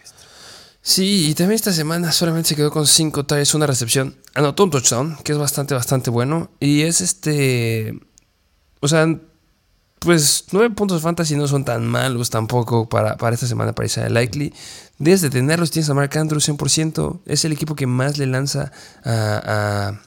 Sí, 0.89 1.29
y 1.29 1.35
también 1.35 1.57
esta 1.57 1.71
semana 1.71 2.13
solamente 2.13 2.49
se 2.49 2.57
quedó 2.57 2.71
con 2.71 2.87
5 2.87 3.27
targets, 3.27 3.53
una 3.53 3.67
recepción. 3.67 4.17
Anotó 4.35 4.65
un 4.65 4.71
touchdown, 4.71 5.19
que 5.23 5.33
es 5.33 5.39
bastante, 5.39 5.75
bastante 5.75 6.09
bueno. 6.09 6.51
Y 6.61 6.81
es 6.81 7.03
este. 7.03 8.01
O 8.81 8.89
sea, 8.89 9.07
pues 9.99 10.47
9 10.51 10.75
puntos 10.75 11.03
fantasy 11.03 11.37
no 11.37 11.47
son 11.47 11.67
tan 11.67 11.87
malos 11.87 12.31
tampoco 12.31 12.89
para, 12.89 13.19
para 13.19 13.35
esta 13.35 13.47
semana 13.47 13.75
para 13.75 13.85
Isaiah 13.85 14.09
Likely. 14.09 14.55
Desde 14.97 15.29
tenerlos 15.29 15.71
tienes 15.71 15.91
a 15.91 15.95
Mark 15.95 16.17
Andrews 16.17 16.49
100%. 16.49 17.21
Es 17.27 17.45
el 17.45 17.53
equipo 17.53 17.75
que 17.75 17.87
más 17.87 18.17
le 18.17 18.25
lanza 18.25 18.73
a, 19.05 20.01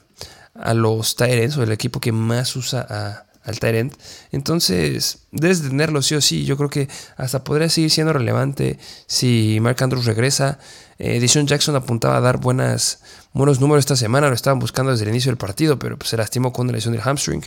a, 0.58 0.60
a 0.68 0.74
los 0.74 1.14
Tyrants 1.14 1.58
o 1.58 1.62
el 1.62 1.70
equipo 1.70 2.00
que 2.00 2.10
más 2.10 2.56
usa 2.56 2.84
a, 2.90 3.31
al 3.44 3.58
Tyrant. 3.58 3.94
Entonces, 4.30 5.18
debes 5.30 5.62
tenerlo 5.62 6.02
sí 6.02 6.14
o 6.14 6.20
sí. 6.20 6.44
Yo 6.44 6.56
creo 6.56 6.70
que 6.70 6.88
hasta 7.16 7.44
podría 7.44 7.68
seguir 7.68 7.90
siendo 7.90 8.12
relevante 8.12 8.78
si 9.06 9.58
Mark 9.60 9.82
Andrews 9.82 10.04
regresa. 10.04 10.58
Eh, 10.98 11.24
Jackson 11.26 11.76
apuntaba 11.76 12.16
a 12.16 12.20
dar 12.20 12.38
buenas, 12.38 13.02
buenos 13.32 13.60
números 13.60 13.82
esta 13.82 13.96
semana. 13.96 14.28
Lo 14.28 14.34
estaban 14.34 14.58
buscando 14.58 14.92
desde 14.92 15.04
el 15.04 15.10
inicio 15.10 15.30
del 15.30 15.38
partido, 15.38 15.78
pero 15.78 15.96
pues, 15.98 16.10
se 16.10 16.16
lastimó 16.16 16.52
con 16.52 16.66
la 16.66 16.74
lesión 16.74 16.92
del 16.92 17.02
hamstring. 17.02 17.42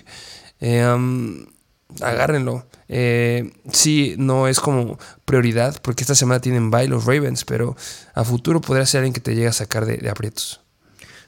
Eh, 0.59 0.83
agárrenlo. 2.01 2.65
Eh, 2.87 3.51
sí, 3.71 4.15
no 4.17 4.47
es 4.47 4.59
como 4.59 4.97
prioridad, 5.25 5.81
porque 5.81 6.03
esta 6.03 6.15
semana 6.15 6.39
tienen 6.39 6.71
bye 6.71 6.87
los 6.87 7.05
Ravens, 7.05 7.45
pero 7.45 7.75
a 8.13 8.23
futuro 8.23 8.61
podría 8.61 8.85
ser 8.85 8.99
alguien 8.99 9.13
que 9.13 9.21
te 9.21 9.33
llegue 9.33 9.47
a 9.47 9.53
sacar 9.53 9.85
de, 9.85 10.09
aprietos. 10.09 10.61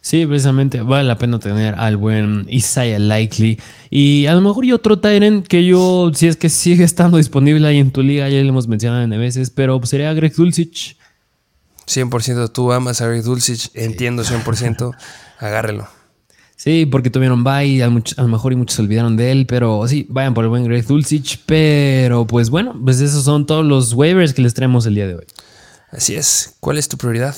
Sí, 0.07 0.25
precisamente 0.25 0.79
vale 0.83 1.03
la 1.03 1.17
pena 1.17 1.37
tener 1.37 1.75
al 1.75 1.97
buen 1.97 2.45
Isaiah 2.47 2.97
Likely. 2.97 3.59
Y 3.89 4.25
a 4.27 4.35
lo 4.35 4.39
mejor 4.39 4.63
y 4.63 4.71
otro 4.71 4.97
Tyrant 4.99 5.45
que 5.45 5.65
yo, 5.65 6.11
si 6.15 6.27
es 6.27 6.37
que 6.37 6.47
sigue 6.47 6.85
estando 6.85 7.17
disponible 7.17 7.67
ahí 7.67 7.77
en 7.77 7.91
tu 7.91 8.01
liga, 8.01 8.29
ya 8.29 8.41
lo 8.41 8.47
hemos 8.47 8.69
mencionado 8.69 9.03
en 9.03 9.09
veces, 9.09 9.49
pero 9.49 9.85
sería 9.85 10.13
Greg 10.13 10.33
Dulcich. 10.33 10.95
100% 11.87 12.53
tú 12.53 12.71
amas 12.71 13.01
a 13.01 13.07
Greg 13.07 13.21
Dulcich, 13.21 13.69
entiendo 13.73 14.23
100%, 14.23 14.95
agárrelo. 15.39 15.89
Sí, 16.55 16.85
porque 16.85 17.09
tuvieron 17.09 17.43
bye, 17.43 17.83
a, 17.83 17.89
lo 17.89 18.27
mejor 18.29 18.53
y 18.53 18.55
muchos 18.55 18.77
se 18.77 18.83
olvidaron 18.83 19.17
de 19.17 19.33
él, 19.33 19.45
pero 19.45 19.85
sí, 19.89 20.07
vayan 20.09 20.33
por 20.33 20.45
el 20.45 20.49
buen 20.49 20.63
Greg 20.63 20.85
Dulcich. 20.85 21.41
Pero 21.45 22.25
pues 22.25 22.49
bueno, 22.49 22.73
pues 22.81 23.01
esos 23.01 23.25
son 23.25 23.45
todos 23.45 23.65
los 23.65 23.91
waivers 23.91 24.33
que 24.33 24.41
les 24.41 24.53
traemos 24.53 24.85
el 24.85 24.95
día 24.95 25.07
de 25.07 25.15
hoy. 25.15 25.25
Así 25.91 26.15
es. 26.15 26.55
¿Cuál 26.61 26.77
es 26.77 26.87
tu 26.87 26.95
prioridad? 26.95 27.35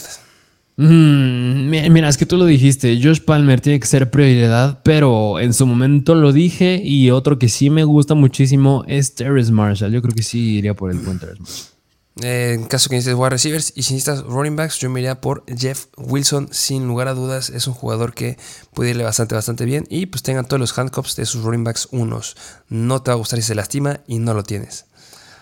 Mm, 0.82 1.70
mira, 1.92 2.08
es 2.08 2.16
que 2.16 2.26
tú 2.26 2.38
lo 2.38 2.46
dijiste, 2.46 2.98
Josh 3.04 3.20
Palmer 3.20 3.60
tiene 3.60 3.82
que 3.82 3.88
ser 3.88 4.10
prioridad, 4.10 4.80
pero 4.82 5.38
en 5.42 5.54
su 5.54 5.66
momento 5.66 6.16
lo 6.16 6.32
dije 6.32 6.82
y 6.82 7.12
otro 7.12 7.38
que 7.38 7.50
sí 7.50 7.70
me 7.70 7.84
gusta 7.84 8.16
muchísimo 8.16 8.86
es 8.88 9.14
Terrence 9.14 9.52
Marshall. 9.52 9.92
Yo 9.92 10.02
creo 10.02 10.16
que 10.16 10.24
sí 10.24 10.56
iría 10.58 10.74
por 10.74 10.90
el 10.90 11.00
buen 11.00 11.20
Terrence 11.20 11.42
Marshall. 11.42 11.80
Eh, 12.22 12.54
en 12.54 12.64
caso 12.66 12.90
que 12.90 12.96
necesites 12.96 13.20
wide 13.20 13.30
receivers 13.30 13.74
y 13.76 13.84
si 13.84 13.94
necesitas 13.94 14.24
running 14.24 14.56
backs, 14.56 14.80
yo 14.80 14.90
me 14.90 15.02
iría 15.02 15.20
por 15.20 15.44
Jeff 15.54 15.88
Wilson. 15.98 16.48
Sin 16.54 16.88
lugar 16.88 17.10
a 17.10 17.14
dudas, 17.14 17.50
es 17.50 17.68
un 17.68 17.74
jugador 17.74 18.14
que 18.14 18.38
puede 18.74 18.92
irle 18.92 19.04
bastante, 19.04 19.36
bastante 19.36 19.66
bien. 19.66 19.86
Y 19.90 20.06
pues 20.06 20.24
tengan 20.24 20.46
todos 20.46 20.62
los 20.62 20.78
handcuffs 20.78 21.18
de 21.18 21.26
sus 21.26 21.44
running 21.44 21.66
backs 21.66 21.90
unos. 21.92 22.38
No 22.70 23.02
te 23.02 23.12
va 23.12 23.16
a 23.16 23.18
gustar 23.18 23.40
si 23.40 23.44
se 23.44 23.56
lastima 23.56 24.00
y 24.08 24.20
no 24.20 24.34
lo 24.34 24.44
tienes. 24.44 24.86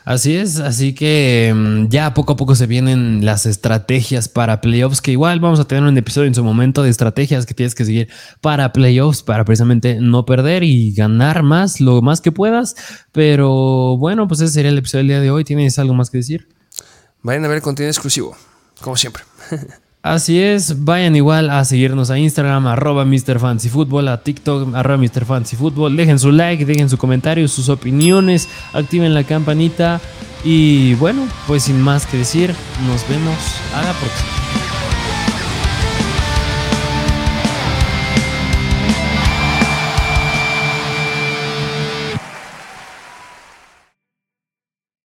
Así 0.08 0.38
es, 0.38 0.62
así 0.62 0.95
que 0.95 1.53
mm, 1.53 1.89
ya 1.89 2.14
poco 2.14 2.32
a 2.32 2.36
poco 2.38 2.55
se 2.55 2.66
vienen 2.66 3.26
las 3.26 3.45
estrategias 3.45 4.30
para 4.30 4.62
playoffs, 4.62 5.01
que 5.01 5.12
igual 5.12 5.41
vamos 5.41 5.60
a 5.60 5.66
tener 5.66 5.84
un 5.84 5.97
episodio 5.97 6.30
en 6.30 6.34
su 6.34 6.45
momento 6.45 6.82
de 6.82 6.89
estrategias 6.89 7.45
que 7.45 7.53
tienes 7.53 7.76
que 7.76 7.84
seguir 7.84 8.08
para 8.39 8.72
playoffs, 8.72 9.22
para 9.22 9.43
precisamente 9.43 9.97
no 9.99 10.26
perder 10.26 10.64
y 10.64 10.93
ganar 10.93 11.43
más, 11.43 11.82
lo 11.82 12.01
más 12.01 12.22
que 12.22 12.32
puedas. 12.32 12.78
Pero 13.12 13.97
bueno, 13.97 14.30
pues 14.30 14.39
ese 14.39 14.53
sería 14.53 14.72
el 14.72 14.78
episodio 14.78 14.99
del 14.99 15.08
día 15.08 15.20
de 15.20 15.30
hoy. 15.30 15.43
¿Tienes 15.43 15.78
algo 15.78 15.93
más 15.93 16.10
que 16.10 16.20
decir? 16.20 16.47
Vayan 17.22 17.43
a 17.43 17.49
ver 17.49 17.62
contenido 17.62 17.91
exclusivo, 17.91 18.38
como 18.80 18.95
siempre. 18.95 19.24
Así 20.14 20.39
es, 20.39 20.86
vayan 20.86 21.18
igual 21.18 21.49
a 21.49 21.66
seguirnos 21.66 22.10
a 22.12 22.18
Instagram, 22.18 22.66
arroba 22.68 23.03
MrFancyFootball, 23.03 24.08
a 24.08 24.24
TikTok, 24.24 24.74
arroba 24.74 24.97
MrFancyFootball. 24.97 25.97
Dejen 25.97 26.18
su 26.18 26.32
like, 26.32 26.66
dejen 26.66 26.89
su 26.89 26.97
comentario, 26.97 27.45
sus 27.49 27.68
opiniones, 27.68 28.47
activen 28.72 29.14
la 29.14 29.26
campanita. 29.26 29.99
Y 30.45 30.93
bueno, 30.93 31.28
pues 31.45 31.64
sin 31.64 31.82
más 31.82 32.05
que 32.05 32.18
decir, 32.18 32.55
nos 32.88 33.08
vemos 33.10 33.36
a 33.76 33.82
la 33.84 33.91
próxima. 33.91 34.57